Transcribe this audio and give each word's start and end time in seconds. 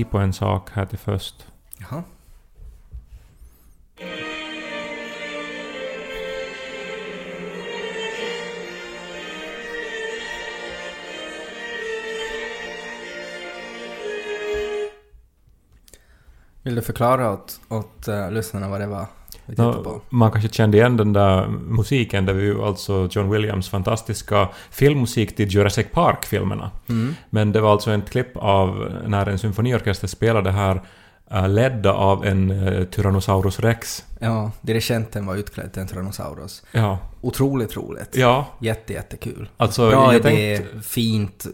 tycker 0.00 0.10
på 0.10 0.18
en 0.18 0.32
sak 0.32 0.70
här 0.70 0.86
till 0.86 0.98
först. 0.98 1.46
Jaha. 1.78 2.02
Vill 16.62 16.74
du 16.74 16.82
förklara 16.82 17.32
åt, 17.32 17.60
åt 17.68 18.08
uh, 18.08 18.30
lyssnarna 18.30 18.68
vad 18.68 18.80
det 18.80 18.86
var 18.86 19.19
vi 19.50 19.84
på? 19.84 20.00
man 20.08 20.30
kanske 20.30 20.48
kände 20.48 20.76
igen 20.76 20.96
den 20.96 21.12
där 21.12 21.48
musiken, 21.48 22.26
det 22.26 22.32
var 22.32 22.40
ju 22.40 22.62
alltså 22.62 23.08
John 23.10 23.30
Williams 23.30 23.68
fantastiska 23.68 24.48
filmmusik 24.70 25.36
till 25.36 25.54
Jurassic 25.54 25.86
Park-filmerna. 25.92 26.70
Mm. 26.88 27.14
Men 27.30 27.52
det 27.52 27.60
var 27.60 27.72
alltså 27.72 27.92
ett 27.92 28.10
klipp 28.10 28.36
av 28.36 28.92
när 29.06 29.26
en 29.26 29.38
symfoniorkester 29.38 30.06
spelade 30.06 30.50
här 30.50 30.82
uh, 31.34 31.48
ledda 31.48 31.92
av 31.92 32.26
en 32.26 32.50
uh, 32.50 32.84
Tyrannosaurus 32.84 33.60
rex. 33.60 34.04
Ja, 34.18 34.52
dirigenten 34.60 35.26
var 35.26 35.36
utklädd 35.36 35.72
till 35.72 35.82
en 35.82 35.88
Tyrannosaurus. 35.88 36.62
Ja. 36.72 36.98
Otroligt 37.20 37.76
roligt. 37.76 38.16
Ja, 38.16 38.46
Jätte, 38.60 38.92
jättekul. 38.92 39.48
alltså 39.56 39.90
Bra 39.90 40.14
idé, 40.14 40.22
tänkte... 40.22 40.82
fint, 40.82 41.46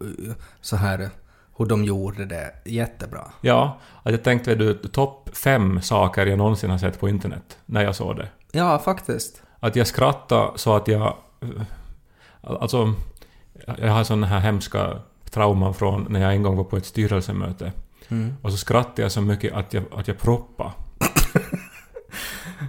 uh, 0.00 0.32
så 0.60 0.76
här 0.76 1.10
hur 1.56 1.66
de 1.66 1.84
gjorde 1.84 2.24
det. 2.24 2.54
Jättebra. 2.64 3.24
Ja, 3.40 3.78
att 4.02 4.12
jag 4.12 4.22
tänkte 4.22 4.54
du, 4.54 4.74
topp 4.74 5.30
fem 5.32 5.82
saker 5.82 6.26
jag 6.26 6.38
någonsin 6.38 6.70
har 6.70 6.78
sett 6.78 7.00
på 7.00 7.08
internet 7.08 7.58
när 7.66 7.84
jag 7.84 7.96
såg 7.96 8.16
det. 8.16 8.28
Ja, 8.52 8.78
faktiskt. 8.78 9.42
Att 9.60 9.76
jag 9.76 9.86
skrattade 9.86 10.50
så 10.58 10.76
att 10.76 10.88
jag... 10.88 11.16
Alltså, 12.40 12.94
jag 13.78 13.92
har 13.92 14.04
sådana 14.04 14.26
här 14.26 14.40
hemska 14.40 14.96
trauman 15.30 15.74
från 15.74 16.06
när 16.08 16.20
jag 16.20 16.34
en 16.34 16.42
gång 16.42 16.56
var 16.56 16.64
på 16.64 16.76
ett 16.76 16.86
styrelsemöte. 16.86 17.72
Mm. 18.08 18.34
Och 18.42 18.50
så 18.50 18.56
skrattade 18.56 19.02
jag 19.02 19.12
så 19.12 19.20
mycket 19.20 19.54
att 19.54 19.74
jag, 19.74 19.84
att 19.96 20.08
jag 20.08 20.18
proppade. 20.18 20.70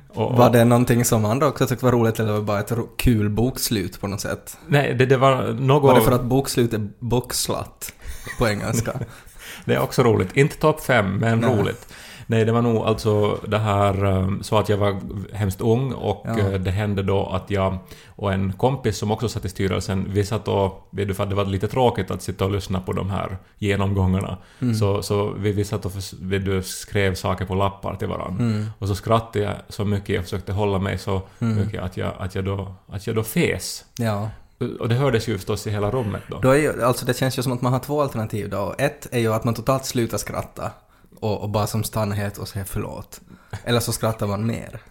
och, 0.07 0.31
och, 0.31 0.37
Var 0.37 0.49
det 0.49 0.65
någonting 0.65 1.05
som 1.05 1.25
andra 1.25 1.47
också 1.47 1.67
tyckte 1.67 1.85
var 1.85 1.91
roligt 1.91 2.19
eller 2.19 2.31
var 2.31 2.39
det 2.39 2.45
bara 2.45 2.59
ett 2.59 2.73
kul 2.97 3.29
bokslut 3.29 4.01
på 4.01 4.07
något 4.07 4.21
sätt? 4.21 4.57
Nej, 4.67 4.93
det, 4.93 5.05
det 5.05 5.17
var 5.17 5.53
något... 5.53 5.83
Var 5.83 5.95
det 5.95 6.01
för 6.01 6.11
att 6.11 6.23
bokslut 6.23 6.73
är 6.73 6.89
boxslat 6.99 7.93
på 8.39 8.47
engelska? 8.47 8.99
Det 9.65 9.73
är 9.75 9.79
också 9.79 10.03
roligt. 10.03 10.37
Inte 10.37 10.55
topp 10.57 10.81
fem, 10.81 11.15
men 11.17 11.39
Nej. 11.39 11.55
roligt. 11.59 11.87
Nej, 12.27 12.45
det 12.45 12.51
var 12.51 12.61
nog 12.61 12.77
alltså 12.77 13.39
det 13.47 13.57
här 13.57 14.05
um, 14.05 14.43
så 14.43 14.57
att 14.57 14.69
jag 14.69 14.77
var 14.77 14.99
hemskt 15.33 15.61
ung 15.61 15.93
och 15.93 16.25
Ja. 16.27 16.39
eh, 16.39 16.51
det 16.59 16.71
hände 16.71 17.03
då 17.03 17.25
att 17.25 17.49
jag 17.51 17.77
och 18.15 18.33
en 18.33 18.53
kompis 18.53 18.97
som 18.97 19.11
också 19.11 19.29
satt 19.29 19.45
i 19.45 19.49
styrelsen, 19.49 20.05
vi 20.09 20.25
satt 20.25 20.47
och, 20.47 20.87
vet 20.91 21.07
du, 21.07 21.13
för 21.13 21.23
att 21.23 21.29
det 21.29 21.35
var 21.35 21.45
lite 21.45 21.67
tråkigt 21.67 22.11
att 22.11 22.21
sitta 22.21 22.45
och 22.45 22.51
lyssna 22.51 22.79
på 22.81 22.93
de 22.93 23.09
här 23.09 23.37
genomgångarna, 23.57 24.37
Mm. 24.61 24.75
så, 24.75 25.01
så 25.03 25.31
vi, 25.31 25.51
vi 25.51 25.63
satt 25.65 25.85
och 25.85 25.91
du, 26.21 26.63
skrev 26.63 27.15
saker 27.15 27.45
på 27.45 27.55
lappar 27.55 27.95
till 27.95 28.07
varandra. 28.07 28.43
Mm. 28.43 28.65
Och 28.79 28.87
så 28.87 28.95
skrattade 28.95 29.45
jag 29.45 29.53
så 29.69 29.85
mycket, 29.85 30.09
jag 30.15 30.23
försökte 30.23 30.51
hålla 30.53 30.79
mig 30.79 30.97
så 30.97 31.21
Mm. 31.41 31.59
mycket 31.65 31.81
att 31.81 31.97
jag, 31.97 32.11
att, 32.19 32.35
jag 32.35 32.45
då, 32.45 32.73
att 32.91 33.07
jag 33.07 33.15
då 33.15 33.23
fes. 33.23 33.85
Ja. 33.97 34.29
Och 34.79 34.89
det 34.89 34.95
hördes 34.95 35.27
ju 35.27 35.37
förstås 35.37 35.67
i 35.67 35.69
hela 35.69 35.91
rummet 35.91 36.23
då. 36.27 36.39
Då 36.39 36.49
är 36.49 36.55
ju, 36.55 36.83
alltså 36.83 37.05
det 37.05 37.17
känns 37.17 37.37
ju 37.37 37.43
som 37.43 37.51
att 37.51 37.61
man 37.61 37.73
har 37.73 37.79
två 37.79 38.01
alternativ 38.01 38.49
då. 38.49 38.75
Ett 38.77 39.07
är 39.11 39.19
ju 39.19 39.33
att 39.33 39.43
man 39.43 39.53
totalt 39.53 39.85
slutar 39.85 40.17
skratta 40.17 40.71
och, 41.19 41.41
och 41.41 41.49
bara 41.49 41.67
som 41.67 41.83
stannar 41.83 42.15
helt 42.15 42.37
och 42.37 42.47
säger 42.47 42.65
förlåt. 42.65 43.21
Eller 43.63 43.79
så 43.79 43.91
skrattar 43.91 44.27
man 44.27 44.45
mer. 44.45 44.81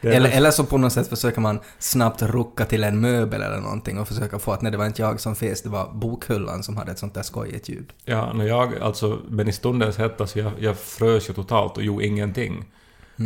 Eller, 0.00 0.30
eller 0.30 0.50
så 0.50 0.64
på 0.64 0.78
något 0.78 0.92
sätt 0.92 1.08
försöker 1.08 1.40
man 1.40 1.60
snabbt 1.78 2.22
rucka 2.22 2.64
till 2.64 2.84
en 2.84 3.00
möbel 3.00 3.42
eller 3.42 3.60
någonting 3.60 3.98
och 3.98 4.08
försöka 4.08 4.38
få 4.38 4.52
att 4.52 4.62
nej 4.62 4.72
det 4.72 4.78
var 4.78 4.86
inte 4.86 5.02
jag 5.02 5.20
som 5.20 5.36
fes, 5.36 5.62
det 5.62 5.68
var 5.68 5.90
bokhyllan 5.92 6.62
som 6.62 6.76
hade 6.76 6.92
ett 6.92 6.98
sånt 6.98 7.14
där 7.14 7.22
skojigt 7.22 7.68
ljud. 7.68 7.92
Ja, 8.04 8.32
när 8.32 8.46
jag, 8.46 8.78
alltså, 8.78 9.18
men 9.28 9.48
i 9.48 9.52
stundens 9.52 9.98
hetta 9.98 10.26
så 10.26 10.38
jag, 10.38 10.52
jag 10.58 10.78
frös 10.78 11.28
ju 11.30 11.34
totalt 11.34 11.76
och 11.76 11.82
gjorde 11.82 12.06
ingenting. 12.06 12.64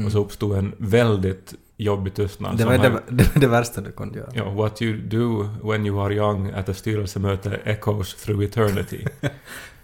Och 0.06 0.12
så 0.12 0.18
uppstod 0.18 0.56
en 0.58 0.72
väldigt 0.78 1.54
jobbig 1.76 2.14
tystnad. 2.14 2.60
Mm. 2.60 2.72
Det 2.72 2.78
var 2.78 2.90
det, 2.90 3.00
det, 3.08 3.30
det 3.40 3.46
värsta 3.46 3.80
du 3.80 3.92
kunde 3.92 4.18
göra. 4.18 4.30
Ja, 4.34 4.50
what 4.50 4.82
you 4.82 4.96
do 4.96 5.48
when 5.62 5.86
you 5.86 6.00
are 6.04 6.14
young 6.14 6.50
at 6.50 6.68
a 6.68 6.74
styrelsemöte 6.74 7.60
echoes 7.64 8.14
through 8.14 8.44
eternity. 8.44 9.04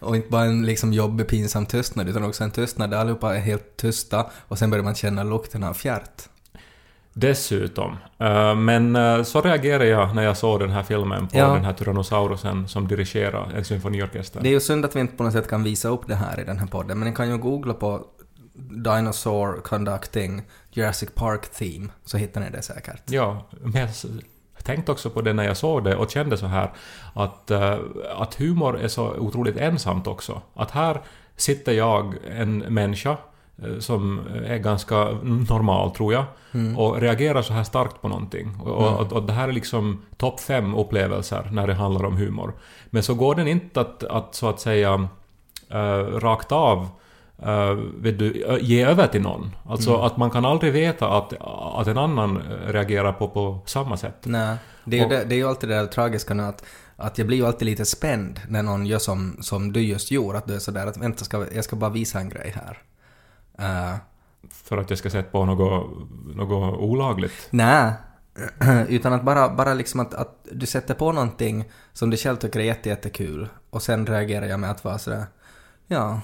Och 0.00 0.16
inte 0.16 0.28
bara 0.28 0.44
en 0.44 0.66
liksom 0.66 0.92
jobbig 0.92 1.28
pinsam 1.28 1.66
tystnad 1.66 2.08
utan 2.08 2.24
också 2.24 2.44
en 2.44 2.50
tystnad 2.50 2.90
där 2.90 2.98
allihopa 2.98 3.36
är 3.36 3.40
helt 3.40 3.76
tysta 3.76 4.26
och 4.48 4.58
sen 4.58 4.70
börjar 4.70 4.84
man 4.84 4.94
känna 4.94 5.22
lukten 5.22 5.64
av 5.64 5.74
fjärt. 5.74 6.22
Dessutom. 7.12 7.96
eh, 8.18 8.54
men 8.54 8.96
eh, 8.96 9.22
så 9.22 9.40
reagerade 9.40 9.86
jag 9.86 10.14
när 10.14 10.22
jag 10.22 10.36
såg 10.36 10.60
den 10.60 10.70
här 10.70 10.82
filmen 10.82 11.28
på 11.28 11.38
Ja. 11.38 11.54
den 11.54 11.64
här 11.64 11.72
Tyrannosaurusen 11.72 12.68
som 12.68 12.88
dirigerar 12.88 13.52
en 13.56 13.64
symfoniorkester. 13.64 14.40
Det 14.42 14.48
är 14.48 14.52
ju 14.52 14.60
synd 14.60 14.84
att 14.84 14.96
vi 14.96 15.00
inte 15.00 15.16
på 15.16 15.22
något 15.24 15.32
sätt 15.32 15.48
kan 15.48 15.62
visa 15.62 15.88
upp 15.88 16.06
det 16.06 16.14
här 16.14 16.40
i 16.40 16.44
den 16.44 16.58
här 16.58 16.66
podden, 16.66 16.98
men 16.98 17.08
ni 17.08 17.14
kan 17.14 17.28
ju 17.30 17.38
googla 17.38 17.74
på 17.74 18.06
Dinosaur 18.70 19.60
Conducting 19.60 20.42
Jurassic 20.70 21.10
Park 21.14 21.48
Theme, 21.48 21.88
så 22.04 22.16
hittar 22.16 22.40
ni 22.40 22.50
det 22.50 22.62
säkert. 22.62 23.02
Ja, 23.06 23.46
men 23.60 23.88
jag 24.56 24.64
tänkte 24.64 24.92
också 24.92 25.10
på 25.10 25.20
det 25.20 25.32
när 25.32 25.44
jag 25.44 25.56
såg 25.56 25.84
det 25.84 25.96
och 25.96 26.10
kände 26.10 26.36
så 26.36 26.46
här 26.46 26.72
att, 27.14 27.50
eh, 27.50 27.78
att 28.16 28.34
humor 28.34 28.80
är 28.80 28.88
så 28.88 29.14
otroligt 29.18 29.56
ensamt 29.56 30.06
också. 30.06 30.42
Att 30.54 30.70
här 30.70 31.00
sitter 31.36 31.72
jag, 31.72 32.14
en 32.30 32.58
människa, 32.58 33.16
eh, 33.62 33.78
som 33.78 34.20
är 34.44 34.58
ganska 34.58 35.04
normal 35.22 35.90
tror 35.90 36.12
jag, 36.12 36.24
och 36.76 37.00
reagerar 37.00 37.42
så 37.42 37.52
här 37.52 37.64
starkt 37.64 38.02
på 38.02 38.08
någonting. 38.08 38.56
Och, 38.60 38.70
och, 38.70 39.00
och, 39.00 39.12
och 39.12 39.22
det 39.22 39.32
här 39.32 39.48
är 39.48 39.52
liksom 39.52 40.02
topp 40.16 40.40
fem 40.40 40.74
upplevelser 40.74 41.48
när 41.52 41.66
det 41.66 41.74
handlar 41.74 42.04
om 42.04 42.16
humor. 42.16 42.52
Men 42.90 43.02
så 43.02 43.14
går 43.14 43.34
den 43.34 43.48
inte 43.48 43.80
att, 43.80 44.04
att 44.04 44.34
så 44.34 44.48
att 44.48 44.60
säga 44.60 44.94
uh, 45.74 46.18
rakt 46.18 46.52
av 46.52 46.88
uh, 47.46 47.84
du, 48.02 48.44
ö- 48.46 48.58
ge 48.60 48.84
över 48.84 49.06
till 49.06 49.22
någon. 49.22 49.50
Alltså 49.68 49.96
att 49.96 50.16
man 50.16 50.30
kan 50.30 50.44
aldrig 50.44 50.72
veta 50.72 51.08
att, 51.18 51.32
att 51.80 51.86
en 51.86 51.98
annan 51.98 52.36
eh, 52.36 52.72
reagerar 52.72 53.12
på, 53.12 53.28
på 53.28 53.60
samma 53.66 53.96
sätt. 53.96 54.16
Nej, 54.22 54.56
det 54.84 54.98
är 55.00 55.04
Och- 55.04 55.10
det, 55.10 55.24
det 55.24 55.34
är 55.34 55.36
ju 55.36 55.48
alltid 55.48 55.68
det 55.68 55.74
där 55.74 55.86
tragiska 55.86 56.34
nu 56.34 56.42
att, 56.42 56.64
att 56.96 57.18
jag 57.18 57.26
blir 57.26 57.36
ju 57.36 57.46
alltid 57.46 57.66
lite 57.66 57.84
spänd 57.84 58.40
när 58.48 58.62
någon 58.62 58.86
gör 58.86 58.98
som, 58.98 59.36
som 59.40 59.72
du 59.72 59.80
just 59.80 60.10
gjorde, 60.10 60.38
att 60.38 60.46
du 60.46 60.54
är 60.54 60.58
sådär 60.58 60.86
att 60.86 60.96
vänta, 60.96 61.24
ska, 61.24 61.46
jag 61.54 61.64
ska 61.64 61.76
bara 61.76 61.90
visa 61.90 62.20
en 62.20 62.28
grej 62.28 62.54
här. 62.56 62.78
Uh, 63.60 63.96
För 64.50 64.78
att 64.78 64.90
jag 64.90 64.98
ska 64.98 65.10
sätta 65.10 65.30
på 65.30 65.44
något, 65.44 65.90
något 66.36 66.78
olagligt. 66.78 67.32
Nej, 67.50 67.92
utan 68.88 69.12
att 69.12 69.22
bara, 69.22 69.48
bara 69.48 69.74
liksom 69.74 70.00
att, 70.00 70.14
att 70.14 70.46
du 70.52 70.66
sätter 70.66 70.94
på 70.94 71.12
någonting 71.12 71.64
som 71.92 72.10
du 72.10 72.16
själv 72.16 72.36
tycker 72.36 72.60
är 72.60 72.64
jätte, 72.64 72.88
jättekul 72.88 73.48
och 73.70 73.82
sen 73.82 74.06
reagerar 74.06 74.46
jag 74.46 74.60
med 74.60 74.70
att 74.70 74.84
vara 74.84 74.98
sådär, 74.98 75.24
ja, 75.86 76.20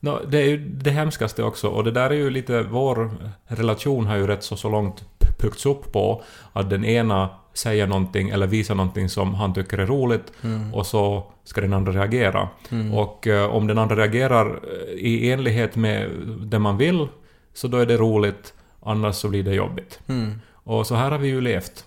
Nå, 0.00 0.20
det 0.28 0.38
är 0.38 0.46
ju 0.46 0.68
det 0.68 0.90
hemskaste 0.90 1.42
också, 1.42 1.68
och 1.68 1.84
det 1.84 1.90
där 1.90 2.10
är 2.10 2.14
ju 2.14 2.30
lite... 2.30 2.62
Vår 2.62 3.10
relation 3.46 4.06
har 4.06 4.16
ju 4.16 4.26
rätt 4.26 4.44
så, 4.44 4.56
så 4.56 4.68
långt 4.68 5.04
byggts 5.42 5.66
upp 5.66 5.92
på 5.92 6.22
att 6.52 6.70
den 6.70 6.84
ena 6.84 7.28
säger 7.54 7.86
någonting 7.86 8.28
eller 8.28 8.46
visar 8.46 8.74
någonting 8.74 9.08
som 9.08 9.34
han 9.34 9.54
tycker 9.54 9.78
är 9.78 9.86
roligt 9.86 10.32
och 10.72 10.86
så 10.86 11.32
ska 11.44 11.60
den 11.60 11.72
andra 11.72 11.92
reagera. 11.92 12.48
Och 12.92 13.26
eh, 13.26 13.54
om 13.54 13.66
den 13.66 13.78
andra 13.78 13.96
reagerar 13.96 14.46
eh, 14.46 14.94
i 14.94 15.30
enlighet 15.30 15.76
med 15.76 16.10
det 16.42 16.58
man 16.58 16.76
vill 16.76 17.08
så 17.54 17.68
då 17.68 17.76
är 17.76 17.86
det 17.86 17.96
roligt, 17.96 18.54
annars 18.82 19.14
så 19.14 19.28
blir 19.28 19.42
det 19.42 19.54
jobbigt. 19.54 20.00
mm. 20.06 20.40
Och 20.52 20.86
så 20.86 20.94
här 20.94 21.10
har 21.10 21.18
vi 21.18 21.28
ju 21.28 21.40
levt 21.40 21.84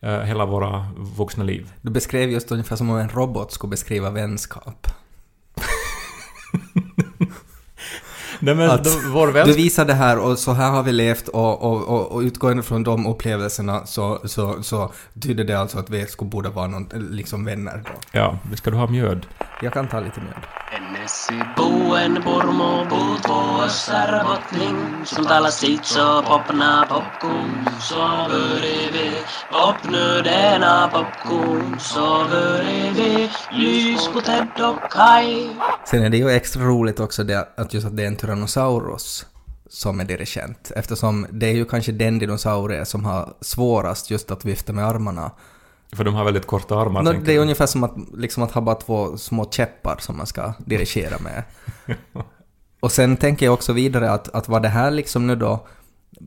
eh, 0.00 0.20
hela 0.20 0.46
våra 0.46 0.86
vuxna 0.96 1.44
liv. 1.44 1.72
Du 1.82 1.90
beskrev 1.90 2.30
just 2.30 2.52
ungefär 2.52 2.76
som 2.76 2.90
om 2.90 2.96
en 2.96 3.08
robot 3.08 3.52
skulle 3.52 3.70
beskriva 3.70 4.10
vänskap. 4.10 4.86
Nej 8.46 8.54
men 8.54 8.70
Att 8.70 8.86
vår 9.12 9.26
Du 9.26 9.32
vänskap... 9.32 9.56
visar 9.56 9.84
det 9.84 9.94
här 9.94 10.18
och 10.18 10.38
så 10.38 10.52
här 10.52 10.70
har 10.70 10.82
vi 10.82 10.92
levt 10.92 11.28
och, 11.28 11.62
och, 11.62 11.88
och, 11.88 12.12
och 12.12 12.20
utgående 12.20 12.62
från 12.62 12.82
de 12.82 13.06
upplevelserna 13.06 13.86
så, 13.86 14.18
så, 14.24 14.62
så 14.62 14.92
tyder 15.22 15.44
det 15.44 15.54
alltså 15.54 15.78
att 15.78 15.90
vi 15.90 16.06
skulle 16.06 16.30
borde 16.30 16.48
vara 16.48 16.66
någon, 16.66 16.88
liksom 17.10 17.44
vänner 17.44 17.82
då. 17.84 17.92
Ja, 18.12 18.38
ska 18.54 18.70
du 18.70 18.76
ha 18.76 18.86
mjöd? 18.86 19.26
Jag 19.62 19.72
kan 19.72 19.88
ta 19.88 20.00
lite 20.00 20.20
mjöd. 20.20 20.42
Ennesi 20.76 21.34
buen 21.56 22.22
purmo 22.22 22.84
puutuossa 22.90 24.12
robotling, 24.12 24.76
som 25.04 25.24
talar 25.26 25.50
sitt 25.50 25.84
så 25.84 26.22
popna 26.22 26.86
popcorn, 26.88 27.68
så 27.80 27.94
börjar 28.30 28.92
vi 28.92 29.10
popnödena 29.52 30.88
popcorn, 30.92 31.76
så 31.80 32.24
börjar 32.30 32.92
vi 32.94 33.30
lys 33.52 34.08
på 34.08 34.20
Ted 34.20 34.48
och 34.60 34.90
Kai. 34.92 35.48
Sen 35.84 36.02
är 36.02 36.10
det 36.10 36.16
ju 36.16 36.30
extra 36.30 36.62
roligt 36.62 37.00
också 37.00 37.24
det, 37.24 37.48
att 37.56 37.74
just 37.74 37.86
att 37.86 37.96
det 37.96 38.02
är 38.02 38.06
en 38.06 38.16
Tyrannosaurus 38.36 39.26
som 39.68 40.00
är 40.00 40.04
dirigent, 40.04 40.72
eftersom 40.76 41.26
det 41.30 41.46
är 41.46 41.54
ju 41.54 41.64
kanske 41.64 41.92
den 41.92 42.18
dinosaurie 42.18 42.84
som 42.84 43.04
har 43.04 43.34
svårast 43.40 44.10
just 44.10 44.30
att 44.30 44.44
vifta 44.44 44.72
med 44.72 44.86
armarna. 44.86 45.30
För 45.92 46.04
de 46.04 46.14
har 46.14 46.24
väldigt 46.24 46.46
korta 46.46 46.78
armar. 46.78 47.04
Tänker 47.04 47.26
det 47.26 47.32
är 47.32 47.34
jag. 47.34 47.42
ungefär 47.42 47.66
som 47.66 47.84
att, 47.84 47.94
liksom 48.14 48.42
att 48.42 48.52
ha 48.52 48.60
bara 48.60 48.74
två 48.74 49.16
små 49.16 49.50
käppar 49.50 49.96
som 50.00 50.16
man 50.16 50.26
ska 50.26 50.52
dirigera 50.58 51.18
med. 51.18 51.42
Och 52.80 52.92
sen 52.92 53.16
tänker 53.16 53.46
jag 53.46 53.54
också 53.54 53.72
vidare 53.72 54.10
att, 54.10 54.28
att 54.28 54.48
var 54.48 54.60
det 54.60 54.68
här 54.68 54.90
liksom 54.90 55.26
nu 55.26 55.36
då 55.36 55.66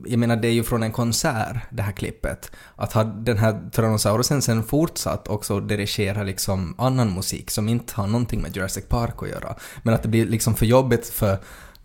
jag 0.05 0.19
menar 0.19 0.35
det 0.35 0.47
är 0.47 0.51
ju 0.51 0.63
från 0.63 0.83
en 0.83 0.91
konsert 0.91 1.57
det 1.69 1.81
här 1.81 1.91
klippet. 1.91 2.51
Att 2.75 2.93
ha 2.93 3.03
den 3.03 3.37
här 3.37 3.69
Tyrannosaurusen 3.71 4.41
sen 4.41 4.63
fortsatt 4.63 5.27
också 5.27 5.59
dirigera 5.59 6.23
liksom 6.23 6.75
annan 6.77 7.13
musik 7.13 7.51
som 7.51 7.69
inte 7.69 7.93
har 7.95 8.07
någonting 8.07 8.41
med 8.41 8.55
Jurassic 8.55 8.85
Park 8.87 9.23
att 9.23 9.29
göra. 9.29 9.55
Men 9.83 9.93
att 9.93 10.03
det 10.03 10.09
blir 10.09 10.25
liksom 10.25 10.55
för 10.55 10.65
jobbigt 10.65 11.07
för, 11.07 11.37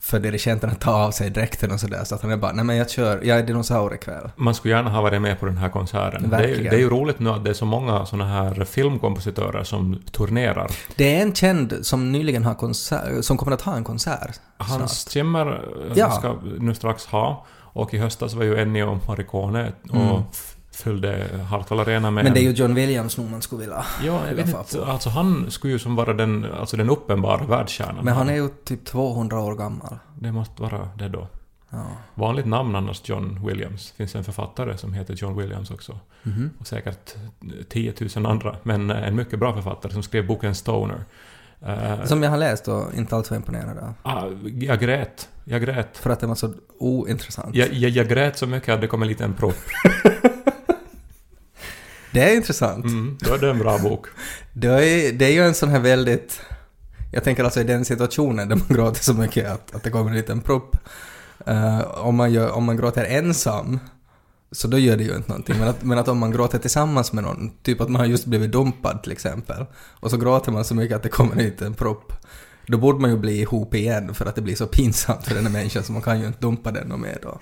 för 0.04 0.18
dirigenten 0.20 0.70
att 0.70 0.80
ta 0.80 0.92
av 0.92 1.10
sig 1.10 1.30
dräkten 1.30 1.70
och 1.72 1.80
sådär 1.80 2.04
så 2.04 2.14
att 2.14 2.22
han 2.22 2.30
är 2.30 2.36
bara 2.36 2.52
nej 2.52 2.64
men 2.64 2.76
jag 2.76 2.90
kör, 2.90 3.20
jag 3.24 3.38
är 3.38 3.42
dinosaurie 3.42 3.98
ikväll. 3.98 4.30
Man 4.36 4.54
skulle 4.54 4.74
gärna 4.74 4.90
ha 4.90 5.00
varit 5.02 5.22
med 5.22 5.40
på 5.40 5.46
den 5.46 5.56
här 5.56 5.68
konserten. 5.68 6.30
Det 6.30 6.36
är, 6.36 6.62
det 6.70 6.76
är 6.76 6.78
ju 6.78 6.90
roligt 6.90 7.18
nu 7.18 7.30
att 7.30 7.44
det 7.44 7.50
är 7.50 7.54
så 7.54 7.64
många 7.64 8.06
såna 8.06 8.26
här 8.28 8.64
filmkompositörer 8.64 9.64
som 9.64 10.02
turnerar. 10.12 10.70
Det 10.96 11.16
är 11.16 11.22
en 11.22 11.34
känd 11.34 11.74
som 11.82 12.12
nyligen 12.12 12.44
har 12.44 12.54
konsert, 12.54 13.24
som 13.24 13.36
kommer 13.36 13.52
att 13.52 13.62
ha 13.62 13.76
en 13.76 13.84
konsert 13.84 14.40
Hans 14.56 15.00
snart. 15.00 15.12
Zimmer 15.12 15.46
eh, 15.46 15.92
Ja. 15.94 16.10
ska 16.10 16.34
nu 16.58 16.74
strax 16.74 17.06
ha. 17.06 17.46
Och 17.60 17.94
i 17.94 17.98
höstas 17.98 18.34
var 18.34 18.44
ju 18.44 18.58
Ennio 18.60 19.00
Morricone 19.08 19.72
och 19.90 19.94
Mm. 19.96 20.22
F- 20.74 20.80
fyllde 20.84 21.26
Hartwall 21.50 21.80
Arena 21.80 22.10
med 22.10 22.24
Men 22.24 22.34
det 22.34 22.40
är 22.40 22.42
ju 22.42 22.50
John 22.50 22.74
Williams 22.74 23.16
nog 23.18 23.30
man 23.30 23.42
skulle 23.42 23.60
vilja 23.60 23.84
Ja, 24.04 24.20
jag 24.28 24.34
vet 24.34 24.46
inte. 24.46 24.84
Alltså 24.86 25.08
han 25.10 25.50
skulle 25.50 25.72
ju 25.72 25.78
som 25.78 25.96
vara 25.96 26.12
den, 26.12 26.46
alltså 26.60 26.76
den 26.76 26.90
uppenbara 26.90 27.44
världsstjärnan. 27.46 28.04
Men 28.04 28.14
han 28.14 28.28
är 28.28 28.34
ju 28.34 28.48
typ 28.64 28.84
200 28.84 29.40
år 29.40 29.54
gammal. 29.54 29.98
Det 30.18 30.32
måste 30.32 30.62
vara 30.62 30.88
det 30.98 31.08
då. 31.08 31.26
Ja. 31.70 31.86
Vanligt 32.14 32.46
namn 32.46 32.76
annars 32.76 33.08
John 33.08 33.46
Williams. 33.46 33.90
Det 33.90 33.96
finns 33.96 34.14
en 34.14 34.24
författare 34.24 34.76
som 34.78 34.92
heter 34.94 35.14
John 35.14 35.36
Williams 35.36 35.70
också. 35.70 35.98
Mhm. 36.22 36.50
Och 36.60 36.66
säkert 36.66 37.14
10 37.68 37.94
000 38.16 38.26
andra. 38.26 38.56
Men 38.62 38.90
en 38.90 39.16
mycket 39.16 39.38
bra 39.38 39.54
författare 39.54 39.92
som 39.92 40.02
skrev 40.02 40.26
boken 40.26 40.54
Stoner. 40.54 41.04
Eh, 41.66 42.04
Som 42.04 42.22
jag 42.22 42.30
har 42.30 42.36
läst 42.38 42.68
och 42.68 42.94
inte 42.94 43.16
alltför 43.16 43.36
imponerad 43.36 43.78
av. 43.78 43.94
ah, 44.02 44.24
jag 44.60 44.80
grät. 44.80 45.28
Jag 45.44 45.62
grät. 45.62 45.98
För 45.98 46.10
att 46.10 46.20
det 46.20 46.26
var 46.26 46.34
så 46.34 46.52
ointressant. 46.78 47.54
Jag, 47.54 47.72
jag, 47.72 47.90
jag 47.90 48.08
grät 48.08 48.38
så 48.38 48.46
mycket 48.46 48.68
att 48.74 48.80
det 48.80 48.86
kom 48.86 49.02
en 49.02 49.08
liten 49.08 49.34
propp. 49.34 49.54
Det 52.14 52.22
är 52.22 52.36
intressant. 52.36 52.84
Mm, 52.84 53.18
då 53.20 53.34
är 53.34 53.38
det 53.38 53.50
en 53.50 53.58
bra 53.58 53.78
bok. 53.78 54.06
Det, 54.52 54.68
är, 54.68 55.12
det 55.12 55.24
är 55.24 55.32
ju 55.32 55.42
en 55.42 55.54
sån 55.54 55.68
här 55.68 55.80
väldigt... 55.80 56.40
Jag 57.12 57.24
tänker 57.24 57.44
alltså 57.44 57.60
i 57.60 57.64
den 57.64 57.84
situationen 57.84 58.48
där 58.48 58.56
man 58.56 58.66
gråter 58.76 59.02
så 59.02 59.14
mycket 59.14 59.50
att, 59.50 59.74
att 59.74 59.82
det 59.82 59.90
kommer 59.90 60.10
en 60.10 60.16
liten 60.16 60.40
propp. 60.40 60.76
Eh, 61.46 61.80
om, 61.80 62.16
man 62.16 62.32
gör, 62.32 62.50
om 62.52 62.64
man 62.64 62.76
gråter 62.76 63.04
ensam, 63.04 63.78
så 64.52 64.68
då 64.68 64.78
gör 64.78 64.96
det 64.96 65.04
ju 65.04 65.16
inte 65.16 65.28
någonting. 65.28 65.58
Men 65.58 65.68
att, 65.68 65.82
men 65.82 65.98
att 65.98 66.08
om 66.08 66.18
man 66.18 66.32
gråter 66.32 66.58
tillsammans 66.58 67.12
med 67.12 67.24
någon, 67.24 67.50
typ 67.62 67.80
att 67.80 67.88
man 67.88 68.00
har 68.00 68.06
just 68.06 68.26
blivit 68.26 68.52
dumpad 68.52 69.02
till 69.02 69.12
exempel, 69.12 69.66
och 69.74 70.10
så 70.10 70.16
gråter 70.16 70.52
man 70.52 70.64
så 70.64 70.74
mycket 70.74 70.96
att 70.96 71.02
det 71.02 71.08
kommer 71.08 71.32
en 71.32 71.38
liten 71.38 71.74
propp, 71.74 72.12
då 72.66 72.78
borde 72.78 72.98
man 72.98 73.10
ju 73.10 73.16
bli 73.16 73.40
ihop 73.40 73.74
igen 73.74 74.14
för 74.14 74.26
att 74.26 74.34
det 74.34 74.42
blir 74.42 74.56
så 74.56 74.66
pinsamt 74.66 75.24
för 75.24 75.34
den 75.34 75.46
här 75.46 75.52
människan 75.52 75.82
så 75.82 75.92
man 75.92 76.02
kan 76.02 76.20
ju 76.20 76.26
inte 76.26 76.40
dumpa 76.40 76.72
den 76.72 76.92
och 76.92 77.00
mer 77.00 77.18
då. 77.22 77.40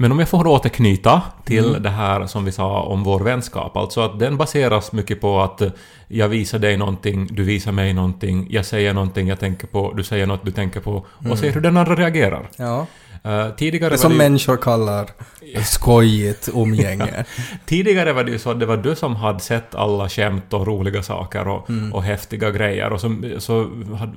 Men 0.00 0.12
om 0.12 0.18
jag 0.18 0.28
får 0.28 0.46
återknyta 0.46 1.22
till 1.44 1.68
Mm. 1.68 1.82
det 1.82 1.90
här 1.90 2.26
som 2.26 2.44
vi 2.44 2.52
sa 2.52 2.82
om 2.82 3.02
vår 3.04 3.20
vänskap, 3.20 3.76
alltså 3.76 4.00
att 4.00 4.18
den 4.18 4.36
baseras 4.36 4.92
mycket 4.92 5.20
på 5.20 5.40
att 5.40 5.62
jag 6.08 6.28
visar 6.28 6.58
dig 6.58 6.76
någonting, 6.76 7.28
du 7.32 7.42
visar 7.44 7.72
mig 7.72 7.92
någonting, 7.92 8.46
jag 8.50 8.66
säger 8.66 8.94
någonting 8.94 9.28
jag 9.28 9.40
tänker 9.40 9.66
på, 9.66 9.92
du 9.96 10.02
säger 10.02 10.26
något 10.26 10.44
du 10.44 10.50
tänker 10.50 10.80
på 10.80 11.06
och 11.30 11.38
ser 11.38 11.50
hur 11.52 11.60
den 11.60 11.76
andra 11.76 11.94
reagerar. 11.96 12.48
Ja. 12.56 12.86
Eh, 13.24 13.48
tidigare, 13.50 13.86
Mm. 13.86 13.92
Det 13.92 13.98
som 13.98 14.10
det 14.10 14.14
ju, 14.14 14.18
människor 14.30 14.56
kallar 14.56 15.06
skojigt 15.64 16.48
umgänge. 16.54 17.24
tidigare 17.66 18.12
var 18.12 18.24
det 18.24 18.30
ju 18.30 18.38
så 18.38 18.50
att 18.50 18.60
det 18.60 18.66
var 18.66 18.76
du 18.76 18.94
som 18.96 19.16
hade 19.16 19.40
sett 19.40 19.74
alla 19.74 20.08
skämt 20.08 20.52
och 20.52 20.66
roliga 20.66 21.02
saker 21.02 21.48
och, 21.48 21.70
Mm. 21.70 21.92
och 21.92 22.02
häftiga 22.02 22.50
grejer 22.50 22.92
och 22.92 23.00
som, 23.00 23.32
så 23.38 23.70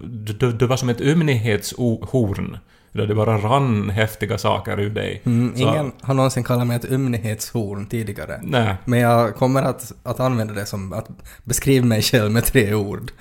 du, 0.04 0.52
du 0.52 0.66
var 0.68 0.78
som 0.78 0.90
ett 0.90 1.02
ymnighetshorn. 1.02 2.58
Där 2.94 3.08
det 3.08 3.16
bara 3.16 3.38
rann 3.38 3.90
häftiga 3.90 4.38
saker 4.38 4.80
ur 4.80 4.90
dig. 4.90 5.22
Mm, 5.26 5.54
ingen 5.58 5.92
har 6.02 6.14
någonsin 6.14 6.44
kallat 6.44 6.68
mig 6.68 6.76
ett 6.78 6.92
ymnighetshorn 6.92 7.86
tidigare. 7.86 8.40
Nej. 8.44 8.76
Men 8.86 9.00
jag 9.00 9.36
kommer 9.36 9.64
att, 9.64 9.92
att 10.04 10.20
använda 10.20 10.54
det 10.54 10.66
som 10.66 10.94
att 10.94 11.08
beskriva 11.44 11.86
mig 11.86 12.02
själv 12.02 12.32
med 12.32 12.46
tre 12.46 12.74
ord. 12.74 13.12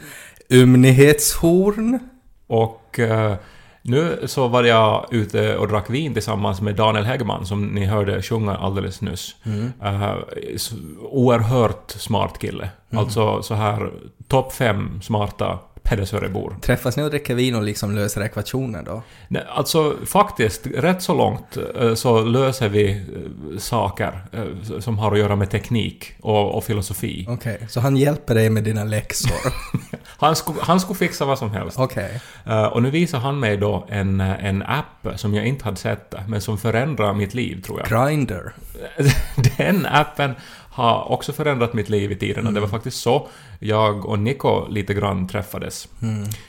Ymnighetshorn. 0.51 1.99
Och 2.47 2.99
eh, 2.99 3.35
nu 3.83 4.23
så 4.27 4.49
var 4.49 4.65
jag 4.65 5.07
ute 5.11 5.57
och 5.57 5.69
drack 5.69 5.91
vin 5.91 6.13
tillsammans 6.13 6.61
med 6.61 6.75
Daniel 6.77 7.05
Häggman 7.05 7.47
som 7.47 7.67
ni 7.67 7.85
hörde 7.87 8.23
sjunga 8.23 8.57
alldeles 8.57 9.01
nyss. 9.01 9.37
Eh, 9.83 10.15
s- 10.55 10.73
oerhört 11.11 11.91
smart 11.91 12.39
kille. 12.39 12.69
Alltså 12.91 13.43
så 13.43 13.55
här 13.55 13.91
topp 14.29 14.53
fem 14.53 15.01
smarta 15.03 15.59
Pedersörebor. 15.83 16.57
Träffas 16.61 16.97
ni 16.97 17.03
och 17.03 17.11
dricker 17.11 17.35
vin 17.35 17.55
och 17.55 17.63
liksom 17.63 17.95
löser 17.95 18.23
ekvationer 18.23 18.83
då? 18.83 19.03
Nej, 19.29 19.45
Alltså 19.49 19.97
faktiskt, 20.07 20.67
rätt 20.67 21.03
så 21.03 21.15
långt 21.15 21.57
eh, 21.81 21.95
så 21.95 22.21
löser 22.21 22.69
vi 22.69 22.91
eh, 22.91 23.59
saker 23.59 24.25
eh, 24.33 24.79
som 24.81 24.99
har 24.99 25.13
att 25.13 25.19
göra 25.19 25.37
med 25.37 25.51
teknik 25.51 26.13
och, 26.21 26.55
och 26.55 26.65
filosofi. 26.65 27.27
Okej, 27.29 27.67
så 27.69 27.81
han 27.81 27.97
hjälper 27.97 28.35
dig 28.35 28.51
med 28.51 28.65
dina 28.65 28.85
läxor? 28.85 29.53
Han 30.19 30.37
skulle, 30.37 30.59
han 30.63 30.81
skulle 30.81 30.99
fixa 30.99 31.25
vad 31.25 31.39
som 31.39 31.51
helst. 31.51 31.79
Okej. 31.79 32.21
Eh, 32.47 32.65
och 32.65 32.83
nu 32.83 32.91
visar 32.91 33.19
han 33.19 33.41
mig 33.41 33.57
då 33.57 33.87
en, 33.89 34.21
en 34.21 34.63
app 34.63 35.07
som 35.17 35.35
jag 35.35 35.47
inte 35.47 35.65
hade 35.65 35.77
sett, 35.77 36.15
men 36.29 36.41
som 36.41 36.59
förändrar 36.59 37.15
mitt 37.15 37.35
liv, 37.35 37.63
tror 37.63 37.81
jag. 37.81 38.09
Grindr. 38.09 38.53
Den 39.59 39.87
appen 39.87 40.35
har 40.73 41.13
också 41.13 41.33
förändrat 41.33 41.75
mitt 41.75 41.89
liv 41.89 42.13
i 42.13 42.17
tiden. 42.17 42.47
och 42.47 42.53
Det 42.53 42.61
var 42.61 42.69
faktiskt 42.69 43.01
så 43.01 43.29
jag 43.59 44.07
och 44.07 44.19
Nico 44.19 44.69
lite 44.69 44.95
grann 44.95 45.29
träffades. 45.29 45.89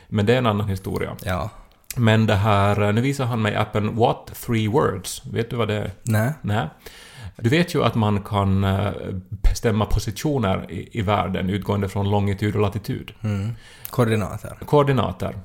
Men 0.08 0.25
det 0.25 0.34
är 0.34 0.38
en 0.38 0.46
annan 0.46 0.70
historia. 0.70 1.16
Ja. 1.25 1.50
Men 1.98 2.25
det 2.25 2.36
här, 2.36 2.92
nu 2.94 3.02
visar 3.02 3.25
han 3.25 3.42
mig 3.42 3.56
appen 3.56 3.96
What 3.96 4.31
Three 4.46 4.68
Words. 4.68 5.25
Vet 5.25 5.50
du 5.50 5.56
vad 5.56 5.68
det 5.68 5.74
är? 5.74 5.92
Nej. 6.04 6.34
Nej. 6.42 6.68
Du 7.38 7.50
vet 7.50 7.75
ju 7.75 7.84
att 7.84 7.96
man 7.96 8.22
kan 8.22 8.64
eh, 8.64 8.92
bestämma 9.30 9.86
positioner 9.86 10.72
i, 10.72 11.00
i 11.00 11.01
världen 11.01 11.50
utgående 11.50 11.89
från 11.89 12.10
longitud 12.10 12.56
och 12.56 12.62
latitud. 12.62 13.13
Mm. 13.22 13.51
Koordinater. 13.89 14.58
Koordinater. 14.65 15.36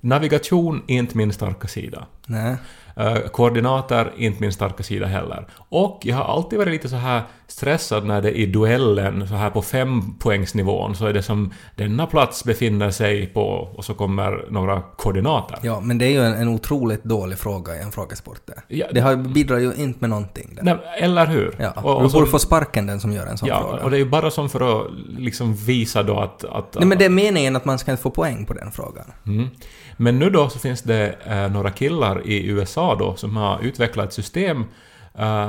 Navigation 0.00 0.82
är 0.86 0.96
inte 0.98 1.16
min 1.16 1.32
starka 1.32 1.68
sida. 1.68 2.06
Nej. 2.26 2.56
Eh, 2.96 3.18
koordinater 3.18 4.12
är 4.16 4.22
inte 4.22 4.40
min 4.40 4.52
starka 4.52 4.82
sida 4.82 5.06
heller. 5.06 5.46
Och 5.72 6.00
jag 6.02 6.16
har 6.16 6.24
alltid 6.24 6.58
varit 6.58 6.72
lite 6.72 6.88
så 6.88 6.96
här 6.96 7.22
stressad 7.46 8.06
när 8.06 8.22
det 8.22 8.32
i 8.32 8.46
duellen, 8.46 9.28
så 9.28 9.34
här 9.34 9.50
på 9.50 9.62
fempoängsnivån, 9.62 10.94
så 10.94 11.06
är 11.06 11.12
det 11.12 11.22
som 11.22 11.52
denna 11.76 12.06
plats 12.06 12.44
befinner 12.44 12.90
sig 12.90 13.26
på 13.26 13.42
och 13.76 13.84
så 13.84 13.94
kommer 13.94 14.46
några 14.50 14.82
koordinater. 14.82 15.58
Ja, 15.62 15.80
men 15.80 15.98
det 15.98 16.04
är 16.04 16.10
ju 16.10 16.24
en, 16.24 16.34
en 16.34 16.48
otroligt 16.48 17.04
dålig 17.04 17.38
fråga 17.38 17.76
i 17.76 17.80
en 17.80 17.92
frågesport 17.92 18.40
det. 18.46 18.76
Ja. 18.76 18.86
Det 18.92 19.00
har, 19.00 19.16
bidrar 19.16 19.58
ju 19.58 19.72
inte 19.74 20.00
med 20.00 20.10
någonting 20.10 20.50
där. 20.54 20.62
Nej, 20.62 20.76
eller 20.98 21.26
hur? 21.26 21.54
Ja, 21.58 21.70
Och, 21.70 22.00
du 22.00 22.04
och, 22.04 22.10
så, 22.10 22.18
borde 22.18 22.30
få 22.30 22.38
sparken 22.38 22.86
den 22.86 23.00
som 23.00 23.12
gör 23.12 23.26
en 23.26 23.38
sån 23.38 23.48
ja, 23.48 23.60
fråga. 23.60 23.84
och 23.84 23.90
det 23.90 23.96
är 23.96 23.98
ju 23.98 24.08
bara 24.08 24.30
som 24.30 24.48
för 24.48 24.80
att 24.80 24.86
liksom 25.18 25.54
visa 25.54 26.02
då 26.02 26.18
att... 26.18 26.44
att 26.44 26.74
Nej 26.74 26.86
men 26.86 26.98
det 26.98 27.04
är 27.04 27.10
meningen 27.10 27.56
att 27.56 27.64
man 27.64 27.78
ska 27.78 27.90
inte 27.90 28.02
få 28.02 28.10
poäng 28.10 28.46
på 28.46 28.54
den 28.54 28.72
frågan. 28.72 29.12
Mm. 29.26 29.48
Men 29.96 30.18
nu 30.18 30.30
då 30.30 30.48
så 30.48 30.58
finns 30.58 30.82
det 30.82 31.14
eh, 31.26 31.48
några 31.48 31.70
killar 31.70 32.26
i 32.26 32.46
USA 32.46 32.94
då 32.94 33.16
som 33.16 33.36
har 33.36 33.60
utvecklat 33.62 34.06
ett 34.06 34.12
system 34.12 34.64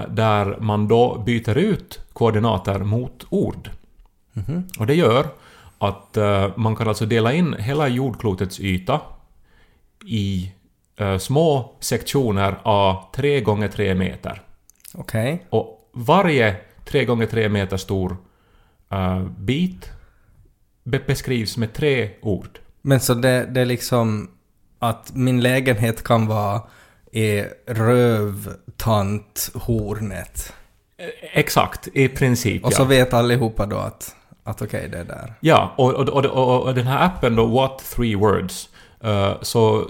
där 0.09 0.57
man 0.59 0.87
då 0.87 1.23
byter 1.25 1.57
ut 1.57 1.99
koordinater 2.13 2.79
mot 2.79 3.25
ord. 3.29 3.69
Mhm. 4.33 4.67
Och 4.79 4.87
det 4.87 4.95
gör 4.95 5.27
att 5.77 6.17
eh, 6.17 6.49
man 6.55 6.75
kan 6.75 6.87
alltså 6.87 7.05
dela 7.05 7.33
in 7.33 7.53
hela 7.59 7.87
jordklotets 7.87 8.59
yta 8.59 9.01
i 10.05 10.51
eh, 10.97 11.17
små 11.17 11.75
sektioner 11.79 12.55
av 12.63 13.03
3 13.15 13.41
gånger 13.41 13.67
3 13.67 13.95
meter. 13.95 14.41
Okej. 14.93 15.45
Och 15.49 15.89
varje 15.93 16.55
3 16.85 17.05
gånger 17.05 17.25
3 17.25 17.49
meter 17.49 17.77
stor 17.77 18.17
eh, 18.89 19.23
bit 19.23 19.89
be- 20.83 21.03
beskrivs 21.07 21.57
med 21.57 21.73
tre 21.73 22.09
ord. 22.21 22.59
Men 22.81 22.99
så 22.99 23.13
det, 23.13 23.45
det 23.45 23.61
är 23.61 23.65
liksom 23.65 24.29
att 24.79 25.11
min 25.15 25.41
lägenhet 25.41 26.03
kan 26.03 26.27
vara 26.27 26.61
i 27.11 27.43
rövtanthornet. 27.67 30.53
Exakt, 31.33 31.87
i 31.93 32.07
princip 32.07 32.65
Och 32.65 32.71
ja. 32.71 32.75
så 32.75 32.83
vet 32.83 33.13
allihopa 33.13 33.65
då 33.65 33.77
att, 33.77 34.15
att 34.43 34.61
okej, 34.61 34.89
det 34.91 34.97
är 34.97 35.03
där. 35.03 35.33
Ja, 35.39 35.73
och, 35.77 35.93
och, 35.93 36.25
och, 36.25 36.63
och, 36.63 36.75
den 36.75 36.87
här 36.87 37.05
appen 37.05 37.35
då, 37.35 37.45
What 37.45 37.83
Three 37.95 38.15
Words, 38.15 38.69
eh, 39.03 39.33
så 39.41 39.89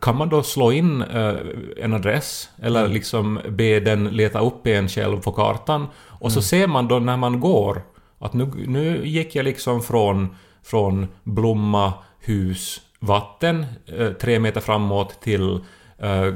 kan 0.00 0.16
man 0.16 0.28
då 0.28 0.42
slå 0.42 0.72
in 0.72 1.02
eh, 1.02 1.34
en 1.76 1.94
adress 1.94 2.48
eller 2.62 2.88
liksom 2.88 3.40
be 3.48 3.80
den 3.80 4.08
leta 4.08 4.40
upp 4.40 4.66
en 4.66 4.88
själv 4.88 5.20
på 5.20 5.32
kartan 5.32 5.86
och 6.04 6.32
så 6.32 6.42
ser 6.42 6.66
man 6.66 6.88
då 6.88 6.98
när 6.98 7.16
man 7.16 7.40
går 7.40 7.82
att 8.18 8.32
nu, 8.32 8.50
nu 8.66 9.06
gick 9.06 9.34
jag 9.34 9.44
liksom 9.44 9.82
från, 9.82 10.36
från 10.62 11.06
blomma, 11.22 11.92
hus, 12.20 12.80
vatten 12.98 13.66
eh, 13.86 14.12
tre 14.12 14.38
meter 14.38 14.60
framåt 14.60 15.20
till 15.20 15.60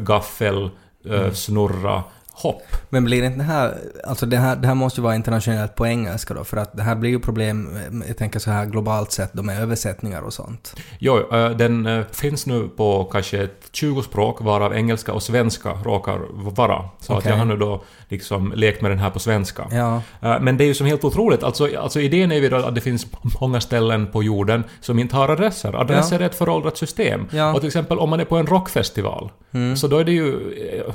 gaffel, 0.03 0.71
eh, 1.05 1.31
snurra, 1.33 2.05
hopp. 2.43 2.63
Men 2.89 3.05
blir 3.05 3.23
inte 3.23 3.39
det 3.39 3.45
här, 3.45 3.75
alltså 4.05 4.27
det 4.27 4.37
här, 4.37 4.57
det 4.57 4.67
här 4.69 4.75
måste 4.75 5.01
ju 5.01 5.03
vara 5.05 5.15
internationellt 5.15 5.75
på 5.75 5.87
engelska 5.87 6.35
då, 6.35 6.45
för 6.45 6.57
att 6.57 6.77
det 6.77 6.83
här 6.83 6.95
blir 6.95 7.11
ju 7.11 7.19
problem, 7.21 7.79
jag 8.09 8.17
tänker 8.17 8.39
så 8.39 8.51
här 8.51 8.67
globalt 8.67 9.13
sett, 9.13 9.33
då 9.33 9.43
med 9.43 9.63
översättningar 9.63 10.23
och 10.23 10.33
sånt. 10.33 10.75
Jo, 10.99 11.33
eh, 11.33 11.51
den 11.51 11.87
eh, 11.87 12.05
finns 12.13 12.47
nu 12.47 12.69
på 12.77 13.05
kanske 13.05 13.43
ett 13.43 13.69
20 13.73 14.03
språk, 14.03 14.41
varav 14.41 14.75
engelska 14.75 15.13
och 15.13 15.23
svenska 15.23 15.71
råkar 15.85 16.19
vara. 16.33 16.85
Så 17.01 17.13
att 17.13 17.19
Okej. 17.19 17.31
jag 17.31 17.39
har 17.39 17.45
nu 17.45 17.57
då 17.57 17.83
liksom 18.09 18.53
lekt 18.57 18.83
med 18.83 18.91
den 18.91 18.99
här 18.99 19.11
på 19.11 19.19
svenska. 19.19 19.67
Ja, 19.71 20.03
Eh, 20.23 20.41
Men 20.41 20.57
det 20.57 20.65
är 20.65 20.67
ju 20.67 20.75
som 20.75 20.87
helt 20.87 21.05
otroligt. 21.05 21.43
Alltså, 21.43 21.69
alltså 21.79 22.01
idén 22.01 22.33
är 22.33 22.37
ju 22.37 22.55
att 22.57 22.75
det 22.75 22.81
finns 22.81 23.07
många 23.41 23.61
ställen 23.61 24.07
på 24.07 24.23
jorden 24.23 24.65
som 24.81 24.99
inte 24.99 25.17
har 25.17 25.29
adresser. 25.29 25.81
Adresser 25.81 26.21
är 26.21 26.27
ett 26.27 26.35
föråldrat 26.35 26.77
system. 26.77 27.27
Ja. 27.31 27.55
Och 27.55 27.61
till 27.61 27.67
exempel 27.67 27.99
om 27.99 28.11
man 28.11 28.21
är 28.21 28.25
på 28.25 28.37
en 28.37 28.47
rockfestival, 28.47 29.31
Mm. 29.53 29.77
så 29.77 29.87
då 29.87 29.99
är 29.99 30.05
det 30.05 30.13
ju... 30.13 30.35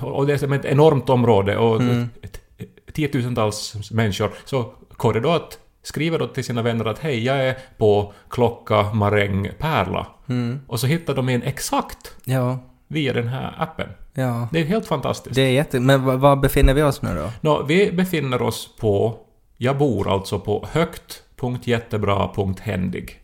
Och 0.02 0.28
det 0.28 0.44
är 0.44 0.54
ett 0.54 0.66
enormt 0.66 1.10
område 1.10 1.35
och 1.58 1.82
Mm. 1.82 2.10
tiotusentals 2.94 3.92
människor. 3.92 4.32
Så 4.46 4.74
det 5.14 5.20
då 5.20 5.32
att 5.32 5.60
skriva 5.84 6.18
då 6.18 6.28
till 6.28 6.44
sina 6.44 6.62
vänner 6.62 6.86
att 6.86 7.00
hej, 7.00 7.24
jag 7.26 7.38
är 7.38 7.58
på 7.78 8.14
klocka, 8.30 8.84
maräng, 8.94 9.50
pärla. 9.60 10.08
mm. 10.30 10.60
Och 10.68 10.80
så 10.80 10.88
hittar 10.88 11.16
de 11.16 11.30
in 11.30 11.42
exakt 11.44 12.16
ja, 12.24 12.60
via 12.88 13.14
den 13.14 13.28
här 13.28 13.56
appen. 13.58 13.90
ja. 14.14 14.48
Det 14.52 14.60
är 14.62 14.66
helt 14.66 14.88
fantastiskt. 14.88 15.36
Det 15.36 15.42
är 15.42 15.52
jätte... 15.52 15.80
Men 15.80 16.20
var, 16.20 16.36
befinner 16.36 16.74
vi 16.74 16.84
oss 16.84 17.02
nu 17.02 17.16
då? 17.16 17.32
Nå, 17.42 17.64
vi 17.64 17.92
befinner 17.92 18.42
oss 18.42 18.70
på... 18.80 19.18
Jag 19.58 19.78
bor 19.78 20.14
alltså 20.14 20.40
på 20.40 20.66
högt.jättebra.händig. 20.72 23.22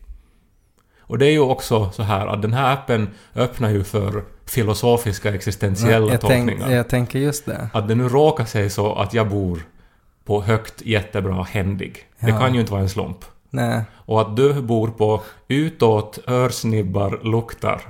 Och 1.12 1.18
det 1.18 1.26
är 1.26 1.30
ju 1.30 1.40
också 1.40 1.90
så 1.90 2.02
här 2.02 2.26
att 2.26 2.42
den 2.42 2.52
här 2.52 2.72
appen 2.72 3.08
öppnar 3.36 3.70
ju 3.70 3.84
för 3.84 4.24
filosofiska 4.46 5.34
existentiella 5.34 6.12
jag, 6.12 6.20
tänk, 6.20 6.48
tolkningar. 6.50 6.76
jag 6.76 6.88
tänker 6.88 7.18
just 7.18 7.46
det. 7.46 7.68
Att 7.72 7.88
det 7.88 7.94
nu 7.94 8.08
råkar 8.08 8.44
sig 8.44 8.70
så 8.70 8.94
att 8.94 9.14
jag 9.14 9.28
bor 9.28 9.62
på 10.24 10.42
högt, 10.42 10.82
jättebra, 10.82 11.42
händig. 11.42 12.06
Det 12.20 12.30
Ja. 12.30 12.38
kan 12.38 12.54
ju 12.54 12.60
inte 12.60 12.72
vara 12.72 12.82
en 12.82 12.88
slump. 12.88 13.16
Nej. 13.50 13.82
Och 13.96 14.20
att 14.20 14.36
du 14.36 14.52
bor 14.62 14.88
på 14.88 15.22
utåt, 15.48 16.18
örsnibbar, 16.28 17.20
luktar. 17.22 17.80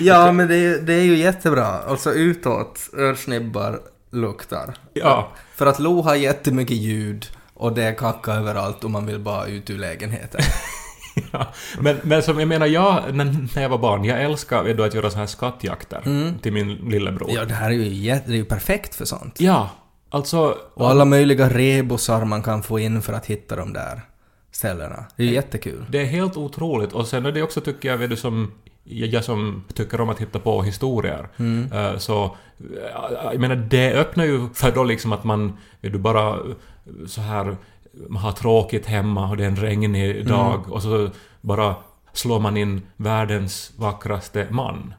Ja, 0.00 0.32
men 0.32 0.48
det, 0.48 0.56
är- 0.56 0.80
det 0.80 0.94
är 0.94 1.02
ju 1.02 1.16
jättebra. 1.16 1.66
Alltså 1.66 2.12
utåt, 2.12 2.80
örsnibbar, 2.96 3.80
luktar. 4.10 4.74
Ja, 4.92 5.28
För 5.54 5.66
att 5.66 5.78
Lo 5.78 6.02
har 6.02 6.14
jättemycket 6.14 6.76
ljud 6.76 7.26
och 7.58 7.72
det 7.72 7.82
är 7.82 7.94
kacka 7.94 8.32
överallt 8.32 8.84
och 8.84 8.90
man 8.90 9.06
vill 9.06 9.18
bara 9.18 9.46
ut 9.46 9.70
ur 9.70 9.78
lägenheten. 9.78 10.40
Ja, 11.32 11.52
men, 11.80 11.96
men 12.02 12.22
som 12.22 12.38
jag 12.38 12.48
menar, 12.48 12.66
jag, 12.66 13.14
när, 13.14 13.60
jag 13.60 13.68
var 13.68 13.78
barn, 13.78 14.04
jag 14.04 14.22
älskade 14.22 14.74
då 14.74 14.82
att 14.82 14.94
göra 14.94 15.10
så 15.10 15.18
här 15.18 15.26
skattjakter 15.26 16.32
till 16.42 16.52
min 16.52 16.74
lillebror. 16.74 17.30
Ja, 17.34 17.44
det 17.44 17.54
här 17.54 17.70
är 17.70 17.74
ju, 17.74 17.88
jätte, 17.88 18.26
det 18.26 18.34
är 18.34 18.36
ju 18.36 18.44
perfekt 18.44 18.94
för 18.94 19.04
sånt. 19.04 19.40
Ja, 19.40 19.70
alltså... 20.10 20.56
Och 20.74 20.90
alla 20.90 21.04
möjliga 21.04 21.48
rebusar 21.48 22.24
man 22.24 22.42
kan 22.42 22.62
få 22.62 22.78
in 22.78 23.02
för 23.02 23.12
att 23.12 23.26
hitta 23.26 23.56
de 23.56 23.72
där 23.72 24.00
ställena. 24.52 25.04
Det 25.16 25.22
är 25.22 25.26
jättekul. 25.26 25.86
Det 25.90 26.00
är 26.00 26.04
helt 26.04 26.36
otroligt. 26.36 26.92
Och 26.92 27.06
sen 27.06 27.26
är 27.26 27.32
det 27.32 27.42
också, 27.42 27.60
tycker 27.60 27.88
jag, 27.88 27.98
vet 27.98 28.10
du, 28.10 28.16
som... 28.16 28.52
Jag 28.90 29.24
som 29.24 29.64
tycker 29.74 30.00
om 30.00 30.08
att 30.08 30.18
hitta 30.20 30.38
på 30.38 30.62
historier. 30.62 31.28
eh, 31.72 31.98
Så... 31.98 32.24
eh, 32.24 32.30
Jag 33.32 33.40
menar, 33.40 33.56
det 33.56 33.92
öppnar 33.94 34.24
ju 34.24 34.48
för 34.54 34.72
då 34.72 34.84
liksom 34.84 35.12
att 35.12 35.24
man... 35.24 35.52
Du, 35.80 35.98
bara 35.98 36.28
eh, 36.30 36.36
så 37.06 37.20
här... 37.20 37.56
Man 38.08 38.22
har 38.22 38.32
tråkigt 38.32 38.86
hemma 38.86 39.30
och 39.30 39.36
det 39.36 39.44
är 39.44 39.48
en 39.48 39.56
regnig 39.56 40.26
dag 40.26 40.72
och 40.72 40.82
så 40.82 41.10
bara 41.40 41.74
slår 42.12 42.40
man 42.40 42.56
in 42.56 42.82
världens 42.96 43.72
vackraste 43.76 44.46
man. 44.50 44.94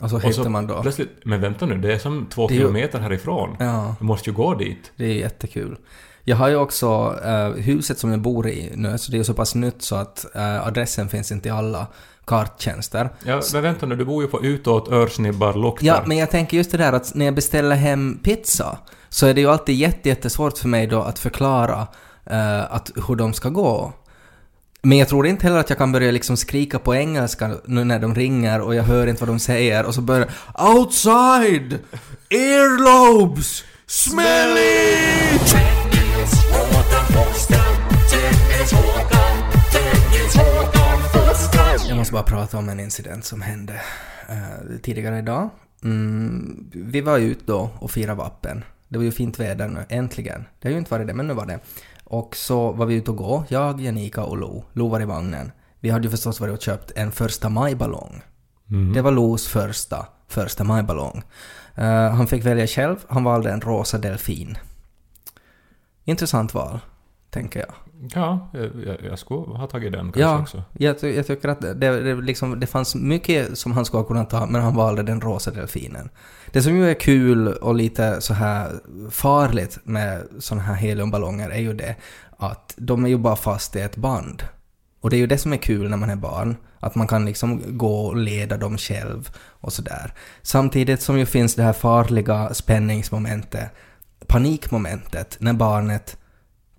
Och 0.00 0.10
så 0.10 0.16
Och 0.16 0.22
hittar 0.22 0.42
så 0.44 0.50
man 0.50 0.66
då. 0.66 0.82
plötsligt... 0.82 1.10
Men 1.24 1.40
vänta 1.40 1.66
nu, 1.66 1.78
det 1.78 1.94
är 1.94 1.98
som 1.98 2.26
två 2.26 2.46
Det 2.46 2.52
är 2.52 2.56
ju- 2.56 2.60
kilometer 2.60 3.00
härifrån. 3.00 3.56
Ja, 3.58 3.94
Du 3.98 4.04
måste 4.04 4.30
ju 4.30 4.36
gå 4.36 4.54
dit. 4.54 4.92
det 4.96 5.04
är 5.04 5.14
jättekul. 5.14 5.76
Jag 6.24 6.36
har 6.36 6.48
ju 6.48 6.56
också 6.56 7.18
eh, 7.24 7.48
huset 7.62 7.98
som 7.98 8.10
jag 8.10 8.20
bor 8.20 8.48
i 8.48 8.72
nu, 8.74 8.98
så 8.98 9.12
det 9.12 9.18
är 9.18 9.22
så 9.22 9.34
pass 9.34 9.54
nytt 9.54 9.82
så 9.82 9.96
att 9.96 10.36
eh, 10.36 10.66
adressen 10.66 11.08
finns 11.08 11.32
inte 11.32 11.48
i 11.48 11.50
alla 11.52 11.86
karttjänster. 12.24 13.10
Ja, 13.24 13.40
men 13.52 13.62
vänta 13.62 13.86
nu, 13.86 13.96
du 13.96 14.04
bor 14.04 14.22
ju 14.22 14.28
på 14.28 14.44
utåt, 14.44 14.88
örsnibbar, 14.92 15.54
luktar. 15.54 15.86
Ja, 15.86 16.02
men 16.06 16.16
jag 16.16 16.30
tänker 16.30 16.56
just 16.56 16.70
det 16.70 16.78
där 16.78 16.92
att 16.92 17.14
när 17.14 17.24
jag 17.24 17.34
beställer 17.34 17.76
hem 17.76 18.18
pizza 18.22 18.78
så 19.08 19.26
är 19.26 19.34
det 19.34 19.40
ju 19.40 19.50
alltid 19.50 19.74
jätte, 19.74 20.08
jättesvårt 20.08 20.58
för 20.58 20.68
mig 20.68 20.86
då 20.86 21.02
att 21.02 21.18
förklara 21.18 21.86
eh, 22.26 22.72
att 22.72 22.90
hur 23.08 23.16
de 23.16 23.32
ska 23.32 23.48
gå. 23.48 23.92
Men 24.82 24.98
jag 24.98 25.08
tror 25.08 25.26
inte 25.26 25.46
heller 25.46 25.58
att 25.58 25.68
jag 25.68 25.78
kan 25.78 25.92
börja 25.92 26.10
liksom 26.10 26.36
skrika 26.36 26.78
på 26.78 26.94
engelska 26.94 27.50
nu 27.64 27.84
när 27.84 27.98
de 27.98 28.14
ringer 28.14 28.60
och 28.60 28.74
jag 28.74 28.82
hör 28.82 29.06
inte 29.06 29.20
vad 29.20 29.28
de 29.28 29.38
säger 29.38 29.84
och 29.86 29.94
så 29.94 30.00
börjar 30.00 30.30
Outside! 30.58 31.78
Earlobes! 32.30 33.64
Smelly! 33.86 34.90
Jag 35.32 35.79
måste 42.00 42.12
bara 42.12 42.22
prata 42.22 42.58
om 42.58 42.68
en 42.68 42.80
incident 42.80 43.24
som 43.24 43.42
hände 43.42 43.80
eh, 44.28 44.78
tidigare 44.82 45.18
idag. 45.18 45.50
Mm, 45.84 46.70
vi 46.72 47.00
var 47.00 47.18
ute 47.18 47.42
då 47.46 47.70
och 47.78 47.90
firade 47.90 48.18
vappen. 48.18 48.64
Det 48.88 48.98
var 48.98 49.04
ju 49.04 49.12
fint 49.12 49.40
väder 49.40 49.68
nu, 49.68 49.84
äntligen. 49.88 50.44
Det 50.58 50.68
har 50.68 50.72
ju 50.72 50.78
inte 50.78 50.90
varit 50.90 51.06
det, 51.06 51.14
men 51.14 51.26
nu 51.26 51.34
var 51.34 51.46
det. 51.46 51.60
Och 52.04 52.36
så 52.36 52.72
var 52.72 52.86
vi 52.86 52.94
ute 52.94 53.10
och 53.10 53.16
gå, 53.16 53.44
jag, 53.48 53.80
Janika 53.80 54.24
och 54.24 54.38
Lo. 54.38 54.64
Lo 54.72 54.88
var 54.88 55.00
i 55.00 55.04
vagnen. 55.04 55.52
Vi 55.80 55.90
hade 55.90 56.04
ju 56.04 56.10
förstås 56.10 56.40
varit 56.40 56.54
och 56.54 56.62
köpt 56.62 56.92
en 56.96 57.12
första 57.12 57.48
maj-ballong. 57.48 58.22
Det 58.94 59.02
var 59.02 59.10
Los 59.10 59.48
första 59.48 60.06
första 60.28 60.64
maj-ballong. 60.64 61.22
Eh, 61.74 62.10
han 62.10 62.26
fick 62.26 62.44
välja 62.44 62.66
själv, 62.66 62.96
han 63.08 63.24
valde 63.24 63.50
en 63.50 63.60
rosa 63.60 63.98
delfin. 63.98 64.58
Intressant 66.04 66.54
val, 66.54 66.78
tänker 67.30 67.60
jag. 67.60 67.74
Ja, 68.14 68.50
jag, 68.86 68.96
jag, 69.10 69.18
skulle 69.18 69.58
ha 69.58 69.66
tagit 69.66 69.92
den 69.92 70.12
kanske 70.12 70.20
Ja, 70.20 70.40
också. 70.40 70.62
jag, 70.72 71.02
jag 71.02 71.26
tycker 71.26 71.48
att 71.48 71.60
det, 71.60 71.74
det, 71.74 72.14
liksom, 72.14 72.60
det 72.60 72.66
fanns 72.66 72.94
mycket 72.94 73.58
som 73.58 73.72
han 73.72 73.84
skulle 73.84 74.00
ha 74.00 74.08
kunnat 74.08 74.30
ta, 74.30 74.46
men 74.46 74.62
han 74.62 74.74
valde 74.74 75.02
den 75.02 75.20
rosa 75.20 75.50
delfinen. 75.50 76.10
Det 76.52 76.62
som 76.62 76.76
ju 76.76 76.90
är 76.90 76.94
kul 76.94 77.48
och 77.48 77.74
lite 77.74 78.20
så 78.20 78.34
här 78.34 78.72
farligt 79.10 79.78
med 79.84 80.22
såna 80.38 80.62
här 80.62 80.74
heliumballonger 80.74 81.50
är 81.50 81.60
ju 81.60 81.72
det 81.74 81.96
att 82.36 82.74
de 82.76 83.04
är 83.04 83.08
ju 83.08 83.18
bara 83.18 83.36
fast 83.36 83.76
i 83.76 83.80
ett 83.80 83.96
band. 83.96 84.42
Och 85.00 85.10
det 85.10 85.16
är 85.16 85.18
ju 85.18 85.26
det 85.26 85.38
som 85.38 85.52
är 85.52 85.56
kul 85.56 85.90
när 85.90 85.96
man 85.96 86.10
är 86.10 86.16
barn, 86.16 86.56
att 86.80 86.94
man 86.94 87.06
kan 87.06 87.24
liksom 87.26 87.78
gå 87.78 88.06
och 88.06 88.16
leda 88.16 88.56
dem 88.56 88.78
själv 88.78 89.30
och 89.36 89.72
sådär. 89.72 90.14
Samtidigt 90.42 91.02
som 91.02 91.18
ju 91.18 91.26
finns 91.26 91.54
det 91.54 91.62
här 91.62 91.72
farliga 91.72 92.54
spänningsmomentet, 92.54 93.70
panikmomentet, 94.26 95.36
när 95.40 95.52
barnet 95.52 96.16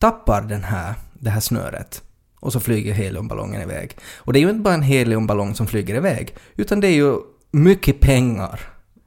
tappar 0.02 0.42
den 0.42 0.64
här, 0.64 0.94
det 1.14 1.30
här 1.30 1.40
snöret 1.40 2.02
och 2.40 2.54
så 2.54 2.60
flyger 2.60 2.94
heliumballongen 2.94 3.62
iväg. 3.62 3.98
Och 4.18 4.34
det 4.34 4.40
är 4.40 4.42
ju 4.42 4.50
inte 4.50 4.62
bara 4.62 4.74
en 4.74 4.82
heliumballong 4.82 5.56
som 5.56 5.68
flyger 5.68 5.96
iväg, 5.96 6.36
utan 6.56 6.80
det 6.80 6.88
är 6.88 6.96
ju 6.96 7.16
mycket 7.52 8.00
pengar 8.00 8.60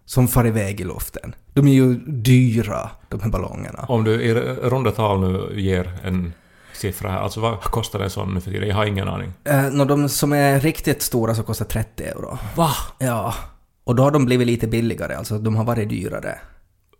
som 0.04 0.28
far 0.28 0.46
iväg 0.46 0.80
i 0.80 0.84
luften. 0.84 1.34
De 1.52 1.68
är 1.68 1.72
ju 1.72 1.94
dyra, 2.06 2.90
de 3.08 3.20
här 3.20 3.30
ballongerna. 3.30 3.84
Om 3.88 4.04
du 4.04 4.22
i 4.22 4.34
runda 4.34 4.90
tal 4.90 5.20
nu 5.20 5.60
ger 5.60 5.98
en 6.04 6.32
siffra 6.72 7.10
här, 7.10 7.18
alltså 7.18 7.40
vad 7.40 7.60
kostar 7.60 8.00
en 8.00 8.10
sån 8.10 8.34
nu 8.34 8.40
för 8.40 8.50
tiden? 8.50 8.68
Jag 8.68 8.76
har 8.76 8.86
ingen 8.86 9.08
aning. 9.08 9.32
Eh, 9.44 9.70
nå, 9.72 9.84
de 9.84 10.08
som 10.08 10.32
är 10.32 10.60
riktigt 10.60 11.02
stora 11.02 11.34
så 11.34 11.42
kostar 11.42 11.64
30 11.64 12.04
euro. 12.04 12.38
Va? 12.56 12.70
Ja. 12.98 13.34
Och 13.84 13.94
då 13.94 14.02
har 14.02 14.10
de 14.10 14.24
blivit 14.24 14.46
lite 14.46 14.66
billigare, 14.66 15.14
alltså 15.14 15.38
de 15.38 15.56
har 15.56 15.64
varit 15.64 15.88
dyrare. 15.88 16.38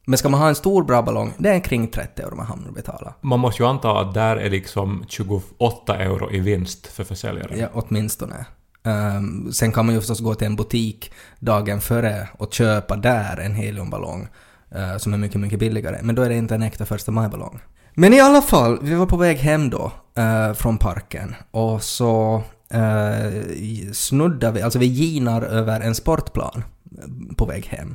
Men 0.05 0.19
ska 0.19 0.29
man 0.29 0.41
ha 0.41 0.49
en 0.49 0.55
stor 0.55 0.85
bra 0.85 1.03
ballong, 1.03 1.33
det 1.39 1.49
är 1.49 1.61
kring 1.61 1.89
30 1.89 2.23
euro 2.23 2.37
man 2.37 2.47
hamnar 2.47 2.69
och 2.69 2.75
betala. 2.75 3.15
Man 3.21 3.41
måste 3.41 3.63
ju 3.63 3.69
anta 3.69 4.01
att 4.01 4.15
där 4.15 4.37
är 4.37 4.51
liksom 4.51 5.05
28 5.09 5.97
euro 5.97 6.33
i 6.33 6.41
vinst 6.41 6.87
för 6.87 7.05
försäljaren. 7.05 7.59
Ja, 7.59 7.69
åtminstone. 7.73 8.47
Um, 8.83 9.53
sen 9.53 9.73
kan 9.73 9.87
man 9.87 9.95
ju 9.95 10.01
förstås 10.01 10.21
gå 10.21 10.35
till 10.35 10.47
en 10.47 10.57
butik 10.57 11.13
dagen 11.39 11.81
före 11.81 12.29
och 12.39 12.55
köpa 12.55 12.97
där 12.97 13.37
en 13.37 13.55
heliumballong 13.55 14.29
eh, 14.75 14.97
som 14.97 15.15
är 15.15 15.19
mycket, 15.19 15.41
mycket 15.41 15.59
billigare. 15.59 15.99
Men 16.03 16.15
då 16.15 16.23
är 16.23 16.29
det 16.29 16.35
inte 16.35 16.55
en 16.55 16.63
äkta 16.63 16.87
första 16.87 17.13
maj-ballong. 17.13 17.61
Men 17.95 18.15
i 18.15 18.21
alla 18.21 18.43
fall, 18.43 18.79
vi 18.83 18.95
var 18.95 19.07
på 19.07 19.17
väg 19.17 19.39
hem 19.39 19.71
då 19.71 19.93
eh, 20.15 20.53
från 20.53 20.79
parken 20.79 21.35
och 21.51 21.83
så 21.83 22.43
uh, 22.75 23.93
snuddar 23.93 24.53
vi, 24.53 24.63
alltså 24.63 24.79
vi 24.79 24.87
ginar 24.87 25.43
över 25.43 25.81
en 25.81 25.95
sportplan 25.95 26.65
eh, 26.99 27.35
på 27.37 27.47
väg 27.47 27.67
hem. 27.67 27.95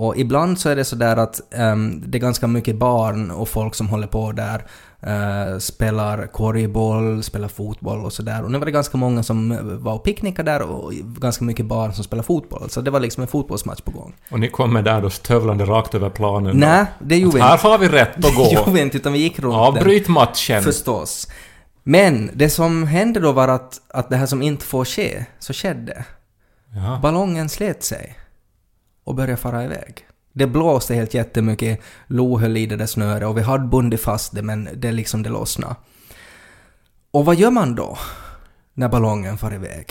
Och 0.00 0.16
ibland 0.16 0.58
så 0.58 0.68
är 0.68 0.76
det 0.76 0.84
sådär 0.84 1.16
att 1.16 1.40
ehm, 1.54 2.02
det 2.06 2.18
är 2.18 2.20
ganska 2.20 2.46
mycket 2.46 2.76
barn 2.76 3.30
och 3.30 3.48
folk 3.48 3.74
som 3.74 3.88
håller 3.88 4.06
på 4.06 4.32
där, 4.32 4.64
eh, 5.02 5.58
spelar 5.58 6.26
korgboll, 6.26 7.22
spelar 7.22 7.48
fotboll 7.48 8.04
och 8.04 8.12
sådär. 8.12 8.44
Och 8.44 8.50
nu 8.50 8.58
var 8.58 8.66
det 8.66 8.72
ganska 8.72 8.98
många 8.98 9.22
som 9.22 9.58
var 9.82 9.94
och 9.94 10.04
picknickade 10.04 10.50
där 10.50 10.62
och 10.62 10.92
ganska 10.94 11.44
mycket 11.44 11.66
barn 11.66 11.92
som 11.92 12.04
spelar 12.04 12.22
fotboll. 12.22 12.70
Så 12.70 12.80
det 12.80 12.90
var 12.90 13.00
liksom 13.00 13.22
en 13.22 13.26
fotbollsmatch 13.28 13.80
på 13.80 13.90
gång. 13.90 14.14
Och 14.30 14.40
ni 14.40 14.48
kommer 14.48 14.82
där 14.82 15.02
då 15.02 15.10
stövlande 15.10 15.64
rakt 15.64 15.94
över 15.94 16.10
planen. 16.10 16.56
Nej, 16.56 16.84
det 16.98 17.16
gjorde 17.16 17.36
vi 17.36 17.42
Här 17.42 17.52
inte. 17.52 17.68
har 17.68 17.78
vi 17.78 17.88
rätt 17.88 18.16
att 18.16 18.22
Det 18.22 18.28
gjorde 18.52 18.64
gå. 18.64 18.70
vi 18.70 18.80
inte, 18.80 18.96
utan 18.96 19.12
vi 19.12 19.18
gick 19.18 19.38
runt. 19.38 19.54
Avbryt 19.54 20.08
matchen. 20.08 20.62
Förstås. 20.62 21.28
Men 21.82 22.30
det 22.34 22.50
som 22.50 22.86
hände 22.86 23.20
då 23.20 23.32
var 23.32 23.48
att, 23.48 23.80
att 23.88 24.10
det 24.10 24.16
här 24.16 24.26
som 24.26 24.42
inte 24.42 24.64
får 24.64 24.84
ske, 24.84 25.24
så 25.38 25.52
skedde. 25.52 26.04
Ja. 26.74 26.98
Ballongen 27.02 27.48
slet 27.48 27.84
sig. 27.84 28.16
Och 29.04 29.14
började 29.14 29.36
fara 29.36 29.64
iväg. 29.64 30.06
Det 30.32 30.46
blåste 30.46 30.94
helt 30.94 31.14
jättemycket, 31.14 31.80
Lo 32.06 32.38
höll 32.38 32.56
i 32.56 32.66
det 32.66 32.76
där 32.76 32.86
snöret 32.86 33.28
och 33.28 33.38
vi 33.38 33.42
hade 33.42 33.66
bundit 33.66 34.00
fast 34.00 34.34
det 34.34 34.42
men 34.42 34.68
det 34.76 34.92
liksom 34.92 35.22
det 35.22 35.30
lossnade. 35.30 35.74
Och 37.10 37.24
vad 37.24 37.36
gör 37.36 37.50
man 37.50 37.74
då? 37.74 37.98
När 38.74 38.88
ballongen 38.88 39.38
far 39.38 39.54
iväg? 39.54 39.86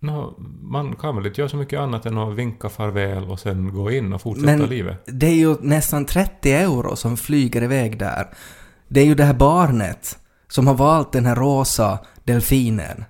Nå, 0.00 0.34
man 0.62 0.96
kan 0.96 1.16
väl 1.16 1.26
inte 1.26 1.40
göra 1.40 1.48
så 1.48 1.56
mycket 1.56 1.80
annat 1.80 2.06
än 2.06 2.18
att 2.18 2.34
vinka 2.34 2.68
farväl 2.68 3.24
och 3.24 3.40
sen 3.40 3.74
gå 3.74 3.90
in 3.90 4.12
och 4.12 4.22
fortsätta 4.22 4.46
Men 4.46 4.62
livet. 4.68 5.02
det 5.06 5.26
är 5.26 5.34
ju 5.34 5.56
nästan 5.60 6.04
30 6.04 6.52
euro 6.52 6.96
som 6.96 7.16
flyger 7.16 7.62
iväg 7.62 7.98
där. 7.98 8.28
Det 8.88 9.00
är 9.00 9.04
ju 9.04 9.14
det 9.14 9.24
här 9.24 9.34
barnet 9.34 10.18
som 10.48 10.66
har 10.66 10.74
valt 10.74 11.12
den 11.12 11.26
här 11.26 11.36
rosa 11.36 11.98
delfinen. 12.24 13.04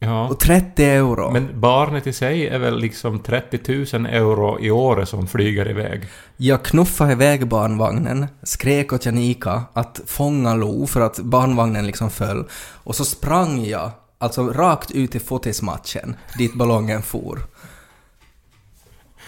Ja. 0.00 0.28
Och 0.28 0.40
30 0.40 0.84
euro. 0.84 1.30
Men 1.30 1.60
barnet 1.60 2.06
i 2.06 2.12
sig 2.12 2.48
är 2.48 2.58
väl 2.58 2.78
liksom 2.78 3.18
30 3.18 3.96
000 3.98 4.06
euro 4.06 4.60
i 4.60 4.70
året 4.70 5.08
som 5.08 5.26
flyger 5.26 5.70
iväg. 5.70 6.08
Jag 6.36 6.64
knuffade 6.64 7.12
iväg 7.12 7.48
barnvagnen, 7.48 8.26
skrek 8.42 8.92
åt 8.92 9.06
Janika 9.06 9.62
att 9.72 10.00
fånga 10.06 10.54
Lo 10.54 10.86
för 10.86 11.00
att 11.00 11.18
barnvagnen 11.18 11.86
liksom 11.86 12.10
föll. 12.10 12.48
Och 12.84 12.94
så 12.94 13.04
sprang 13.04 13.64
jag, 13.64 13.90
alltså 14.18 14.52
rakt 14.52 14.90
ut 14.90 15.14
i 15.14 15.18
fotismatchen, 15.18 16.16
dit 16.38 16.54
ballongen 16.54 17.02
for. 17.02 17.38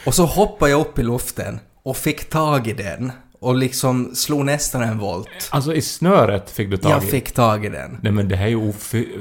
Och 0.06 0.14
så 0.14 0.24
hoppade 0.26 0.70
jag 0.70 0.80
upp 0.80 0.98
i 0.98 1.02
luften 1.02 1.60
och 1.82 1.96
fick 1.96 2.30
tag 2.30 2.66
i 2.66 2.72
den 2.72 3.12
och 3.40 3.54
liksom 3.54 4.14
slog 4.14 4.44
nästan 4.44 4.82
en 4.82 4.98
volt. 4.98 5.28
Alltså 5.50 5.74
i 5.74 5.82
snöret 5.82 6.50
fick 6.50 6.70
du 6.70 6.76
tag 6.76 6.92
Jag 6.92 7.04
i. 7.04 7.06
fick 7.06 7.32
tag 7.32 7.64
i 7.64 7.68
den. 7.68 7.98
Nej 8.02 8.12
men 8.12 8.28
det 8.28 8.36
här 8.36 8.46
är 8.46 8.50
ju 8.50 8.72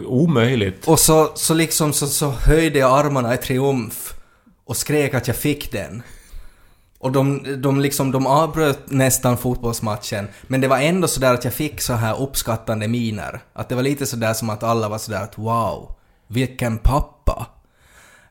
omöjligt. 0.06 0.88
Och 0.88 1.00
så, 1.00 1.32
så 1.36 1.54
liksom 1.54 1.94
så, 1.94 2.08
så 2.08 2.30
höjde 2.30 2.80
jag 2.80 3.00
armarna 3.06 3.34
i 3.34 3.38
triumf 3.38 4.14
och 4.66 4.78
skrek 4.78 5.14
att 5.14 5.28
jag 5.28 5.36
fick 5.36 5.72
den. 5.72 6.04
Och 7.00 7.12
de, 7.12 7.44
de 7.62 7.80
liksom, 7.80 8.12
de 8.12 8.28
avbröt 8.28 8.80
nästan 8.92 9.38
fotbollsmatchen, 9.38 10.28
men 10.48 10.62
det 10.62 10.68
var 10.68 10.78
ändå 10.80 11.08
sådär 11.08 11.34
att 11.34 11.44
jag 11.44 11.54
fick 11.54 11.82
så 11.82 11.94
här 11.94 12.22
uppskattande 12.22 12.88
miner. 12.88 13.40
Att 13.54 13.70
det 13.70 13.76
var 13.76 13.84
lite 13.84 14.06
sådär 14.06 14.34
som 14.34 14.50
att 14.50 14.64
alla 14.64 14.90
var 14.90 14.98
sådär 14.98 15.22
att 15.24 15.38
wow, 15.38 15.96
vilken 16.28 16.78
pappa. 16.78 17.48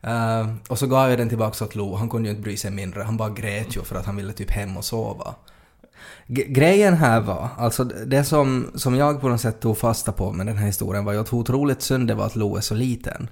Eh, 0.03 0.47
och 0.69 0.79
så 0.79 0.87
gav 0.87 1.11
jag 1.11 1.19
den 1.19 1.29
tillbaka 1.29 1.65
åt 1.65 1.75
Lo, 1.75 1.95
han 1.97 2.09
kunde 2.09 2.29
ju 2.29 2.31
inte 2.31 2.43
bry 2.43 2.57
sig 2.57 2.71
mindre, 2.71 3.03
han 3.03 3.17
bara 3.17 3.31
grät 3.31 3.77
ju 3.77 3.83
för 3.83 3.97
att 3.97 4.07
han 4.07 4.17
ville 4.17 4.33
typ 4.33 4.51
hem 4.51 4.77
och 4.77 4.85
sova. 4.85 5.35
Grejen 6.27 6.95
här 6.95 7.21
var, 7.21 7.49
alltså 7.59 7.85
det 7.85 8.25
som, 8.25 8.71
som 8.75 8.97
jag 8.97 9.21
på 9.21 9.29
något 9.29 9.41
sätt 9.41 9.61
tog 9.61 9.79
fasta 9.79 10.13
på 10.13 10.33
med 10.33 10.47
den 10.47 10.57
här 10.57 10.67
historien 10.67 11.05
var 11.05 11.13
ju 11.13 11.21
att 11.21 11.33
hur 11.33 11.39
otroligt 11.39 11.83
synd 11.83 12.09
det 12.09 12.15
var 12.15 12.27
att 12.27 12.37
Lo 12.37 12.57
är 12.57 12.61
så 12.61 12.75
liten. 12.75 13.31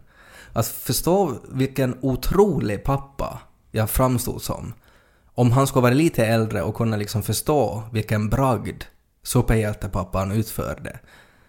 Att 0.53 0.67
förstå 0.67 1.35
vilken 1.53 1.99
otrolig 2.01 2.85
pappa 2.85 3.41
jag 3.71 3.91
framstod 3.91 4.43
som. 4.43 4.75
Om 5.35 5.53
han 5.53 5.67
skulle 5.67 5.83
vara 5.83 5.95
lite 5.95 6.27
äldre 6.27 6.63
och 6.63 6.75
kunna 6.75 6.97
liksom 6.97 7.23
förstå 7.23 7.83
vilken 7.93 8.31
bragd 8.31 8.83
superhjältepappan 9.23 10.33
utförde. 10.33 10.99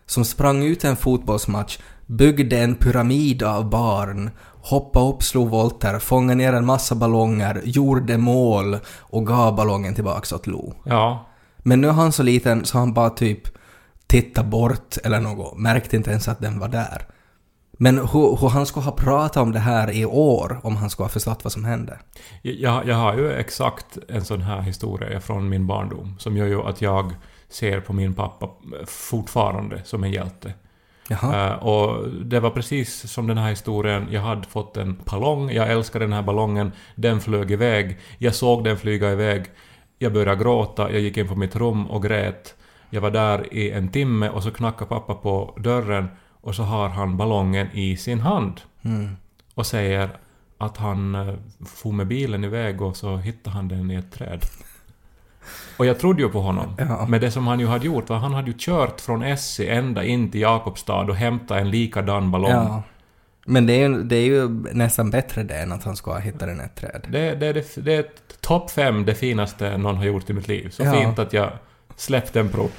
Som 0.05 0.25
sprang 0.25 0.63
ut 0.63 0.83
en 0.83 0.95
fotbollsmatch, 0.95 1.79
byggde 2.05 2.57
en 2.57 2.75
pyramid 2.75 3.43
av 3.43 3.69
barn, 3.69 4.29
hoppade 4.69 5.09
upp, 5.09 5.23
slog 5.23 5.49
volter, 5.49 5.99
fångade 5.99 6.35
ner 6.35 6.53
en 6.53 6.65
massa 6.65 6.95
ballonger, 6.95 7.61
gjorde 7.65 8.17
mål 8.17 8.77
och 8.99 9.27
gav 9.27 9.55
ballongen 9.55 9.95
tillbaks 9.95 10.31
åt 10.31 10.47
Lo. 10.47 10.73
Ja. 10.83 11.25
Men 11.57 11.81
nu 11.81 11.87
är 11.87 11.91
han 11.91 12.11
så 12.11 12.23
liten 12.23 12.65
så 12.65 12.77
han 12.77 12.93
bara 12.93 13.09
typ 13.09 13.41
tittade 14.07 14.47
bort 14.47 14.97
eller 15.03 15.19
något, 15.19 15.57
märkte 15.57 15.95
inte 15.95 16.11
ens 16.11 16.27
att 16.27 16.39
den 16.39 16.59
var 16.59 16.67
där. 16.67 17.07
Men 17.71 17.97
hur, 17.97 18.37
hur 18.41 18.49
han 18.49 18.65
skulle 18.65 18.85
ha 18.85 18.91
pratat 18.91 19.37
om 19.37 19.51
det 19.51 19.59
här 19.59 19.91
i 19.91 20.05
år 20.05 20.59
om 20.63 20.75
han 20.75 20.89
skulle 20.89 21.05
ha 21.05 21.09
förstått 21.09 21.43
vad 21.43 21.53
som 21.53 21.65
hände. 21.65 21.99
Jag, 22.41 22.87
jag 22.87 22.95
har 22.95 23.13
ju 23.13 23.33
exakt 23.33 23.97
en 24.09 24.25
sån 24.25 24.41
här 24.41 24.61
historia 24.61 25.19
från 25.19 25.49
min 25.49 25.67
barndom 25.67 26.15
som 26.19 26.37
gör 26.37 26.45
ju 26.45 26.61
att 26.61 26.81
jag 26.81 27.15
ser 27.49 27.81
på 27.81 27.93
min 27.93 28.13
pappa 28.13 28.49
fortfarande 28.85 29.81
som 29.83 30.03
en 30.03 30.11
hjälte. 30.11 30.53
Eh, 31.11 31.53
och 31.53 32.09
det 32.09 32.39
var 32.39 32.49
precis 32.49 33.11
som 33.11 33.27
den 33.27 33.37
här 33.37 33.49
historien. 33.49 34.07
Jag 34.11 34.21
hade 34.21 34.47
fått 34.47 34.77
en 34.77 34.97
ballong, 35.05 35.51
jag 35.51 35.71
älskade 35.71 36.05
den 36.05 36.13
här 36.13 36.21
ballongen, 36.21 36.71
den 36.95 37.19
flög 37.19 37.51
iväg. 37.51 37.97
Jag 38.17 38.35
såg 38.35 38.63
den 38.63 38.77
flyga 38.77 39.11
iväg. 39.11 39.45
Jag 39.99 40.13
började 40.13 40.43
gråta, 40.43 40.91
jag 40.91 41.01
gick 41.01 41.17
in 41.17 41.27
på 41.27 41.35
mitt 41.35 41.55
rum 41.55 41.87
och 41.87 42.03
grät. 42.03 42.55
Jag 42.89 43.01
var 43.01 43.11
där 43.11 43.53
i 43.53 43.71
en 43.71 43.89
timme 43.89 44.29
och 44.29 44.43
så 44.43 44.51
knackade 44.51 44.89
pappa 44.89 45.15
på 45.15 45.57
dörren 45.57 46.07
och 46.41 46.55
så 46.55 46.63
har 46.63 46.89
han 46.89 47.17
ballongen 47.17 47.67
i 47.73 47.97
sin 47.97 48.19
hand. 48.19 48.61
Mm. 48.81 49.17
Och 49.53 49.65
säger 49.65 50.09
att 50.57 50.77
han 50.77 51.15
uh, 51.15 51.35
for 51.65 51.91
med 51.91 52.07
bilen 52.07 52.43
iväg 52.43 52.81
och 52.81 52.97
så 52.97 53.17
hittade 53.17 53.55
han 53.55 53.67
den 53.67 53.91
i 53.91 53.95
ett 53.95 54.11
träd. 54.11 54.45
Och 55.77 55.85
jag 55.85 55.99
trodde 55.99 56.21
ju 56.21 56.29
på 56.29 56.41
honom. 56.41 56.75
Ja. 56.77 57.05
Men 57.09 57.21
det 57.21 57.31
som 57.31 57.47
han 57.47 57.59
ju 57.59 57.67
hade 57.67 57.85
gjort 57.85 58.09
var 58.09 58.17
han 58.17 58.33
hade 58.33 58.47
ju 58.47 58.53
kört 58.57 59.01
från 59.01 59.23
Essie 59.23 59.71
ända 59.73 60.03
in 60.03 60.31
till 60.31 60.41
Jakobstad 60.41 61.01
och 61.09 61.15
hämtat 61.15 61.57
en 61.57 61.69
likadan 61.71 62.31
ballong. 62.31 62.51
Ja. 62.51 62.83
Men 63.45 63.65
det 63.65 63.73
är, 63.73 63.89
ju, 63.89 64.03
det 64.03 64.15
är 64.15 64.25
ju 64.25 64.49
nästan 64.73 65.09
bättre 65.11 65.43
det 65.43 65.55
än 65.55 65.71
att 65.71 65.83
han 65.83 65.95
ska 65.95 66.11
ha 66.11 66.19
hittat 66.19 66.39
den 66.39 66.59
ett 66.59 66.75
träd. 66.75 67.01
Det, 67.09 67.35
det, 67.35 67.53
det, 67.53 67.75
det 67.85 67.95
är 67.95 68.05
topp 68.41 68.71
fem 68.71 69.05
det 69.05 69.15
finaste 69.15 69.77
någon 69.77 69.95
har 69.95 70.05
gjort 70.05 70.29
i 70.29 70.33
mitt 70.33 70.47
liv. 70.47 70.69
Så 70.69 70.83
Ja. 70.83 70.91
fint 70.93 71.19
att 71.19 71.33
jag 71.33 71.49
släppte 71.95 72.39
en 72.39 72.49
propp. 72.49 72.71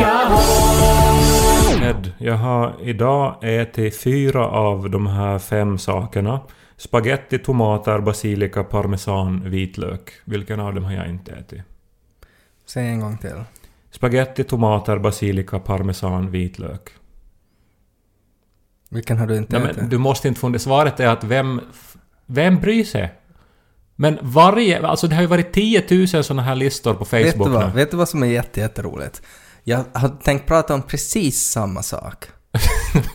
Oh. 0.00 1.80
Ned, 1.80 2.12
jag 2.18 2.34
har 2.34 2.76
idag 2.82 3.36
ätit 3.42 3.96
fyra 3.96 4.46
av 4.48 4.90
de 4.90 5.06
här 5.06 5.38
fem 5.38 5.78
sakerna. 5.78 6.40
Spaghetti, 6.76 7.38
tomater, 7.38 7.98
basilika, 8.00 8.64
parmesan, 8.64 9.50
vitlök. 9.50 10.10
Vilken 10.24 10.60
av 10.60 10.74
dem 10.74 10.84
har 10.84 10.92
jag 10.92 11.08
inte 11.08 11.32
ätit? 11.32 11.62
Säg 12.66 12.86
en 12.88 13.00
gång 13.00 13.18
till. 13.18 13.44
Spaghetti, 13.90 14.44
tomater, 14.44 14.98
basilika, 14.98 15.58
parmesan, 15.58 16.30
vitlök. 16.30 16.90
Vilken 18.88 19.18
har 19.18 19.26
du 19.26 19.36
inte 19.36 19.58
Nej, 19.58 19.66
ätit? 19.66 19.76
men 19.80 19.88
du 19.90 19.98
måste 19.98 20.28
inte 20.28 20.40
få 20.40 20.48
det. 20.48 20.58
Svaret 20.58 21.00
är 21.00 21.06
att 21.08 21.24
vem... 21.24 21.60
Vem 22.26 22.58
bryr 22.58 22.84
sig? 22.84 23.12
Men 23.96 24.18
varje... 24.22 24.86
Alltså 24.86 25.06
det 25.06 25.14
har 25.14 25.22
ju 25.22 25.28
varit 25.28 25.52
10 25.52 25.84
000 25.90 26.24
såna 26.24 26.42
här 26.42 26.54
listor 26.54 26.94
på 26.94 27.04
Vet 27.04 27.24
du, 27.24 27.30
Facebook 27.30 27.48
vad, 27.48 27.66
nu. 27.66 27.72
vet 27.74 27.90
du 27.90 27.96
vad 27.96 28.08
som 28.08 28.22
är 28.22 28.26
jätte, 28.26 28.60
jätteroligt? 28.60 29.22
Jag 29.64 29.84
har 29.92 30.08
tänkt 30.08 30.46
prata 30.46 30.74
om 30.74 30.82
precis 30.82 31.50
samma 31.50 31.82
sak. 31.82 32.24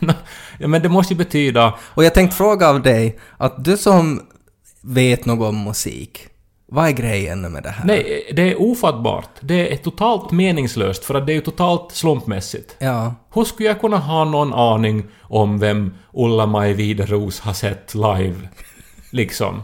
ja, 0.58 0.68
men 0.68 0.82
det 0.82 0.88
måste 0.88 1.14
ju 1.14 1.18
betyda... 1.18 1.78
Och 1.80 2.04
jag 2.04 2.14
tänkte 2.14 2.36
fråga 2.36 2.68
av 2.68 2.82
dig, 2.82 3.18
att 3.36 3.64
du 3.64 3.76
som 3.76 4.22
vet 4.82 5.26
något 5.26 5.48
om 5.48 5.64
musik, 5.64 6.28
vad 6.70 6.86
är 6.86 6.92
grejen 6.92 7.40
med 7.52 7.62
det 7.62 7.70
här? 7.70 7.84
Nej, 7.84 8.32
det 8.36 8.42
är 8.42 8.62
ofattbart. 8.62 9.30
Det 9.40 9.72
är 9.72 9.76
totalt 9.76 10.30
meningslöst 10.30 11.04
för 11.04 11.14
att 11.14 11.26
det 11.26 11.32
är 11.32 11.34
ju 11.34 11.40
totalt 11.40 11.92
slumpmässigt. 11.92 12.76
Ja. 12.78 13.14
Hur 13.34 13.44
skulle 13.44 13.68
jag 13.68 13.80
kunna 13.80 13.96
ha 13.96 14.24
någon 14.24 14.54
aning 14.54 15.06
om 15.20 15.58
vem 15.58 15.94
Ulla-Maj 16.12 16.72
Wideros 16.72 17.40
har 17.40 17.52
sett 17.52 17.94
live? 17.94 18.48
Liksom. 19.10 19.62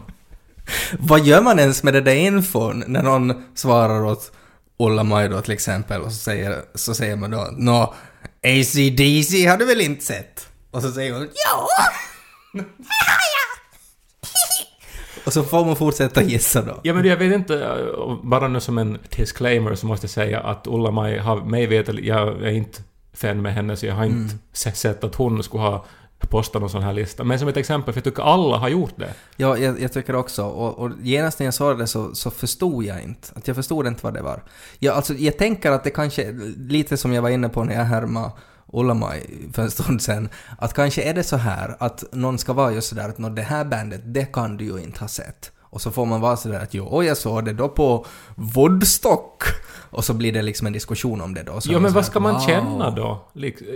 Vad 0.99 1.25
gör 1.25 1.41
man 1.41 1.59
ens 1.59 1.83
med 1.83 1.93
det 1.93 2.01
där 2.01 2.15
infon 2.15 2.83
när 2.87 3.03
någon 3.03 3.43
svarar 3.55 4.05
åt 4.05 4.31
Ulla-Maj 4.79 5.29
då 5.29 5.41
till 5.41 5.53
exempel 5.53 6.01
och 6.01 6.11
så 6.11 6.17
säger, 6.17 6.61
så 6.75 6.93
säger 6.95 7.15
man 7.15 7.31
då 7.31 7.47
Nå, 7.57 7.93
AC/DC 8.43 9.45
har 9.47 9.57
du 9.57 9.65
väl 9.65 9.81
inte 9.81 10.05
sett? 10.05 10.47
Och 10.71 10.81
så 10.81 10.91
säger 10.91 11.13
hon 11.13 11.29
ja! 11.45 11.67
och 15.25 15.33
så 15.33 15.43
får 15.43 15.65
man 15.65 15.75
fortsätta 15.75 16.23
gissa 16.23 16.61
då. 16.61 16.79
Ja 16.83 16.93
men 16.93 17.05
jag 17.05 17.17
vet 17.17 17.33
inte, 17.33 17.77
bara 18.23 18.47
nu 18.47 18.59
som 18.59 18.77
en 18.77 18.97
disclaimer 19.15 19.75
så 19.75 19.85
måste 19.87 20.03
jag 20.05 20.11
säga 20.11 20.39
att 20.39 20.67
Ulla-Maj 20.67 21.17
har 21.17 21.41
mig 21.41 21.67
veterligt, 21.67 22.05
jag 22.05 22.27
är 22.43 22.51
inte 22.51 22.81
fan 23.13 23.41
med 23.41 23.53
henne 23.53 23.77
så 23.77 23.85
jag 23.85 23.95
har 23.95 24.05
inte 24.05 24.35
se- 24.53 24.71
sett 24.75 25.03
att 25.03 25.15
hon 25.15 25.43
skulle 25.43 25.63
ha 25.63 25.85
posta 26.19 26.59
någon 26.59 26.69
sån 26.69 26.83
här 26.83 26.93
lista. 26.93 27.23
Men 27.23 27.39
som 27.39 27.47
ett 27.47 27.57
exempel, 27.57 27.93
för 27.93 27.97
jag 27.97 28.03
tycker 28.03 28.23
alla 28.23 28.57
har 28.57 28.69
gjort 28.69 28.93
det. 28.97 29.13
Ja, 29.37 29.57
jag, 29.57 29.79
jag 29.81 29.93
tycker 29.93 30.15
också. 30.15 30.43
Och, 30.45 30.79
och 30.79 30.91
genast 31.01 31.39
när 31.39 31.45
jag 31.47 31.53
såg 31.53 31.79
det 31.79 31.87
så, 31.87 32.15
så 32.15 32.31
förstod 32.31 32.83
jag 32.83 33.03
inte. 33.03 33.27
Att 33.35 33.47
jag 33.47 33.55
förstod 33.55 33.87
inte 33.87 33.99
vad 34.03 34.13
det 34.13 34.21
var. 34.21 34.43
Jag, 34.79 34.95
alltså, 34.95 35.13
jag 35.13 35.37
tänker 35.37 35.71
att 35.71 35.83
det 35.83 35.89
kanske, 35.89 36.31
lite 36.57 36.97
som 36.97 37.13
jag 37.13 37.21
var 37.21 37.29
inne 37.29 37.49
på 37.49 37.63
när 37.63 37.75
jag 37.75 37.83
härmade 37.85 38.31
Ullamaj 38.73 39.49
för 39.53 39.61
en 39.61 39.71
stund 39.71 40.01
sen, 40.01 40.29
att 40.57 40.73
kanske 40.73 41.01
är 41.01 41.13
det 41.13 41.23
så 41.23 41.37
här 41.37 41.75
att 41.79 42.03
någon 42.11 42.37
ska 42.37 42.53
vara 42.53 42.71
just 42.71 42.87
sådär 42.89 43.09
att 43.09 43.17
"Nå, 43.17 43.29
det 43.29 43.41
här 43.41 43.65
bandet, 43.65 44.01
det 44.03 44.25
kan 44.33 44.57
du 44.57 44.65
ju 44.65 44.79
inte 44.79 44.99
ha 44.99 45.07
sett. 45.07 45.51
Och 45.75 45.81
så 45.81 45.91
får 45.91 46.05
man 46.05 46.21
vara 46.21 46.37
sådär 46.37 46.59
att 46.59 46.73
jo, 46.73 47.03
jag 47.03 47.17
såg 47.17 47.45
det 47.45 47.53
då 47.53 47.67
på 47.69 48.05
Woodstock. 48.35 49.43
Och 49.91 50.05
så 50.05 50.13
blir 50.13 50.31
det 50.33 50.41
liksom 50.41 50.67
en 50.67 50.73
diskussion 50.73 51.21
om 51.21 51.33
det 51.33 51.43
då. 51.43 51.61
Så 51.61 51.71
Ja 51.71 51.79
men 51.79 51.93
vad 51.93 52.05
ska 52.05 52.19
man 52.19 52.33
wow. 52.33 52.39
känna 52.41 52.89
då? 52.89 53.19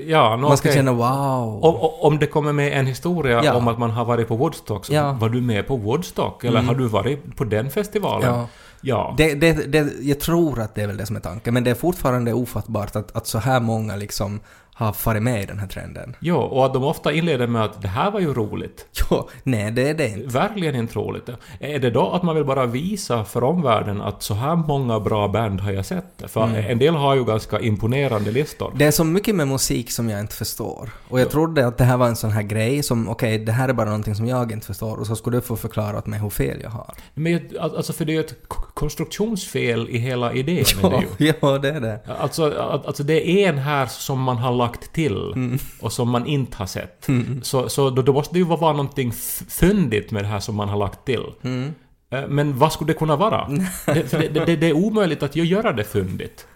Ja, 0.08 0.36
nå, 0.36 0.48
Man 0.48 0.58
ska 0.58 0.70
okej. 0.70 0.78
känna 0.78 0.92
wow. 0.94 1.64
Om, 1.66 1.76
om- 1.76 1.92
om 2.02 2.20
det 2.20 2.28
kommer 2.28 2.54
med 2.54 2.80
en 2.80 2.86
historia 2.88 3.44
Ja. 3.44 3.54
om 3.54 3.68
att 3.68 3.80
man 3.80 3.90
har 3.92 4.06
varit 4.06 4.28
på 4.28 4.36
Woodstock, 4.36 4.86
så 4.86 4.94
Ja. 4.94 5.12
var 5.20 5.30
du 5.30 5.42
med 5.42 5.68
på 5.68 5.76
Woodstock? 5.78 6.44
Eller 6.44 6.60
Mm. 6.60 6.68
har 6.68 6.76
du 6.76 6.88
varit 6.88 7.36
på 7.38 7.44
den 7.44 7.70
festivalen? 7.72 8.34
Ja. 8.34 8.48
Ja. 8.82 9.14
Det, 9.18 9.34
det, 9.34 9.54
det, 9.72 9.88
jag 10.02 10.20
tror 10.20 10.60
att 10.60 10.76
det 10.76 10.82
är 10.82 10.88
väl 10.88 10.98
det 10.98 11.06
som 11.06 11.16
är 11.16 11.20
tanken, 11.20 11.54
men 11.54 11.64
det 11.64 11.72
är 11.72 11.76
fortfarande 11.76 12.34
ofattbart 12.34 12.96
att, 12.96 13.16
att 13.16 13.28
så 13.28 13.38
här 13.40 13.60
många 13.60 13.96
liksom 13.96 14.40
har 14.80 14.94
farit 14.94 15.24
med 15.24 15.44
i 15.44 15.46
den 15.46 15.60
här 15.60 15.68
trenden. 15.68 16.16
Jo, 16.20 16.36
och 16.38 16.66
att 16.66 16.74
de 16.74 16.84
ofta 16.84 17.12
inleder 17.12 17.48
med 17.48 17.64
att 17.64 17.82
det 17.82 17.88
här 17.88 18.12
var 18.12 18.20
ju 18.20 18.34
roligt. 18.34 18.86
Jo, 19.12 19.30
nej 19.44 19.72
det 19.72 19.90
är 19.90 19.94
det 19.94 20.08
inte. 20.08 20.28
Verkligen 20.28 20.76
inte 20.76 21.00
roligt. 21.00 21.30
Är 21.60 21.80
det 21.80 21.90
då 21.90 22.12
att 22.12 22.24
man 22.24 22.36
vill 22.36 22.46
bara 22.46 22.66
visa 22.66 23.26
för 23.26 23.44
omvärlden 23.44 24.02
att 24.02 24.24
så 24.24 24.34
här 24.34 24.56
många 24.56 25.00
bra 25.00 25.28
band 25.28 25.60
har 25.62 25.72
jag 25.72 25.86
sett? 25.86 26.24
För 26.28 26.42
en 26.42 26.80
del 26.80 26.96
har 26.96 27.16
ju 27.16 27.26
ganska 27.26 27.60
imponerande 27.60 28.32
listor. 28.32 28.74
Det 28.76 28.86
är 28.86 28.92
så 28.92 29.04
mycket 29.04 29.36
med 29.36 29.48
musik 29.48 29.92
som 29.92 30.10
jag 30.10 30.20
inte 30.20 30.36
förstår. 30.36 30.90
Och 31.10 31.20
jag 31.20 31.30
trodde 31.30 31.68
att 31.68 31.78
det 31.78 31.84
här 31.84 31.98
var 31.98 32.08
en 32.08 32.16
sån 32.16 32.32
här 32.32 32.44
grej 32.44 32.84
som, 32.84 33.10
okej, 33.10 33.38
det 33.38 33.52
här 33.52 33.70
är 33.70 33.74
bara 33.74 33.86
någonting 33.86 34.16
som 34.16 34.26
jag 34.26 34.52
inte 34.52 34.68
förstår 34.68 34.98
och 35.00 35.08
så 35.08 35.16
skulle 35.16 35.38
du 35.38 35.42
få 35.42 35.56
förklara 35.56 35.98
åt 35.98 36.08
mig 36.08 36.20
hur 36.20 36.30
fel 36.30 36.60
jag 36.64 36.70
har. 36.70 36.94
Men 37.14 37.50
alltså 37.60 37.94
för 37.94 38.06
det 38.06 38.12
är 38.12 38.14
ju 38.14 38.20
ett 38.20 38.36
konstruktionsfel 38.74 39.90
i 39.90 39.98
hela 39.98 40.34
idén. 40.34 40.66
med 40.82 40.92
det 40.92 41.26
ju. 41.26 41.28
Ja, 41.28 41.34
ja, 41.42 41.58
det 41.58 41.70
är 41.70 41.80
det. 41.80 42.00
Alltså, 42.20 42.54
alltså 42.86 43.04
det 43.04 43.30
är 43.30 43.50
en 43.50 43.58
här 43.58 43.86
som 43.86 44.22
man 44.22 44.38
har 44.38 44.52
lagt 44.52 44.69
till 44.78 45.32
Mm. 45.36 45.58
och 45.82 45.94
som 45.94 46.10
man 46.10 46.26
inte 46.26 46.58
har 46.58 46.66
sett. 46.66 47.08
Så, 47.42 47.70
så 47.70 47.90
då, 47.90 48.02
då 48.02 48.14
måste 48.14 48.34
det 48.34 48.40
ju 48.40 48.46
vara 48.46 48.72
någonting 48.74 49.12
fyndigt 49.50 50.12
med 50.12 50.24
det 50.24 50.28
här 50.28 50.40
som 50.40 50.56
man 50.56 50.70
har 50.70 50.78
lagt 50.78 51.06
till. 51.06 51.24
Mm. 51.42 51.74
Eh, 52.10 52.28
Men 52.28 52.58
vad 52.58 52.74
skulle 52.74 52.94
det 52.94 53.00
kunna 53.00 53.16
vara? 53.16 53.48
det, 53.86 54.12
det, 54.12 54.46
det, 54.46 54.56
det 54.56 54.68
är 54.68 54.74
omöjligt 54.74 55.24
att 55.24 55.36
göra 55.36 55.72
det 55.74 55.84
fyndigt. 55.84 56.48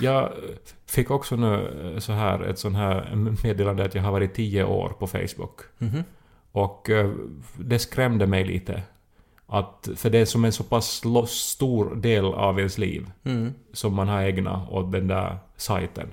Jag 0.00 0.32
fick 0.86 1.10
också 1.10 1.36
nu 1.36 1.54
eh, 1.94 1.98
så 2.00 2.12
här 2.12 2.40
ett 2.42 2.58
sån 2.58 2.74
här 2.74 3.12
meddelande 3.42 3.84
att 3.84 3.94
jag 3.94 4.02
har 4.02 4.12
varit 4.12 4.34
tio 4.34 4.64
år 4.64 4.88
på 4.98 5.06
Facebook. 5.06 5.60
Mhm. 5.78 6.04
Och 6.52 6.90
eh, 6.90 7.10
det 7.58 7.78
skrämde 7.78 8.26
mig 8.26 8.44
lite. 8.44 8.82
Att, 9.48 9.88
för 9.96 10.10
det 10.10 10.18
är 10.18 10.24
som 10.24 10.44
en 10.44 10.52
så 10.52 10.64
pass 10.64 11.02
stor 11.32 11.94
del 11.96 12.24
av 12.24 12.58
ens 12.58 12.78
liv 12.78 13.10
Mm. 13.24 13.52
som 13.72 13.94
man 13.94 14.08
har 14.08 14.22
ägnat 14.22 14.70
åt 14.70 14.92
den 14.92 15.06
där 15.08 15.38
sajten. 15.56 16.08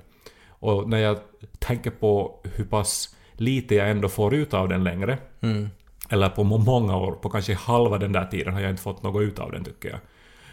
Och 0.64 0.88
när 0.88 0.98
jag 0.98 1.18
tänker 1.58 1.90
på 1.90 2.40
hur 2.54 2.64
pass 2.64 3.16
lite 3.32 3.74
jag 3.74 3.90
ändå 3.90 4.08
får 4.08 4.34
ut 4.34 4.54
av 4.54 4.68
den 4.68 4.84
längre, 4.84 5.18
Mm. 5.40 5.68
eller 6.08 6.28
på 6.28 6.44
må- 6.44 6.58
många 6.58 6.96
år, 6.96 7.12
på 7.12 7.30
kanske 7.30 7.54
halva 7.54 7.98
den 7.98 8.12
där 8.12 8.26
tiden 8.26 8.54
har 8.54 8.60
jag 8.60 8.70
inte 8.70 8.82
fått 8.82 9.02
något 9.02 9.22
ut 9.22 9.38
av 9.38 9.52
den 9.52 9.64
tycker 9.64 9.88
jag. 9.90 9.98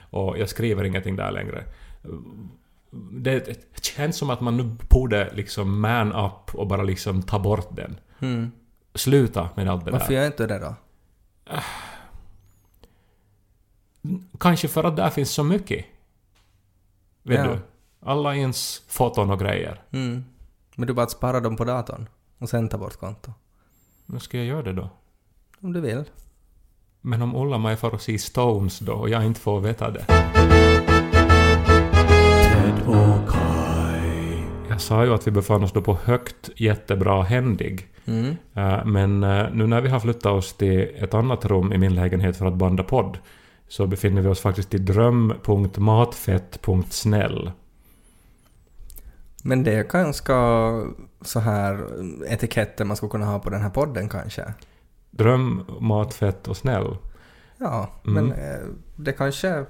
Och 0.09 0.37
jag 0.37 0.49
skriver 0.49 0.83
ingenting 0.83 1.15
där 1.15 1.31
längre. 1.31 1.63
Det 3.11 3.59
känns 3.81 4.17
som 4.17 4.29
att 4.29 4.41
man 4.41 4.57
nu 4.57 4.63
borde 4.89 5.31
liksom 5.33 5.79
man 5.81 6.13
up 6.13 6.55
och 6.55 6.67
bara 6.67 6.83
liksom 6.83 7.23
ta 7.23 7.39
bort 7.39 7.75
den. 7.75 7.99
Mm. 8.19 8.51
Sluta 8.95 9.49
med 9.55 9.69
allt 9.69 9.85
det 9.85 9.91
Varför 9.91 10.07
där. 10.07 10.13
gör 10.15 10.21
jag 10.21 10.29
inte 10.29 10.47
det 10.47 10.59
då? 10.59 10.75
Kanske 14.39 14.67
för 14.67 14.83
att 14.83 14.95
där 14.95 15.09
finns 15.09 15.31
så 15.31 15.43
mycket. 15.43 15.85
Vet 17.23 17.39
Ja. 17.39 17.43
du? 17.47 17.59
Alla 18.03 18.35
ens 18.35 18.81
foton 18.87 19.29
och 19.29 19.39
grejer. 19.39 19.81
Mm. 19.91 20.23
Men 20.75 20.87
du 20.87 20.93
bara 20.93 21.03
att 21.03 21.11
spara 21.11 21.39
dem 21.39 21.55
på 21.55 21.63
datorn 21.63 22.09
och 22.37 22.49
sen 22.49 22.69
ta 22.69 22.77
bort 22.77 22.99
konto. 22.99 23.31
Nu 24.05 24.19
ska 24.19 24.37
jag 24.37 24.45
göra 24.45 24.61
det 24.63 24.73
då? 24.73 24.89
Om 25.61 25.73
du 25.73 25.81
vill. 25.81 26.03
Men 27.01 27.21
om 27.21 27.35
Ulla-Maj 27.35 27.75
får 27.75 27.97
se 27.97 28.17
Stones 28.17 28.79
då 28.79 28.93
och 28.93 29.09
jag 29.09 29.25
inte 29.25 29.39
får 29.39 29.59
veta 29.59 29.91
det. 29.91 30.05
Ted 32.43 32.87
och 32.87 33.29
Kai. 33.29 34.43
Jag 34.69 34.81
sa 34.81 35.05
ju 35.05 35.13
att 35.13 35.27
vi 35.27 35.31
befann 35.31 35.63
oss 35.63 35.71
då 35.71 35.81
på 35.81 35.97
högt 36.03 36.49
jättebra 36.55 37.23
händig. 37.23 37.87
Mm. 38.05 38.35
Eh, 38.53 38.85
Men 38.85 39.23
eh, 39.23 39.45
nu 39.53 39.67
när 39.67 39.81
vi 39.81 39.89
har 39.89 39.99
flyttat 39.99 40.25
oss 40.25 40.53
till 40.53 40.89
ett 40.97 41.13
annat 41.13 41.45
rum 41.45 41.73
i 41.73 41.77
min 41.77 41.95
lägenhet 41.95 42.37
för 42.37 42.45
att 42.45 42.55
banda 42.55 42.83
podd 42.83 43.17
så 43.67 43.87
befinner 43.87 44.21
vi 44.21 44.27
oss 44.27 44.39
faktiskt 44.39 44.73
i 44.73 44.77
dröm.matfett.snäll. 44.77 47.51
Men 49.43 49.63
det 49.63 49.73
är 49.75 49.83
ganska 49.83 50.33
så 51.21 51.39
här 51.39 51.87
etiketter 52.27 52.85
man 52.85 52.97
skulle 52.97 53.09
kunna 53.09 53.25
ha 53.25 53.39
på 53.39 53.49
den 53.49 53.61
här 53.61 53.69
podden 53.69 54.09
kanske. 54.09 54.53
Dröm, 55.11 55.63
matfett 55.79 56.47
och 56.47 56.57
snäll. 56.57 56.97
Ja, 57.57 57.89
Mm. 58.07 58.25
men 58.27 58.37
eh, 58.39 58.59
det 58.95 59.11
kanske 59.13 59.65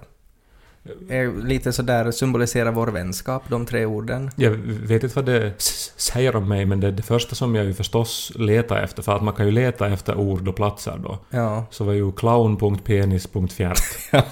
är 1.09 1.43
lite 1.43 1.73
sådär 1.73 2.11
symboliserar 2.11 2.71
vår 2.71 2.87
vänskap, 2.87 3.43
de 3.49 3.65
tre 3.65 3.85
orden. 3.85 4.31
Jag 4.35 4.51
vet 4.51 5.03
inte 5.03 5.15
vad 5.15 5.25
det 5.25 5.53
säger 5.95 6.35
om 6.35 6.47
mig 6.47 6.65
men 6.65 6.79
det 6.79 6.87
är 6.87 6.91
det 6.91 7.03
första 7.03 7.35
som 7.35 7.55
jag 7.55 7.65
ju 7.65 7.73
förstås 7.73 8.31
letar 8.35 8.77
efter 8.83 9.01
för 9.03 9.15
att 9.15 9.23
man 9.23 9.33
kan 9.33 9.45
ju 9.45 9.51
leta 9.51 9.87
efter 9.87 10.15
ord 10.17 10.47
och 10.47 10.55
platser 10.55 10.99
då. 11.03 11.19
Ja. 11.29 11.65
Så 11.69 11.83
var 11.83 11.93
ju 11.93 12.11
clown.penis.fjärt. 12.11 13.79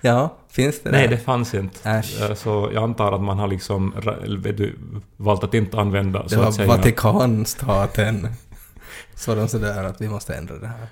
ja, 0.00 0.36
finns 0.50 0.82
det 0.82 0.90
Nej, 0.90 1.08
det 1.08 1.16
fanns 1.16 1.54
inte. 1.54 1.90
Äsch. 1.90 2.22
Eh, 2.22 2.34
Så 2.34 2.70
jag 2.74 2.82
antar 2.82 3.12
att 3.12 3.20
man 3.20 3.38
har 3.38 3.48
liksom 3.48 3.94
vet 4.38 4.56
du, 4.56 4.78
valt 5.16 5.44
att 5.44 5.54
inte 5.54 5.80
använda 5.80 6.22
Det 6.22 6.28
så 6.28 6.40
att 6.40 6.54
säga... 6.54 6.68
Vatikanstaten. 6.68 8.28
Så 9.14 9.34
de 9.34 9.48
sådär 9.48 9.84
att 9.84 10.00
vi 10.00 10.08
måste 10.08 10.34
ändra 10.34 10.58
det 10.58 10.66
här. 10.66 10.86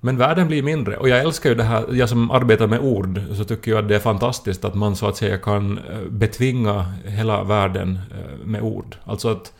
Men 0.00 0.16
världen 0.16 0.46
blir 0.46 0.62
mindre 0.62 0.96
och 0.96 1.08
jag 1.08 1.18
älskar 1.20 1.50
ju 1.50 1.56
det 1.56 1.62
här, 1.62 1.84
jag 1.92 2.08
som 2.08 2.30
arbetar 2.30 2.66
med 2.66 2.80
ord, 2.80 3.20
så 3.32 3.44
tycker 3.44 3.70
jag 3.70 3.82
att 3.82 3.88
det 3.88 3.94
är 3.94 4.00
fantastiskt 4.00 4.64
att 4.64 4.74
man 4.74 4.96
så 4.96 5.06
att 5.08 5.16
säga 5.16 5.38
kan 5.38 5.78
eh, 5.78 6.00
betvinga 6.10 6.94
hela 7.04 7.44
världen 7.44 7.98
eh, 8.10 8.46
med 8.46 8.62
ord. 8.62 8.96
Alltså 9.04 9.28
att 9.28 9.52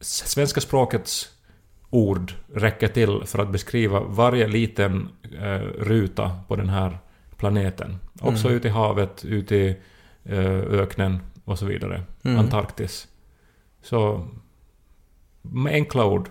svenska 0.00 0.60
språkets 0.60 1.28
ord 1.90 2.32
räcker 2.54 2.88
till 2.88 3.22
för 3.26 3.38
att 3.38 3.48
beskriva 3.48 4.00
varje 4.00 4.48
liten 4.48 5.08
ruta 5.78 6.30
på 6.48 6.56
den 6.56 6.68
här 6.68 6.98
planeten. 7.36 7.98
Också 8.20 8.46
Mm. 8.46 8.56
ute 8.56 8.68
i 8.68 8.70
havet, 8.70 9.24
ute 9.24 9.56
i 9.56 9.76
eh, 10.24 10.56
öknen 10.56 11.20
och 11.44 11.58
så 11.58 11.66
vidare. 11.66 12.02
Mm. 12.24 12.38
Antarktis. 12.38 13.08
Så 13.82 14.26
med 15.42 15.72
enkla 15.72 16.04
ord 16.04 16.28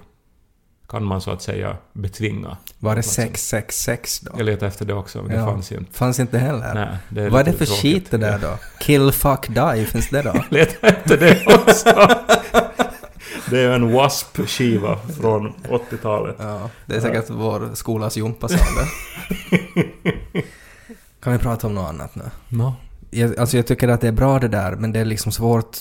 kan 0.90 1.04
man 1.04 1.22
så 1.22 1.32
att 1.32 1.42
säga 1.42 1.78
betvinga. 1.94 2.58
Var 2.80 2.92
det 2.96 3.02
platsen. 3.02 3.24
666 3.24 4.20
då? 4.20 4.32
Jag 4.38 4.46
letade 4.46 4.68
efter 4.68 4.86
det 4.86 4.94
också, 4.94 5.18
men 5.22 5.28
det 5.32 5.36
Ja. 5.38 5.46
fanns 5.46 5.72
ju 5.72 5.78
inte. 5.78 5.94
Fanns 5.94 6.20
inte 6.20 6.38
heller? 6.38 6.74
Nej, 6.74 6.98
det 7.10 7.22
är 7.24 7.30
Vad 7.30 7.42
är 7.42 7.46
det 7.46 7.54
för 7.54 7.66
tråkigt. 7.66 7.82
skit 7.82 8.12
det 8.12 8.18
där 8.18 8.40
då? 8.40 8.58
Kill, 8.80 9.12
fuck, 9.12 9.48
die, 9.48 9.86
finns 9.86 10.10
det 10.10 10.22
då? 10.22 10.32
Jag 10.36 10.46
letade 10.52 10.88
efter 10.88 11.18
det 11.18 11.46
också. 11.56 11.90
det 13.50 13.60
är 13.60 13.70
en 13.72 13.82
W.A.S.P-skiva 13.82 14.98
från 15.22 15.54
80-talet. 15.70 16.36
Ja, 16.40 16.70
det 16.86 16.96
är 16.96 17.02
säkert 17.02 17.30
vår 17.30 17.70
skolas 17.74 18.18
gympasal 18.18 18.58
det. 18.76 18.88
Kan 21.26 21.34
vi 21.34 21.40
prata 21.40 21.68
om 21.68 21.74
något 21.76 21.90
annat 21.90 22.16
nu? 22.16 22.24
No. 22.50 22.74
Jag, 23.10 23.40
alltså 23.40 23.58
jag 23.58 23.68
tycker 23.68 23.88
att 23.88 24.02
det 24.02 24.08
är 24.08 24.12
bra 24.12 24.40
det 24.40 24.48
där, 24.48 24.76
men 24.76 24.92
det 24.92 25.00
är 25.00 25.06
liksom 25.06 25.32
svårt. 25.32 25.78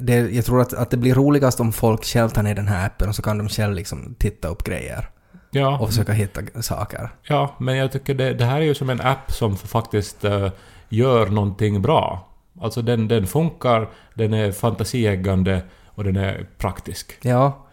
Det, 0.00 0.14
jag 0.14 0.44
tror 0.44 0.60
att, 0.60 0.72
att 0.72 0.90
det 0.90 0.96
blir 0.96 1.14
roligast 1.14 1.60
om 1.60 1.72
folk 1.72 2.04
själv 2.04 2.28
tar 2.28 2.42
ner 2.42 2.54
den 2.54 2.68
här 2.68 2.86
appen 2.86 3.08
och 3.08 3.14
så 3.14 3.22
kan 3.22 3.38
de 3.38 3.48
själv 3.48 3.74
liksom 3.74 4.14
titta 4.18 4.48
upp 4.48 4.64
grejer 4.64 5.08
Ja, 5.50 5.78
och 5.78 5.88
försöka 5.88 6.12
hitta 6.12 6.62
saker. 6.62 7.10
ja, 7.22 7.54
men 7.60 7.76
jag 7.76 7.92
tycker 7.92 8.14
det, 8.14 8.34
det 8.34 8.44
här 8.44 8.56
är 8.60 8.64
ju 8.64 8.74
som 8.74 8.90
en 8.90 9.00
app 9.00 9.32
som 9.32 9.56
faktiskt 9.56 10.24
eh, 10.24 10.50
gör 10.88 11.26
någonting 11.26 11.82
bra. 11.82 12.28
Alltså 12.60 12.82
den, 12.82 13.08
den 13.08 13.26
funkar, 13.26 13.88
den 14.14 14.34
är 14.34 14.52
fantasieggande 14.52 15.62
och 15.86 16.04
den 16.04 16.16
är 16.16 16.46
praktisk 16.58 17.18
Ja, 17.22 17.66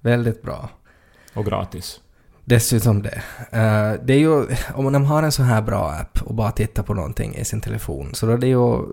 väldigt 0.00 0.42
bra. 0.42 0.68
och 1.34 1.44
gratis. 1.46 2.00
Dessutom 2.48 3.02
det. 3.02 3.22
Eh, 3.50 3.92
det 4.04 4.14
är 4.14 4.18
ju, 4.18 4.46
om 4.74 4.84
man 4.84 5.04
har 5.04 5.22
en 5.22 5.32
så 5.32 5.42
här 5.42 5.62
bra 5.62 5.90
app 5.90 6.22
och 6.22 6.34
bara 6.34 6.50
tittar 6.50 6.82
på 6.82 6.94
någonting 6.94 7.34
i 7.34 7.44
sin 7.44 7.60
telefon 7.60 8.14
så 8.14 8.26
då 8.26 8.32
är 8.32 8.38
det 8.38 8.46
ju 8.46 8.84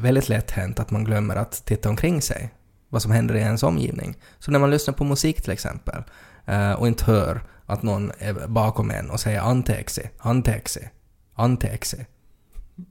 väldigt 0.00 0.28
lätt 0.28 0.50
hänt 0.50 0.80
att 0.80 0.90
man 0.90 1.04
glömmer 1.04 1.36
att 1.36 1.64
titta 1.64 1.88
omkring 1.88 2.22
sig. 2.22 2.54
Vad 2.88 3.02
som 3.02 3.12
händer 3.12 3.34
i 3.34 3.38
ens 3.38 3.62
omgivning. 3.62 4.16
Så 4.38 4.50
när 4.50 4.58
man 4.58 4.70
lyssnar 4.70 4.94
på 4.94 5.04
musik 5.04 5.42
till 5.42 5.52
exempel 5.52 6.02
eh, 6.46 6.72
och 6.72 6.86
inte 6.86 7.04
hör 7.04 7.42
att 7.66 7.82
någon 7.82 8.12
är 8.18 8.46
bakom 8.48 8.90
en 8.90 9.10
och 9.10 9.20
säger 9.20 9.40
anteeksi, 9.40 10.02
anteeksi, 10.18 10.88
anteeksi. 11.34 12.06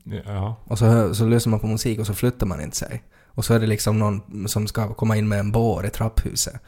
Ja, 0.04 0.56
Och 0.64 0.78
så, 0.78 1.14
så 1.14 1.26
lyssnar 1.26 1.50
man 1.50 1.60
på 1.60 1.66
musik 1.66 2.00
och 2.00 2.06
så 2.06 2.14
flyttar 2.14 2.46
man 2.46 2.60
inte 2.60 2.76
sig. 2.76 3.02
Och 3.26 3.44
så 3.44 3.54
är 3.54 3.60
det 3.60 3.66
liksom 3.66 3.98
någon 3.98 4.48
som 4.48 4.66
ska 4.66 4.94
komma 4.94 5.16
in 5.16 5.28
med 5.28 5.38
en 5.38 5.52
bår 5.52 5.86
i 5.86 5.90
trapphuset. 5.90 6.60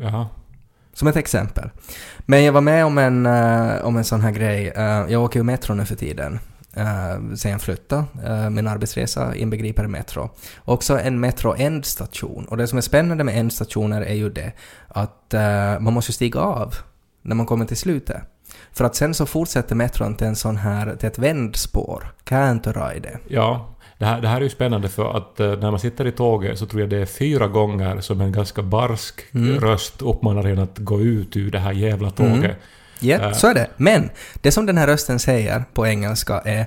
ja. 0.00 0.28
Som 1.00 1.08
ett 1.08 1.16
exempel. 1.16 1.70
Men 2.18 2.44
jag 2.44 2.52
var 2.52 2.60
med 2.60 2.84
om 2.84 2.98
en, 2.98 3.26
uh, 3.26 3.84
om 3.84 3.96
en 3.96 4.04
sån 4.04 4.20
här 4.20 4.30
grej. 4.30 4.72
Uh, 4.76 5.12
jag 5.12 5.22
åker 5.22 5.40
ju 5.40 5.44
metro 5.44 5.74
nu 5.74 5.84
för 5.84 5.94
tiden. 5.94 6.38
Uh, 6.76 7.34
sen 7.34 7.50
jag 7.50 7.60
flyttade. 7.60 8.04
Uh, 8.28 8.50
min 8.50 8.68
arbetsresa 8.68 9.34
inbegriper 9.34 9.86
metro. 9.86 10.30
Också 10.64 10.98
en 10.98 11.20
metro-ändstation. 11.20 12.44
Och 12.44 12.56
det 12.56 12.66
som 12.66 12.78
är 12.78 12.82
spännande 12.82 13.24
med 13.24 13.38
ändstationer 13.38 14.02
är 14.02 14.14
ju 14.14 14.30
det 14.30 14.52
att 14.88 15.34
uh, 15.34 15.80
man 15.80 15.92
måste 15.92 16.12
stiga 16.12 16.40
av 16.40 16.74
när 17.22 17.36
man 17.36 17.46
kommer 17.46 17.64
till 17.64 17.76
slutet. 17.76 18.22
För 18.72 18.84
att 18.84 18.96
sen 18.96 19.14
så 19.14 19.26
fortsätter 19.26 19.74
metron 19.74 20.14
till 20.14 20.26
en 20.26 20.36
sån 20.36 20.56
här, 20.56 20.96
till 20.96 21.08
ett 21.08 21.18
vändspår. 21.18 22.12
Kääntöraide. 22.28 23.18
Ja, 23.28 23.74
det 24.00 24.06
här, 24.06 24.20
det 24.20 24.28
här 24.28 24.36
är 24.36 24.40
ju 24.40 24.48
spännande 24.48 24.88
för 24.88 25.16
att 25.16 25.40
eh, 25.40 25.46
när 25.50 25.70
man 25.70 25.80
sitter 25.80 26.06
i 26.06 26.12
tåget 26.12 26.58
så 26.58 26.66
tror 26.66 26.80
jag 26.80 26.90
det 26.90 26.96
är 26.96 27.06
fyra 27.06 27.46
gånger 27.48 28.00
som 28.00 28.20
en 28.20 28.32
ganska 28.32 28.62
barsk 28.62 29.20
Mm. 29.34 29.60
röst 29.60 30.02
uppmanar 30.02 30.44
en 30.44 30.58
att 30.58 30.78
gå 30.78 31.00
ut 31.00 31.36
ur 31.36 31.50
det 31.50 31.58
här 31.58 31.72
jävla 31.72 32.10
tåget. 32.10 32.44
Mm. 32.44 32.56
Ja, 33.00 33.16
Eh, 33.18 33.32
så 33.32 33.46
är 33.46 33.54
det. 33.54 33.66
Men 33.76 34.10
det 34.34 34.52
som 34.52 34.66
den 34.66 34.78
här 34.78 34.86
rösten 34.86 35.18
säger 35.18 35.64
på 35.74 35.86
engelska 35.86 36.38
är 36.44 36.66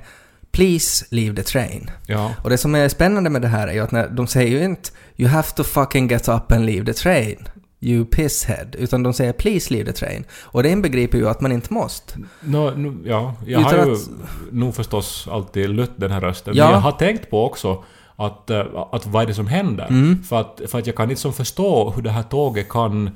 “Please 0.52 1.06
leave 1.10 1.36
the 1.36 1.44
train”. 1.44 1.92
Ja. 2.08 2.32
Och 2.44 2.50
det 2.50 2.58
som 2.58 2.76
är 2.76 2.90
spännande 2.90 3.30
med 3.30 3.42
det 3.42 3.48
här 3.48 3.68
är 3.68 3.74
ju 3.74 3.80
att 3.80 3.92
när 3.92 4.08
de 4.10 4.28
säger 4.28 4.60
ju 4.60 4.64
inte 4.66 4.90
“You 5.18 5.30
have 5.30 5.48
to 5.56 5.64
fucking 5.64 6.08
get 6.08 6.28
up 6.28 6.52
and 6.52 6.66
leave 6.66 6.86
the 6.86 6.94
train”, 6.94 7.48
“You 7.84 8.06
pisshead”, 8.06 8.68
utan 8.78 9.04
de 9.04 9.14
säger 9.14 9.34
“Please 9.34 9.74
leave 9.74 9.92
the 9.92 9.98
train”. 10.00 10.26
Och 10.44 10.64
det 10.64 10.70
inbegriper 10.70 11.18
ju 11.18 11.30
att 11.30 11.42
man 11.42 11.52
inte 11.52 11.74
måste. 11.74 12.14
Nå, 12.42 12.72
nu, 12.72 12.98
ja, 13.06 13.36
jag 13.46 13.62
Utan 13.62 13.80
har 13.80 13.86
ju 13.86 13.94
att- 13.94 14.10
nog 14.52 14.76
förstås 14.76 15.28
alltid 15.32 15.70
lytt 15.70 15.92
den 15.96 16.12
här 16.12 16.22
rösten. 16.22 16.54
Ja. 16.56 16.66
Men 16.66 16.74
jag 16.74 16.80
har 16.82 16.92
tänkt 16.92 17.30
på 17.30 17.46
också 17.46 17.84
att, 18.16 18.50
eh, 18.50 18.66
att 18.92 19.06
vad 19.06 19.24
är 19.24 19.28
det 19.28 19.34
som 19.34 19.48
händer? 19.48 19.88
Mm. 19.88 20.24
För, 20.24 20.42
att, 20.42 20.62
för 20.68 20.80
att 20.80 20.88
jag 20.88 20.96
kan 20.96 21.10
inte 21.10 21.22
som 21.22 21.34
förstå 21.34 21.90
hur 21.96 22.02
det 22.02 22.12
här 22.12 22.24
tåget 22.24 22.70
kan 22.70 23.10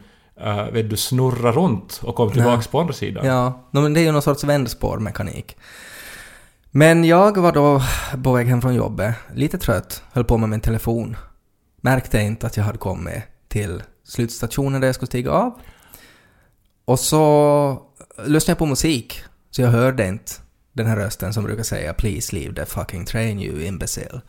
uh, 0.45 0.71
vet 0.71 0.89
du, 0.89 0.97
snurra 0.97 1.51
runt 1.51 2.01
och 2.03 2.15
komma 2.15 2.31
tillbaks 2.31 2.67
på 2.67 2.79
andra 2.79 2.93
sidan. 2.93 3.25
Ja, 3.25 3.67
no, 3.71 3.79
men 3.79 3.93
det 3.93 3.99
är 3.99 4.03
ju 4.03 4.11
någon 4.11 4.21
sorts 4.21 4.43
vändspårmekanik. 4.43 5.57
Men 6.71 7.03
jag 7.03 7.37
var 7.37 7.51
då 7.51 7.81
på 8.23 8.33
väg 8.33 8.47
hem 8.47 8.61
från 8.61 8.75
jobbet, 8.75 9.15
lite 9.35 9.57
trött, 9.57 10.03
höll 10.11 10.23
på 10.23 10.37
med 10.37 10.49
min 10.49 10.61
telefon. 10.61 11.17
Märkte 11.81 12.19
inte 12.19 12.47
att 12.47 12.57
jag 12.57 12.63
hade 12.63 12.77
kommit 12.77 13.23
till 13.47 13.83
slutstationen 14.07 14.81
där 14.81 14.87
jag 14.87 14.95
skulle 14.95 15.07
stiga 15.07 15.31
av. 15.31 15.59
Och 16.85 16.99
så 16.99 17.81
lyssnade 18.25 18.51
jag 18.51 18.57
på 18.57 18.65
musik, 18.65 19.23
så 19.51 19.61
jag 19.61 19.69
hörde 19.69 20.07
inte 20.07 20.31
den 20.73 20.85
här 20.85 20.95
rösten 20.95 21.33
som 21.33 21.43
brukar 21.43 21.63
säga 21.63 21.93
“Please 21.93 22.35
leave 22.35 22.55
the 22.55 22.65
fucking 22.65 23.05
train 23.05 23.39
you 23.39 23.61
imbecile”. 23.63 24.21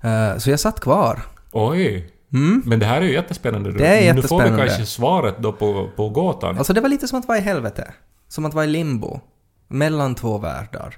Eh, 0.00 0.38
så 0.38 0.50
jag 0.50 0.60
satt 0.60 0.80
kvar. 0.80 1.22
Oj! 1.52 2.12
Mm. 2.32 2.62
Men 2.66 2.78
det 2.78 2.86
här 2.86 3.00
är 3.00 3.04
ju 3.04 3.12
jättespännande. 3.12 3.72
Det 3.72 3.86
är 3.86 4.14
Nu 4.14 4.22
får 4.22 4.38
vi 4.38 4.44
jättespännande. 4.44 4.66
kanske 4.66 4.86
svaret 4.86 5.38
då 5.38 5.52
på, 5.52 5.90
på 5.96 6.08
gåtan. 6.08 6.58
Alltså 6.58 6.72
det 6.72 6.80
var 6.80 6.88
lite 6.88 7.08
som 7.08 7.18
att 7.18 7.28
vara 7.28 7.38
i 7.38 7.40
helvete. 7.40 7.94
Som 8.28 8.44
att 8.44 8.54
vara 8.54 8.64
i 8.64 8.68
limbo. 8.68 9.20
Mellan 9.68 10.14
två 10.14 10.38
världar. 10.38 10.96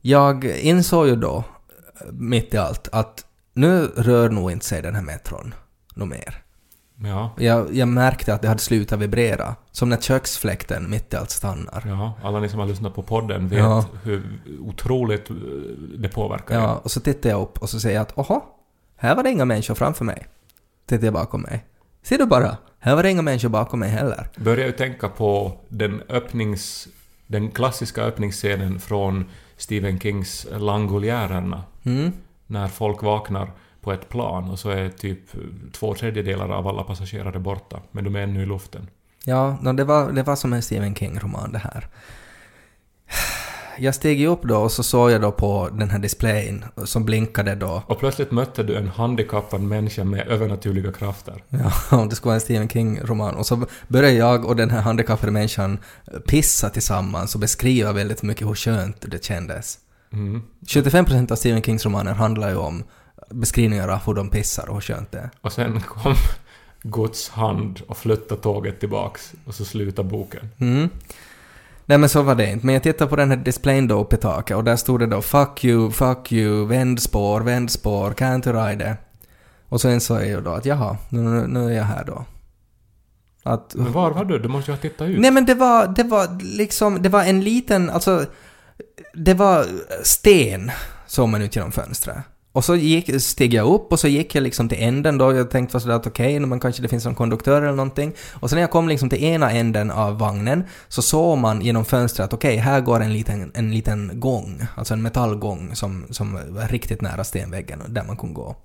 Jag 0.00 0.44
insåg 0.44 1.06
ju 1.06 1.16
då, 1.16 1.44
mitt 2.10 2.54
i 2.54 2.56
allt, 2.56 2.88
att 2.92 3.24
nu 3.54 3.86
rör 3.96 4.30
nog 4.30 4.52
inte 4.52 4.66
sig 4.66 4.82
den 4.82 4.94
här 4.94 5.02
metron 5.02 5.54
något 5.94 6.08
mer. 6.08 6.42
Ja, 6.96 7.30
Jag, 7.38 7.74
jag 7.74 7.88
märkte 7.88 8.34
att 8.34 8.42
det 8.42 8.48
hade 8.48 8.60
slutat 8.60 8.98
vibrera. 8.98 9.54
Som 9.70 9.88
när 9.88 9.96
köksfläkten 9.96 10.90
mitt 10.90 11.12
i 11.12 11.16
allt 11.16 11.30
stannar. 11.30 11.82
ja, 11.86 12.12
alla 12.22 12.40
ni 12.40 12.48
som 12.48 12.58
har 12.60 12.66
lyssnat 12.66 12.94
på 12.94 13.02
podden 13.02 13.48
vet 13.48 13.58
Ja. 13.58 13.84
hur 14.02 14.40
otroligt 14.60 15.30
eh, 15.30 15.36
det 15.98 16.08
påverkar 16.08 16.54
Ja, 16.60 16.80
och 16.84 16.90
så 16.90 17.00
tittar 17.00 17.30
jag 17.30 17.40
upp 17.42 17.58
och 17.58 17.68
så 17.70 17.80
säger 17.80 17.94
jag 17.96 18.02
att 18.02 18.18
oho, 18.18 18.40
här 18.96 19.16
var 19.16 19.22
det 19.22 19.30
inga 19.30 19.44
människor 19.44 19.74
framför 19.74 20.04
mig. 20.04 20.26
Tittar 20.88 21.04
jag 21.04 21.14
bakom 21.14 21.40
mig. 21.42 21.64
Ser 22.02 22.18
du 22.18 22.26
bara, 22.26 22.56
här 22.78 22.94
var 22.96 23.02
det 23.02 23.10
inga 23.10 23.22
människor 23.22 23.48
bakom 23.48 23.80
mig 23.80 23.90
heller. 23.90 24.28
börjar 24.36 24.66
ju 24.66 24.72
tänka 24.72 25.08
på 25.08 25.52
den 25.68 26.02
öppnings... 26.08 26.88
Den 27.26 27.50
klassiska 27.50 28.02
öppningsscenen 28.02 28.80
från 28.80 29.24
Stephen 29.56 30.00
Kings 30.00 30.46
Langoliärerna. 30.52 31.62
Mm. 31.82 32.12
När 32.46 32.68
folk 32.68 33.02
vaknar 33.02 33.50
på 33.82 33.92
ett 33.92 34.08
plan 34.08 34.50
och 34.50 34.58
så 34.58 34.70
är 34.70 34.88
typ 34.88 35.20
två 35.72 35.94
tredjedelar 35.94 36.48
av 36.48 36.68
alla 36.68 36.82
passagerare 36.82 37.38
borta. 37.38 37.80
Men 37.92 38.04
de 38.04 38.16
är 38.16 38.20
ännu 38.20 38.42
i 38.42 38.46
luften. 38.46 38.88
Ja, 39.24 39.58
no, 39.62 39.72
det, 39.72 39.84
var, 39.84 40.12
det 40.12 40.22
var 40.22 40.36
som 40.36 40.52
en 40.52 40.62
Stephen 40.62 40.94
King-roman 40.94 41.52
det 41.52 41.58
här. 41.58 41.88
Jag 43.78 43.94
steg 43.94 44.20
ju 44.20 44.26
upp 44.26 44.42
då 44.42 44.56
och 44.56 44.72
så 44.72 44.82
såg 44.82 45.10
jag 45.10 45.20
då 45.20 45.32
på 45.32 45.68
den 45.72 45.90
här 45.90 45.98
displayen 45.98 46.64
som 46.84 47.04
blinkade 47.04 47.54
då. 47.54 47.82
Och 47.86 47.98
plötsligt 47.98 48.30
mötte 48.30 48.62
du 48.62 48.76
en 48.76 48.88
handikappad 48.88 49.60
människa 49.60 50.04
med 50.04 50.28
övernaturliga 50.28 50.92
krafter. 50.92 51.44
Ja, 51.48 52.04
det 52.10 52.16
skulle 52.16 52.28
vara 52.28 52.34
en 52.34 52.40
Stephen 52.40 52.68
King-roman. 52.68 53.34
Och 53.34 53.46
så 53.46 53.66
började 53.88 54.14
jag 54.14 54.44
och 54.44 54.56
den 54.56 54.70
här 54.70 54.80
handikappade 54.80 55.32
människan 55.32 55.78
pissa 56.26 56.70
tillsammans 56.70 57.34
och 57.34 57.40
beskriva 57.40 57.92
väldigt 57.92 58.22
mycket 58.22 58.48
hur 58.48 58.54
skönt 58.54 59.04
det 59.10 59.24
kändes. 59.24 59.78
Mm. 60.12 60.42
75% 60.66 61.32
av 61.32 61.36
Stephen 61.36 61.62
Kings 61.62 61.84
romaner 61.84 62.12
handlar 62.12 62.50
ju 62.50 62.56
om 62.56 62.84
beskrivningar 63.32 63.88
av 63.88 63.98
hur 64.06 64.14
de 64.14 64.28
pissar 64.30 64.68
och 64.68 64.74
hur 64.74 64.80
skönt 64.80 65.12
det 65.12 65.18
är. 65.18 65.30
Och 65.40 65.52
sen 65.52 65.80
kom 65.80 66.14
Guds 66.82 67.28
hand 67.28 67.80
och 67.86 67.96
flyttade 67.96 68.40
tåget 68.40 68.80
tillbaks. 68.80 69.32
Och 69.44 69.54
så 69.54 69.64
slutade 69.64 70.08
boken. 70.08 70.48
Mm. 70.58 70.88
Nej 71.86 71.98
men 71.98 72.08
så 72.08 72.22
var 72.22 72.34
det 72.34 72.50
inte. 72.50 72.66
Men 72.66 72.72
jag 72.72 72.82
tittade 72.82 73.10
på 73.10 73.16
den 73.16 73.30
här 73.30 73.36
displayen 73.36 73.88
då 73.88 74.00
uppe 74.00 74.16
i 74.16 74.18
taket 74.18 74.56
och 74.56 74.64
där 74.64 74.76
stod 74.76 75.00
det 75.00 75.06
då 75.06 75.22
'Fuck 75.22 75.64
you, 75.64 75.90
fuck 75.90 76.32
you, 76.32 76.66
vändspår, 76.66 77.40
vändspår, 77.40 78.10
can't 78.10 78.42
ride' 78.42 78.96
Och 79.68 79.80
så 79.80 79.90
insåg 79.90 80.18
jag 80.18 80.26
ju 80.26 80.40
då 80.40 80.50
att 80.50 80.66
jaha, 80.66 80.96
nu, 81.08 81.46
nu 81.46 81.66
är 81.72 81.76
jag 81.76 81.84
här 81.84 82.04
då. 82.04 82.24
Att... 83.42 83.74
Men 83.74 83.92
var 83.92 84.10
var 84.10 84.24
du? 84.24 84.38
Du 84.38 84.48
måste 84.48 84.70
ju 84.70 84.76
ha 84.76 84.80
tittat 84.82 85.08
ut. 85.08 85.20
Nej 85.20 85.30
men 85.30 85.44
det 85.44 85.54
var, 85.54 85.86
det 85.86 86.02
var 86.02 86.40
liksom, 86.42 87.02
det 87.02 87.08
var 87.08 87.24
en 87.24 87.40
liten, 87.40 87.90
alltså... 87.90 88.26
Det 89.14 89.34
var 89.34 89.66
sten 90.02 90.70
såg 91.06 91.28
man 91.28 91.42
ut 91.42 91.56
genom 91.56 91.72
fönstret. 91.72 92.16
Och 92.52 92.64
så 92.64 92.76
gick, 92.76 93.22
steg 93.22 93.54
jag 93.54 93.74
upp 93.74 93.92
och 93.92 94.00
så 94.00 94.08
gick 94.08 94.34
jag 94.34 94.42
liksom 94.42 94.68
till 94.68 94.82
änden 94.82 95.18
då. 95.18 95.32
Jag 95.32 95.50
tänkte 95.50 95.80
sådär 95.80 95.94
att 95.94 96.06
okej, 96.06 96.36
okay, 96.36 96.46
men 96.46 96.60
kanske 96.60 96.82
det 96.82 96.88
finns 96.88 97.04
någon 97.04 97.14
konduktör 97.14 97.62
eller 97.62 97.76
någonting. 97.76 98.12
Och 98.32 98.50
sen 98.50 98.56
när 98.56 98.62
jag 98.62 98.70
kom 98.70 98.88
liksom 98.88 99.08
till 99.10 99.24
ena 99.24 99.50
änden 99.50 99.90
av 99.90 100.18
vagnen 100.18 100.64
så 100.88 101.02
såg 101.02 101.38
man 101.38 101.60
genom 101.60 101.84
fönstret 101.84 102.24
att 102.24 102.32
okej, 102.32 102.56
här 102.56 102.80
går 102.80 103.00
en 103.00 103.12
liten, 103.12 103.50
en 103.54 103.70
liten 103.70 104.10
gång. 104.14 104.66
Alltså 104.74 104.94
en 104.94 105.02
metallgång 105.02 105.76
som, 105.76 106.06
som 106.10 106.32
var 106.48 106.68
riktigt 106.68 107.00
nära 107.00 107.24
stenväggen 107.24 107.82
där 107.88 108.04
man 108.04 108.16
kunde 108.16 108.34
gå. 108.34 108.56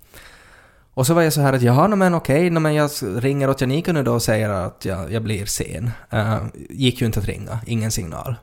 Och 0.94 1.06
så 1.06 1.14
var 1.14 1.22
jag 1.22 1.32
så 1.32 1.40
här 1.40 1.52
att 1.52 1.62
jaha, 1.62 1.86
no, 1.86 1.96
men 1.96 2.14
okej, 2.14 2.50
no, 2.50 2.58
men 2.58 2.74
jag 2.74 2.90
ringer 3.16 3.50
åt 3.50 3.60
Janika 3.60 3.92
nu 3.92 4.02
då 4.02 4.14
och 4.14 4.22
säger 4.22 4.48
att 4.48 4.84
jag, 4.84 5.12
jag 5.12 5.22
blir 5.22 5.46
sen. 5.46 5.90
Uh, 6.14 6.38
gick 6.70 7.00
ju 7.00 7.06
inte 7.06 7.20
att 7.20 7.26
ringa, 7.26 7.60
ingen 7.66 7.90
signal. 7.90 8.34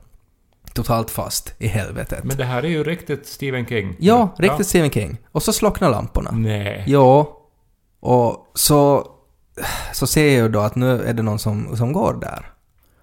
Totalt 0.76 1.10
fast 1.10 1.54
i 1.58 1.66
helvetet. 1.66 2.24
Men 2.24 2.36
det 2.36 2.44
här 2.44 2.62
är 2.62 2.68
ju 2.68 2.84
riktigt 2.84 3.26
Stephen 3.26 3.66
King. 3.66 3.96
Ja, 3.98 4.34
riktigt 4.38 4.66
Stephen 4.66 4.90
King. 4.90 5.18
Och 5.32 5.42
så 5.42 5.52
slocknar 5.52 5.90
lamporna. 5.90 6.30
Nej. 6.30 6.84
Ja. 6.86 7.38
Och 8.00 8.52
så, 8.54 9.06
så 9.92 10.06
ser 10.06 10.24
jag 10.24 10.32
ju 10.32 10.48
då 10.48 10.60
att 10.60 10.74
nu 10.74 11.02
är 11.02 11.14
det 11.14 11.22
någon 11.22 11.38
som, 11.38 11.76
som 11.76 11.92
går 11.92 12.14
där. 12.20 12.50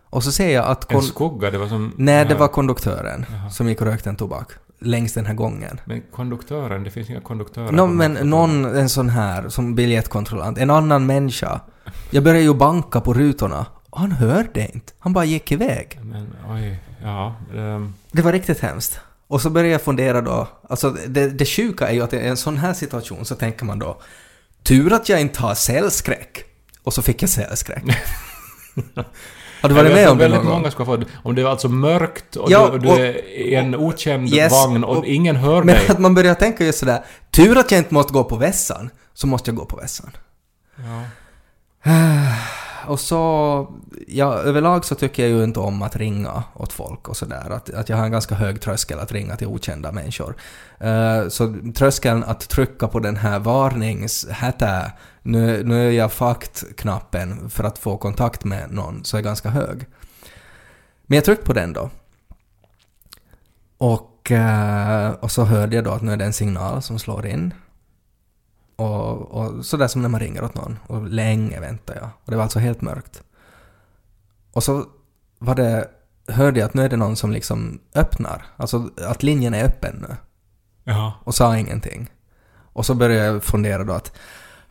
Och 0.10 0.24
så 0.24 0.32
ser 0.32 0.54
jag 0.54 0.66
att... 0.66 0.92
En 0.92 1.02
skugga, 1.02 1.52
det 1.52 1.58
var 1.58 1.68
som... 1.68 1.94
nej, 1.98 2.26
det 2.26 2.36
var 2.36 2.48
konduktören 2.48 3.26
Jaha. 3.32 3.50
som 3.50 3.70
gick 3.70 3.82
och 3.82 3.88
rökte 3.88 4.10
en 4.10 4.16
tobak 4.16 4.52
längs 4.80 5.14
den 5.14 5.26
här 5.26 5.34
gången. 5.34 5.82
Men 5.86 6.02
konduktören, 6.12 6.84
det 6.84 6.92
finns 6.92 7.10
inga 7.10 7.22
konduktörer. 7.22 7.78
På 7.78 7.88
men 7.88 8.14
någon, 8.14 8.66
en 8.66 8.90
sån 8.90 9.10
här, 9.10 9.50
som 9.50 9.76
biljettkontrollant, 9.76 10.58
en 10.58 10.70
annan 10.70 11.06
människa. 11.06 11.60
Jag 12.10 12.24
började 12.24 12.44
ju 12.44 12.54
banka 12.54 13.02
på 13.02 13.14
rutorna. 13.14 13.66
Han 13.92 14.12
hörde 14.12 14.72
inte. 14.74 14.94
Han 15.00 15.14
bara 15.14 15.26
gick 15.26 15.52
iväg. 15.52 16.00
Men 16.02 16.36
oj, 16.50 16.80
ja. 17.04 17.36
ehm, 17.56 17.94
Det 18.12 18.22
var 18.22 18.32
riktigt 18.32 18.60
hemskt. 18.60 19.00
Och 19.28 19.42
så 19.42 19.50
började 19.50 19.72
jag 19.72 19.82
fundera 19.82 20.22
då, 20.22 20.48
alltså 20.70 20.90
det, 21.08 21.30
det 21.30 21.46
sjuka 21.46 21.88
är 21.88 21.94
ju 21.94 22.02
att 22.04 22.14
i 22.14 22.18
en 22.18 22.38
sån 22.38 22.58
här 22.58 22.74
situation 22.74 23.26
så 23.26 23.36
tänker 23.36 23.66
man 23.66 23.80
då 23.80 24.02
Tur 24.64 24.94
att 24.94 25.10
jag 25.10 25.22
inte 25.22 25.42
har 25.42 25.56
cellskräck. 25.56 26.44
Och 26.84 26.94
så 26.94 27.02
fick 27.02 27.22
jag 27.22 27.30
cellskräck. 27.30 27.84
har 29.62 29.70
du 29.70 29.76
varit 29.76 29.94
med 29.94 30.10
om 30.10 30.18
det 30.18 30.24
väldigt 30.24 30.44
någon 30.44 30.52
många 30.54 30.72
ska 30.72 30.86
få 30.86 31.04
Om 31.24 31.36
det 31.36 31.42
är 31.42 31.46
alltså 31.46 31.70
mörkt 31.70 32.36
och 32.36 32.52
Ja, 32.52 32.70
du, 32.72 32.80
du 32.80 32.90
och- 32.90 33.00
är 33.00 33.26
i 33.28 33.56
en 33.56 33.76
okänd 33.76 34.34
Yes, 34.34 34.52
vagn 34.52 34.84
och, 34.84 34.98
och- 34.98 35.06
ingen 35.06 35.36
hör 35.36 35.64
Men 35.64 35.76
dig. 35.76 35.88
att 35.88 36.00
man 36.00 36.16
börjar 36.16 36.36
tänka 36.36 36.66
just 36.66 36.80
sådär, 36.80 37.04
tur 37.32 37.58
att 37.58 37.72
jag 37.72 37.78
inte 37.78 37.94
måste 37.94 38.14
gå 38.14 38.24
på 38.24 38.36
vässan, 38.36 38.90
så 39.14 39.28
måste 39.28 39.50
jag 39.52 39.56
gå 39.56 39.66
på 39.66 39.76
vässan. 39.76 40.12
Ja. 40.78 41.04
Och 42.88 43.00
så, 43.00 43.68
ja 44.08 44.34
överlag 44.34 44.86
så 44.86 44.96
tycker 44.96 45.24
jag 45.24 45.32
ju 45.32 45.44
inte 45.44 45.60
om 45.60 45.82
att 45.82 45.96
ringa 45.96 46.44
åt 46.54 46.74
folk 46.74 47.10
och 47.10 47.18
sådär. 47.18 47.50
Att, 47.50 47.74
att 47.74 47.90
jag 47.90 47.98
har 47.98 48.06
en 48.06 48.12
ganska 48.12 48.36
hög 48.36 48.62
tröskel 48.62 49.00
att 49.00 49.12
ringa 49.12 49.36
till 49.36 49.48
okända 49.48 49.92
människor. 49.92 50.36
Uh, 50.84 51.30
så 51.30 51.56
tröskeln 51.76 52.24
att 52.24 52.50
trycka 52.50 52.88
på 52.88 53.00
den 53.00 53.16
här 53.16 53.40
varningshätä, 53.40 54.92
nu, 55.22 55.64
nu 55.64 55.88
är 55.88 55.92
jag 55.92 56.12
fucked-knappen 56.12 57.50
för 57.50 57.64
att 57.64 57.78
få 57.78 57.98
kontakt 57.98 58.44
med 58.44 58.72
någon, 58.72 59.04
så 59.04 59.18
är 59.18 59.22
ganska 59.22 59.50
hög. 59.50 59.86
Men 61.06 61.16
jag 61.16 61.26
tryckte 61.26 61.46
på 61.46 61.54
den 61.54 61.74
då. 61.74 61.90
Och, 63.78 64.32
uh, 64.32 65.10
och 65.10 65.32
så 65.32 65.44
hörde 65.44 65.76
jag 65.76 65.86
då 65.86 65.92
att 65.92 66.02
nu 66.02 66.12
är 66.12 66.18
det 66.18 66.26
en 66.26 66.34
signal 66.34 66.82
som 66.82 67.00
slår 67.00 67.26
in. 67.26 67.54
Och, 68.84 69.32
och 69.32 69.66
sådär 69.66 69.88
som 69.88 70.02
när 70.02 70.10
man 70.10 70.20
ringer 70.20 70.44
åt 70.44 70.56
någon. 70.56 70.80
Och 70.88 71.08
länge 71.08 71.60
väntar 71.60 71.96
jag. 71.96 72.10
Och 72.24 72.32
det 72.32 72.36
var 72.36 72.44
alltså 72.44 72.60
helt 72.60 72.82
mörkt. 72.82 73.24
Och 74.54 74.64
så 74.64 74.86
var 75.40 75.56
det, 75.56 75.88
hörde 76.28 76.60
jag 76.60 76.68
att 76.68 76.74
nu 76.74 76.86
är 76.86 76.90
det 76.90 76.98
någon 76.98 77.16
som 77.16 77.32
liksom 77.32 77.80
öppnar. 77.96 78.46
Alltså 78.58 78.90
att 79.08 79.24
linjen 79.24 79.54
är 79.54 79.66
öppen 79.66 80.06
nu. 80.10 80.16
Ja. 80.84 81.14
Och 81.24 81.36
sa 81.36 81.58
ingenting. 81.58 82.10
Och 82.74 82.86
så 82.86 82.96
började 82.96 83.26
jag 83.26 83.44
fundera 83.44 83.84
då 83.84 83.94
att 83.94 84.18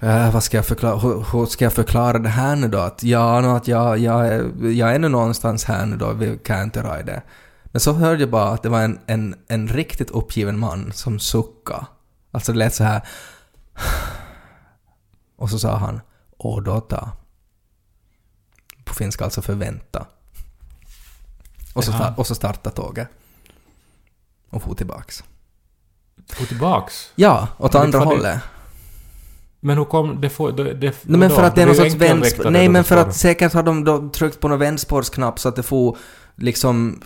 eh, 0.01 0.33
vad 0.33 0.43
ska 0.43 0.57
jag 0.57 0.67
förklara, 0.67 0.97
hur, 0.97 1.25
hur 1.33 1.47
ska 1.47 1.65
jag 1.65 1.73
förklara 1.73 2.19
det 2.19 2.29
här 2.29 2.57
nu 2.57 2.69
då? 2.69 2.79
Att 2.79 3.03
ja, 3.03 3.41
no, 3.41 3.57
att 3.57 3.69
jag, 3.69 3.99
jag, 3.99 4.27
är, 4.27 4.71
jag 4.71 4.95
är 4.95 4.99
nu 4.99 5.09
någonstans 5.09 5.65
här 5.65 5.87
nu 5.87 5.97
då, 5.97 6.13
vi 6.13 6.39
kan 6.39 6.63
inte 6.63 6.83
rida. 6.83 7.23
Men 7.65 7.81
så 7.81 7.93
hörde 7.93 8.21
jag 8.21 8.31
bara 8.31 8.49
att 8.49 8.63
det 8.63 8.69
var 8.69 8.81
en, 8.81 8.99
en, 9.07 9.35
en 9.49 9.69
riktigt 9.69 10.11
uppgiven 10.11 10.59
man 10.59 10.93
som 10.93 11.19
suckade. 11.19 11.87
Alltså 12.31 12.53
det 12.53 12.59
lät 12.59 12.75
så 12.75 12.85
här. 12.85 13.03
Och 15.37 15.51
så 15.51 15.59
sa 15.59 15.77
han 15.77 16.01
Odota. 16.39 17.13
På 18.85 18.95
finska 18.95 19.25
alltså 19.25 19.43
förvänta. 19.43 20.07
Och 21.75 21.85
så, 21.85 21.93
sta- 21.93 22.15
och 22.17 22.27
så 22.27 22.35
startade 22.35 22.77
tåget. 22.77 23.09
Och 24.51 24.63
for 24.63 24.75
tillbaks. 24.75 25.25
Gå 26.39 26.45
tillbaks. 26.45 27.13
Ja, 27.15 27.49
åt 27.59 27.73
Men 27.73 27.83
andra 27.83 27.99
hållet. 27.99 28.41
Men 29.61 29.79
hur 29.79 29.85
kom 29.85 30.21
det... 30.21 30.31
Får, 30.31 30.53
det, 30.53 30.75
det 30.75 30.97
Nej 31.03 31.19
men 31.19 31.31
för 31.31 31.43
att 31.43 31.55
det 31.55 31.63
är 31.63 31.67
någon 31.67 31.77
sorts 31.77 31.95
vändspår... 31.95 32.51
Nej 32.51 32.69
men 32.69 32.85
för 32.85 32.97
att 32.97 33.17
säkert 33.17 33.53
har 33.53 33.63
de 33.63 33.85
då 33.85 34.09
tryckt 34.09 34.41
på 34.41 34.49
någon 34.49 34.59
vändspårsknapp 34.59 35.39
så 35.39 35.49
att 35.49 35.57
det 35.57 35.63
får 35.63 35.97
liksom 36.37 37.03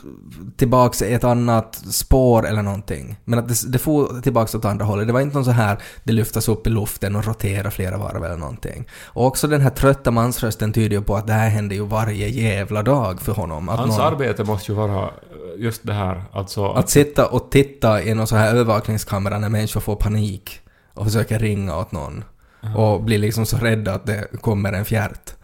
tillbaks 0.57 1.03
i 1.03 1.12
ett 1.12 1.25
annat 1.25 1.75
spår 1.75 2.47
eller 2.47 2.62
någonting. 2.62 3.17
Men 3.25 3.39
att 3.39 3.49
det, 3.49 3.73
det 3.73 3.79
får 3.79 4.21
tillbaks 4.21 4.55
åt 4.55 4.65
andra 4.65 4.85
hållet. 4.85 5.07
Det 5.07 5.12
var 5.12 5.21
inte 5.21 5.37
någon 5.37 5.45
så 5.45 5.51
här 5.51 5.79
det 6.05 6.12
lyftas 6.12 6.49
upp 6.49 6.67
i 6.67 6.71
luften 6.71 7.17
och 7.17 7.27
roterar 7.27 7.71
flera 7.71 7.99
varv 7.99 8.25
eller 8.25 8.37
någonting. 8.37 8.89
Och 9.05 9.27
också 9.27 9.49
den 9.49 9.61
här 9.61 9.71
trötta 9.71 10.11
mansrösten 10.11 10.73
tyder 10.73 10.97
ju 10.97 11.03
på 11.03 11.17
att 11.17 11.27
det 11.27 11.33
här 11.33 11.49
händer 11.49 11.77
ju 11.77 11.87
varje 11.87 12.29
jävla 12.29 12.83
dag 12.83 13.21
för 13.21 13.33
honom. 13.33 13.69
Att, 13.69 13.79
Hans 13.79 13.99
någon, 13.99 14.07
arbete 14.07 14.45
måste 14.45 14.73
ju 14.73 14.79
vara 14.79 15.11
just 15.57 15.87
det 15.87 15.93
här, 15.93 16.25
alltså... 16.33 16.67
att 16.67 16.91
sitta 16.91 17.27
och 17.27 17.51
titta 17.51 18.03
i 18.03 18.15
någon 18.15 18.27
så 18.27 18.37
här 18.37 18.51
övervakningskamera 18.51 19.39
när 19.39 19.49
människor 19.49 19.81
får 19.81 19.97
panik 19.97 20.61
och 20.95 21.05
försöker 21.05 21.39
ringa 21.39 21.77
åt 21.77 21.93
någon. 21.93 22.25
Och 22.77 23.03
blir 23.03 23.19
liksom 23.19 23.47
så 23.47 23.57
rädda 23.57 23.95
att 23.95 24.07
det 24.07 24.27
kommer 24.41 24.73
en 24.73 24.85
fjärt. 24.85 25.36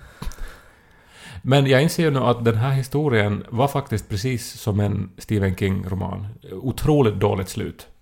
Men 1.43 1.67
jag 1.67 1.83
inser 1.83 2.03
ju 2.03 2.11
nu 2.11 2.19
att 2.19 2.45
den 2.45 2.57
här 2.57 2.71
historien 2.71 3.45
var 3.49 3.69
faktiskt 3.69 4.09
precis 4.09 4.53
som 4.53 4.81
en 4.81 5.11
Stephen 5.19 5.57
King-roman. 5.57 6.27
Otroligt 6.53 7.15
dåligt 7.15 7.49
slut. 7.49 7.87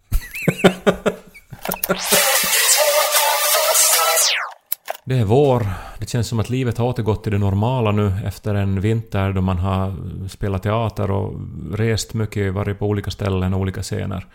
Det 5.04 5.18
är 5.18 5.24
vår. 5.24 5.66
Det 5.98 6.08
känns 6.08 6.28
som 6.28 6.40
att 6.40 6.50
livet 6.50 6.78
har 6.78 6.86
återgått 6.86 7.22
till 7.22 7.32
det 7.32 7.38
normala 7.38 7.92
nu 7.92 8.12
efter 8.24 8.54
en 8.54 8.80
vinter 8.80 9.32
då 9.32 9.40
man 9.40 9.58
har 9.58 9.94
spelat 10.28 10.62
teater 10.62 11.10
och 11.10 11.40
rest 11.72 12.14
mycket, 12.14 12.54
varit 12.54 12.78
på 12.78 12.86
olika 12.86 13.10
ställen 13.10 13.54
och 13.54 13.60
olika 13.60 13.82
scener. 13.82 14.26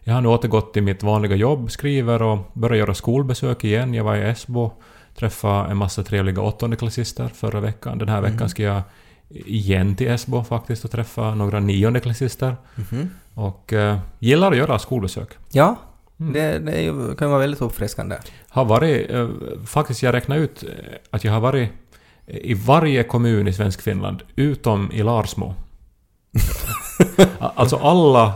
Jag 0.00 0.14
har 0.14 0.20
nu 0.20 0.28
återgått 0.28 0.72
till 0.72 0.82
mitt 0.82 1.02
vanliga 1.02 1.36
jobb, 1.36 1.70
skriver 1.70 2.22
och 2.22 2.38
börjar 2.52 2.76
göra 2.76 2.94
skolbesök 2.94 3.64
igen. 3.64 3.94
Jag 3.94 4.04
var 4.04 4.16
i 4.16 4.22
Esbo, 4.22 4.72
träffade 5.14 5.70
en 5.70 5.76
massa 5.76 6.02
trevliga 6.02 6.40
åttondeklassister 6.40 7.28
förra 7.34 7.60
veckan. 7.60 7.98
Den 7.98 8.08
här 8.08 8.20
veckan 8.20 8.48
ska 8.48 8.62
jag 8.62 8.82
igen 9.28 9.96
till 9.96 10.08
Esbo 10.08 10.44
faktiskt 10.44 10.84
och 10.84 10.90
träffa 10.90 11.34
några 11.34 11.60
niondeklassister. 11.60 12.56
Mhm. 12.74 13.10
Och 13.34 13.72
eh, 13.72 13.98
gillar 14.18 14.50
att 14.52 14.58
göra 14.58 14.78
skolbesök. 14.78 15.28
Ja, 15.52 15.76
Mm. 16.20 16.32
det, 16.32 16.58
det 16.58 16.80
ju, 16.82 17.14
kan 17.14 17.30
vara 17.30 17.40
väldigt 17.40 17.60
uppfriskande. 17.60 18.16
Har 18.48 18.64
varit, 18.64 19.10
eh, 19.10 19.28
faktiskt 19.66 20.02
jag 20.02 20.14
räknar 20.14 20.36
ut 20.36 20.62
eh, 20.62 20.68
att 21.10 21.24
jag 21.24 21.32
har 21.32 21.40
varit 21.40 21.70
i 22.26 22.54
varje 22.54 23.02
kommun 23.02 23.48
i 23.48 23.52
svensk 23.52 23.82
Finland 23.82 24.22
utom 24.36 24.92
i 24.92 25.02
Larsmo. 25.02 25.54
alltså 27.38 27.76
alla 27.76 28.34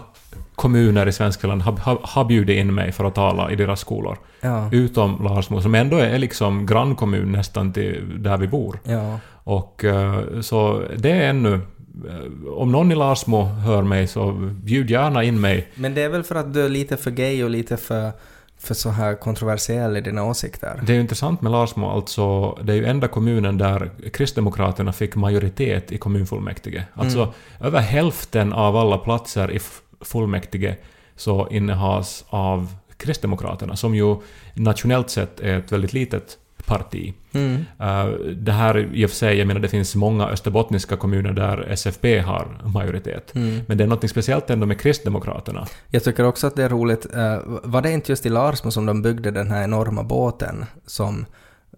kommuner 0.56 1.08
i 1.08 1.12
svensk 1.12 1.40
Finland 1.40 1.62
har, 1.62 1.72
har, 1.72 1.98
har 2.02 2.24
bjudit 2.24 2.58
in 2.58 2.74
mig 2.74 2.92
för 2.92 3.04
att 3.04 3.14
tala 3.14 3.50
i 3.50 3.56
deras 3.56 3.80
skolor. 3.80 4.18
Ja. 4.40 4.68
Utom 4.72 5.24
Larsmo 5.24 5.60
som 5.60 5.74
ändå 5.74 5.96
är 5.96 6.18
liksom 6.18 6.66
grannkommun 6.66 7.32
nästan 7.32 7.72
till 7.72 8.22
där 8.22 8.36
vi 8.36 8.48
bor. 8.48 8.78
Ja. 8.84 9.18
Och 9.32 9.84
eh, 9.84 10.40
så 10.40 10.82
det 10.96 11.10
är 11.10 11.28
ännu... 11.30 11.54
eh, 11.54 12.52
Om 12.56 12.72
någon 12.72 12.92
i 12.92 12.94
Larsmo 12.94 13.42
hör 13.44 13.82
mig 13.82 14.06
så 14.06 14.32
bjud 14.52 14.90
gärna 14.90 15.24
in 15.24 15.40
mig. 15.40 15.68
Men 15.74 15.94
det 15.94 16.02
är 16.02 16.08
väl 16.08 16.22
för 16.22 16.34
att 16.34 16.54
du 16.54 16.64
är 16.64 16.68
lite 16.68 16.96
för 16.96 17.10
gay 17.10 17.44
och 17.44 17.50
lite 17.50 17.76
för, 17.76 18.10
för 18.58 18.74
så 18.74 18.90
här 18.90 19.14
kontroversiell 19.14 19.96
i 19.96 20.00
dina 20.00 20.24
åsikter? 20.24 20.80
Det 20.86 20.92
är 20.92 20.94
ju 20.94 21.00
intressant 21.00 21.42
med 21.42 21.52
Larsmo, 21.52 21.86
alltså 21.90 22.52
det 22.62 22.72
är 22.72 22.76
ju 22.76 22.84
enda 22.86 23.08
kommunen 23.08 23.58
där 23.58 23.90
Kristdemokraterna 24.12 24.92
fick 24.92 25.16
majoritet 25.16 25.92
i 25.92 25.98
kommunfullmäktige. 25.98 26.82
Alltså 26.94 27.32
över 27.60 27.80
hälften 27.80 28.52
av 28.52 28.76
alla 28.76 28.98
platser 28.98 29.50
i 29.50 29.58
fullmäktige 30.00 30.76
så 31.16 31.48
innehas 31.50 32.24
av 32.28 32.74
Kristdemokraterna, 32.96 33.76
som 33.76 33.94
ju 33.94 34.16
nationellt 34.54 35.10
sett 35.10 35.40
är 35.40 35.58
ett 35.58 35.72
väldigt 35.72 35.92
litet 35.92 36.38
parti. 36.66 37.14
Mm. 37.32 37.64
Eh, 37.80 38.06
det 38.36 38.52
här 38.52 38.94
i 38.94 39.06
och 39.06 39.10
för 39.10 39.16
sig, 39.16 39.38
jag 39.38 39.46
menar 39.46 39.60
det 39.60 39.68
finns 39.68 39.94
många 39.94 40.28
österbottniska 40.28 40.96
kommuner 40.96 41.32
där 41.32 41.68
SFP 41.70 42.18
har 42.18 42.60
majoritet. 42.64 43.34
Mm. 43.34 43.60
Men 43.66 43.78
det 43.78 43.84
är 43.84 43.88
något 43.88 44.10
speciellt 44.10 44.50
ändå 44.50 44.66
med 44.66 44.80
Kristdemokraterna. 44.80 45.66
Jag 45.88 46.04
tycker 46.04 46.24
också 46.24 46.46
att 46.46 46.56
det 46.56 46.62
är 46.62 46.68
roligt, 46.68 47.06
eh, 47.14 47.38
var 47.62 47.82
det 47.82 47.92
inte 47.92 48.12
just 48.12 48.26
i 48.26 48.28
Larsmo 48.28 48.70
som 48.70 48.86
de 48.86 49.02
byggde 49.02 49.30
den 49.30 49.50
här 49.50 49.64
enorma 49.64 50.02
båten 50.02 50.64
som 50.86 51.26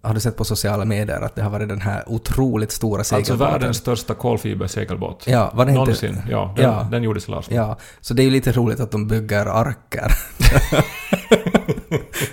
har 0.01 0.13
du 0.13 0.19
sett 0.19 0.37
på 0.37 0.45
sociala 0.45 0.85
medier 0.85 1.21
att 1.21 1.35
det 1.35 1.41
har 1.41 1.49
varit 1.49 1.69
den 1.69 1.81
här 1.81 2.03
otroligt 2.07 2.71
stora 2.71 2.99
Alltså 2.99 3.15
segelbåten? 3.15 3.51
världens 3.53 3.77
största 3.77 4.13
kolfibersegelbåt. 4.13 5.23
Ja, 5.27 5.51
var 5.53 5.65
det 5.65 5.71
inte... 5.71 5.79
Någonsin. 5.79 6.21
Ja, 6.29 6.53
den, 6.55 6.65
Ja. 6.65 6.87
den 6.91 7.03
gjordes 7.03 7.27
i 7.27 7.31
Larsmo. 7.31 7.55
Ja, 7.55 7.77
så 8.01 8.13
det 8.13 8.21
är 8.21 8.23
ju 8.25 8.31
lite 8.31 8.51
roligt 8.51 8.79
att 8.79 8.91
de 8.91 9.07
bygger 9.07 9.45
arker. 9.45 10.11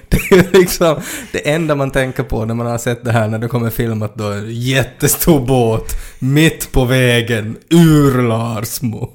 det 0.08 0.16
är 0.36 0.58
liksom 0.58 1.00
det 1.32 1.50
enda 1.50 1.74
man 1.74 1.90
tänker 1.90 2.22
på 2.22 2.44
när 2.44 2.54
man 2.54 2.66
har 2.66 2.78
sett 2.78 3.04
det 3.04 3.12
här 3.12 3.28
när 3.28 3.38
det 3.38 3.48
kommer 3.48 3.70
filmat 3.70 4.14
då 4.14 4.24
en 4.32 4.46
jättestor 4.50 5.46
båt 5.46 5.92
mitt 6.18 6.72
på 6.72 6.84
vägen 6.84 7.56
ur 7.70 8.22
Larsmo. 8.22 9.10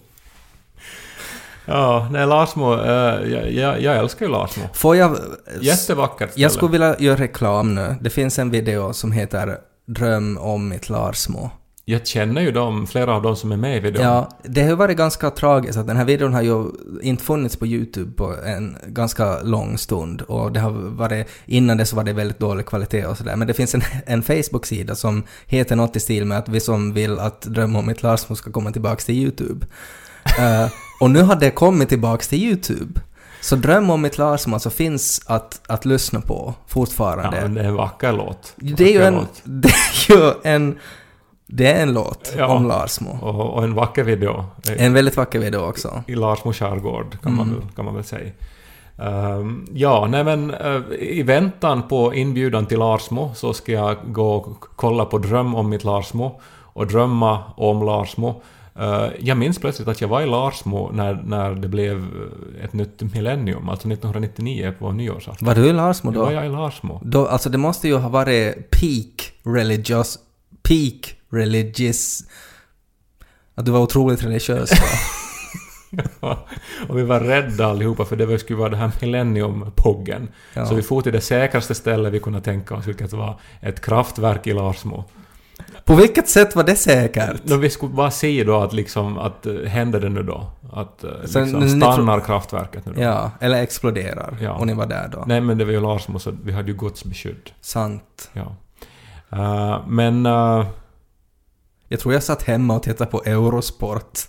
Ja, 1.71 2.07
nej 2.11 2.27
Larsmo, 2.27 2.73
eh, 2.73 3.31
jag, 3.31 3.51
jag, 3.51 3.81
jag 3.81 3.97
älskar 3.97 4.25
ju 4.25 4.31
Larsmo. 4.31 4.63
Får 4.73 4.95
jag... 4.95 5.17
Jättevackert 5.61 6.31
ställe. 6.31 6.43
Jag 6.43 6.51
skulle 6.51 6.71
vilja 6.71 6.95
göra 6.99 7.17
reklam 7.17 7.75
nu. 7.75 7.95
Det 8.01 8.09
finns 8.09 8.39
en 8.39 8.49
video 8.49 8.93
som 8.93 9.11
heter 9.11 9.57
Dröm 9.87 10.37
om 10.37 10.69
mitt 10.69 10.89
Larsmo. 10.89 11.51
Jag 11.85 12.07
känner 12.07 12.41
ju 12.41 12.51
dem, 12.51 12.87
flera 12.87 13.15
av 13.15 13.21
dem 13.21 13.35
som 13.35 13.51
är 13.51 13.57
med 13.57 13.77
i 13.77 13.79
videon. 13.79 14.05
Ja, 14.05 14.29
det 14.43 14.63
har 14.63 14.75
varit 14.75 14.97
ganska 14.97 15.29
tragiskt 15.29 15.77
att 15.77 15.87
den 15.87 15.97
här 15.97 16.05
videon 16.05 16.33
har 16.33 16.41
ju 16.41 16.65
inte 17.01 17.23
funnits 17.23 17.55
på 17.55 17.67
YouTube 17.67 18.11
på 18.11 18.35
en 18.45 18.77
ganska 18.87 19.41
lång 19.41 19.77
stund 19.77 20.21
och 20.21 20.51
det 20.51 20.59
har 20.59 20.71
varit, 20.71 21.27
innan 21.45 21.77
det 21.77 21.85
så 21.85 21.95
var 21.95 22.03
det 22.03 22.13
väldigt 22.13 22.39
dålig 22.39 22.65
kvalitet 22.65 23.05
och 23.05 23.17
sådär. 23.17 23.35
Men 23.35 23.47
det 23.47 23.53
finns 23.53 23.75
en, 23.75 23.81
en 24.05 24.23
Facebook-sida 24.23 24.95
som 24.95 25.23
heter 25.45 25.75
något 25.75 25.95
i 25.95 25.99
stil 25.99 26.25
med 26.25 26.37
att 26.37 26.49
vi 26.49 26.59
som 26.59 26.93
vill 26.93 27.19
att 27.19 27.41
Dröm 27.41 27.75
om 27.75 27.87
mitt 27.87 28.03
Larsmo 28.03 28.35
ska 28.35 28.51
komma 28.51 28.71
tillbaks 28.71 29.05
till 29.05 29.15
YouTube. 29.15 29.65
Eh, 30.39 30.67
och 31.01 31.11
nu 31.11 31.21
har 31.21 31.35
det 31.35 31.51
kommit 31.51 31.89
tillbaks 31.89 32.27
till 32.27 32.43
YouTube. 32.43 32.99
Så 33.41 33.55
Dröm 33.55 33.89
om 33.89 34.01
mitt 34.01 34.17
Larsmo 34.17 34.53
alltså 34.55 34.69
finns 34.69 35.21
att, 35.27 35.61
att 35.67 35.85
lyssna 35.85 36.21
på 36.21 36.43
Ja, 36.57 36.63
fortfarande. 36.67 37.41
men 37.41 37.53
det 37.53 37.61
är 37.61 37.65
en 37.65 37.75
vacker 37.75 38.11
låt. 38.13 38.53
det 38.55 38.83
är 38.83 38.93
ju 38.93 39.03
en... 39.03 39.13
låt. 39.13 39.41
Det 39.43 39.69
är 39.69 40.17
ju 40.17 40.31
en... 40.43 40.79
Det 41.53 41.67
är 41.71 41.83
en 41.83 41.93
låt 41.93 42.33
Ja. 42.37 42.45
om 42.47 42.67
Larsmo. 42.67 43.17
Och, 43.21 43.53
och 43.53 43.63
en 43.63 43.73
vacker 43.73 44.03
video. 44.03 44.45
En 44.77 44.93
väldigt 44.93 45.17
vacker 45.17 45.39
video 45.39 45.69
också. 45.69 46.03
I 46.07 46.15
Larsmo 46.15 46.53
skärgård, 46.53 47.17
kan, 47.23 47.33
man, 47.35 47.47
Mm. 47.47 47.59
väl, 47.59 47.69
kan 47.75 47.85
man 47.85 47.95
väl 47.95 48.03
säga. 48.03 48.31
Ehm, 48.97 49.67
ja, 49.73 50.07
nej 50.09 50.23
men 50.23 50.53
eh, 50.53 50.81
i 50.99 51.23
väntan 51.23 51.87
på 51.87 52.13
inbjudan 52.13 52.65
till 52.65 52.79
Larsmo 52.79 53.31
så 53.35 53.53
ska 53.53 53.71
jag 53.71 53.97
gå 54.05 54.35
och 54.35 54.63
kolla 54.75 55.05
på 55.05 55.17
Dröm 55.17 55.55
om 55.55 55.69
mitt 55.69 55.83
Larsmo 55.83 56.41
och 56.73 56.87
drömma 56.87 57.39
om 57.57 57.85
Larsmo. 57.85 58.41
Eh, 58.75 59.07
jag 59.19 59.37
minns 59.37 59.59
plötsligt 59.59 59.87
att 59.87 60.01
jag 60.01 60.07
var 60.07 60.21
i 60.21 60.25
Larsmo 60.25 60.91
när, 60.93 61.13
när 61.13 61.55
det 61.55 61.67
blev 61.67 61.97
eh, 61.97 62.65
ett 62.65 62.73
nytt 62.73 63.01
millennium, 63.13 63.69
alltså 63.69 63.87
1999 63.87 64.73
på 64.79 64.91
nyårsafton. 64.91 65.47
Var 65.47 65.55
du 65.55 65.65
i 65.65 65.73
Larsmo 65.73 66.11
Då 66.11 66.19
var 66.19 66.27
då? 66.27 66.33
jag 66.33 66.45
i 66.45 66.49
Larsmo. 66.49 67.01
då? 67.03 67.27
Alltså 67.27 67.49
det 67.49 67.57
måste 67.57 67.87
ju 67.87 67.95
ha 67.95 68.09
varit 68.09 68.69
peak 68.69 69.33
religious... 69.43 70.19
Peak 70.63 71.15
religious... 71.29 72.23
Att 73.55 73.65
du 73.65 73.71
var 73.71 73.79
otroligt 73.79 74.23
religiös 74.23 74.69
då. 74.69 74.85
och 76.87 76.97
vi 76.97 77.03
var 77.03 77.19
rädda 77.19 77.65
allihopa 77.65 78.05
för 78.05 78.15
det 78.15 78.39
skulle 78.39 78.59
vara 78.59 78.69
det 78.69 78.77
här 78.77 78.91
millennium-poggen. 79.01 80.27
Ja. 80.53 80.65
Så 80.65 80.75
vi 80.75 80.81
for 80.81 81.01
till 81.01 81.13
det 81.13 81.21
säkraste 81.21 81.75
stället 81.75 82.13
vi 82.13 82.19
kunde 82.19 82.41
tänka 82.41 82.75
oss, 82.75 82.87
vilket 82.87 83.13
var 83.13 83.39
ett 83.61 83.81
kraftverk 83.81 84.47
i 84.47 84.53
Larsmo. 84.53 85.05
På 85.85 85.95
vilket 85.95 86.29
sätt 86.29 86.55
var 86.55 86.63
det 86.63 86.75
säkert? 86.75 87.41
Då 87.43 87.57
vi 87.57 87.69
skulle 87.69 87.93
bara 87.93 88.11
se 88.11 88.43
då 88.43 88.59
att 88.61 88.73
liksom, 88.73 89.17
att 89.17 89.45
uh, 89.47 89.65
händer 89.65 89.99
det 89.99 90.09
nu 90.09 90.23
då? 90.23 90.51
Att 90.73 91.03
uh, 91.03 91.25
Så 91.25 91.39
liksom, 91.39 91.69
stannar 91.69 92.19
kraftverket 92.19 92.85
nu 92.85 92.93
då? 92.93 93.01
Ja, 93.01 93.31
eller 93.39 93.61
exploderar. 93.61 94.37
Ja. 94.41 94.51
Och 94.53 94.67
ni 94.67 94.73
var 94.73 94.85
där 94.85 95.07
då. 95.11 95.23
Nej 95.27 95.41
men 95.41 95.57
det 95.57 95.65
var 95.65 95.71
ju 95.71 95.79
Larsmo 95.81 96.19
så 96.19 96.33
vi 96.43 96.51
hade 96.51 96.71
ju 96.71 96.77
Guds 96.77 97.03
beskydd. 97.05 97.51
Sant. 97.61 98.29
Ja. 98.33 98.55
Eh, 99.31 99.81
men... 99.87 100.25
eh, 100.25 100.65
Jag 101.87 101.99
tror 101.99 102.13
jag 102.13 102.23
satt 102.23 102.43
hemma 102.43 102.75
och 102.75 102.83
tittade 102.83 103.11
på 103.11 103.23
Eurosport. 103.25 104.19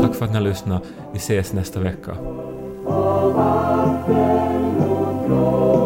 tack 0.00 0.14
för 0.14 0.24
att 0.24 0.30
ni 0.30 0.34
har 0.36 0.40
lyssnat. 0.40 0.82
Vi 1.12 1.18
ses 1.18 1.52
nästa 1.52 1.80
vecka. 1.80 2.16
Vatten 3.34 4.80
och 4.80 5.26
blå 5.26 5.83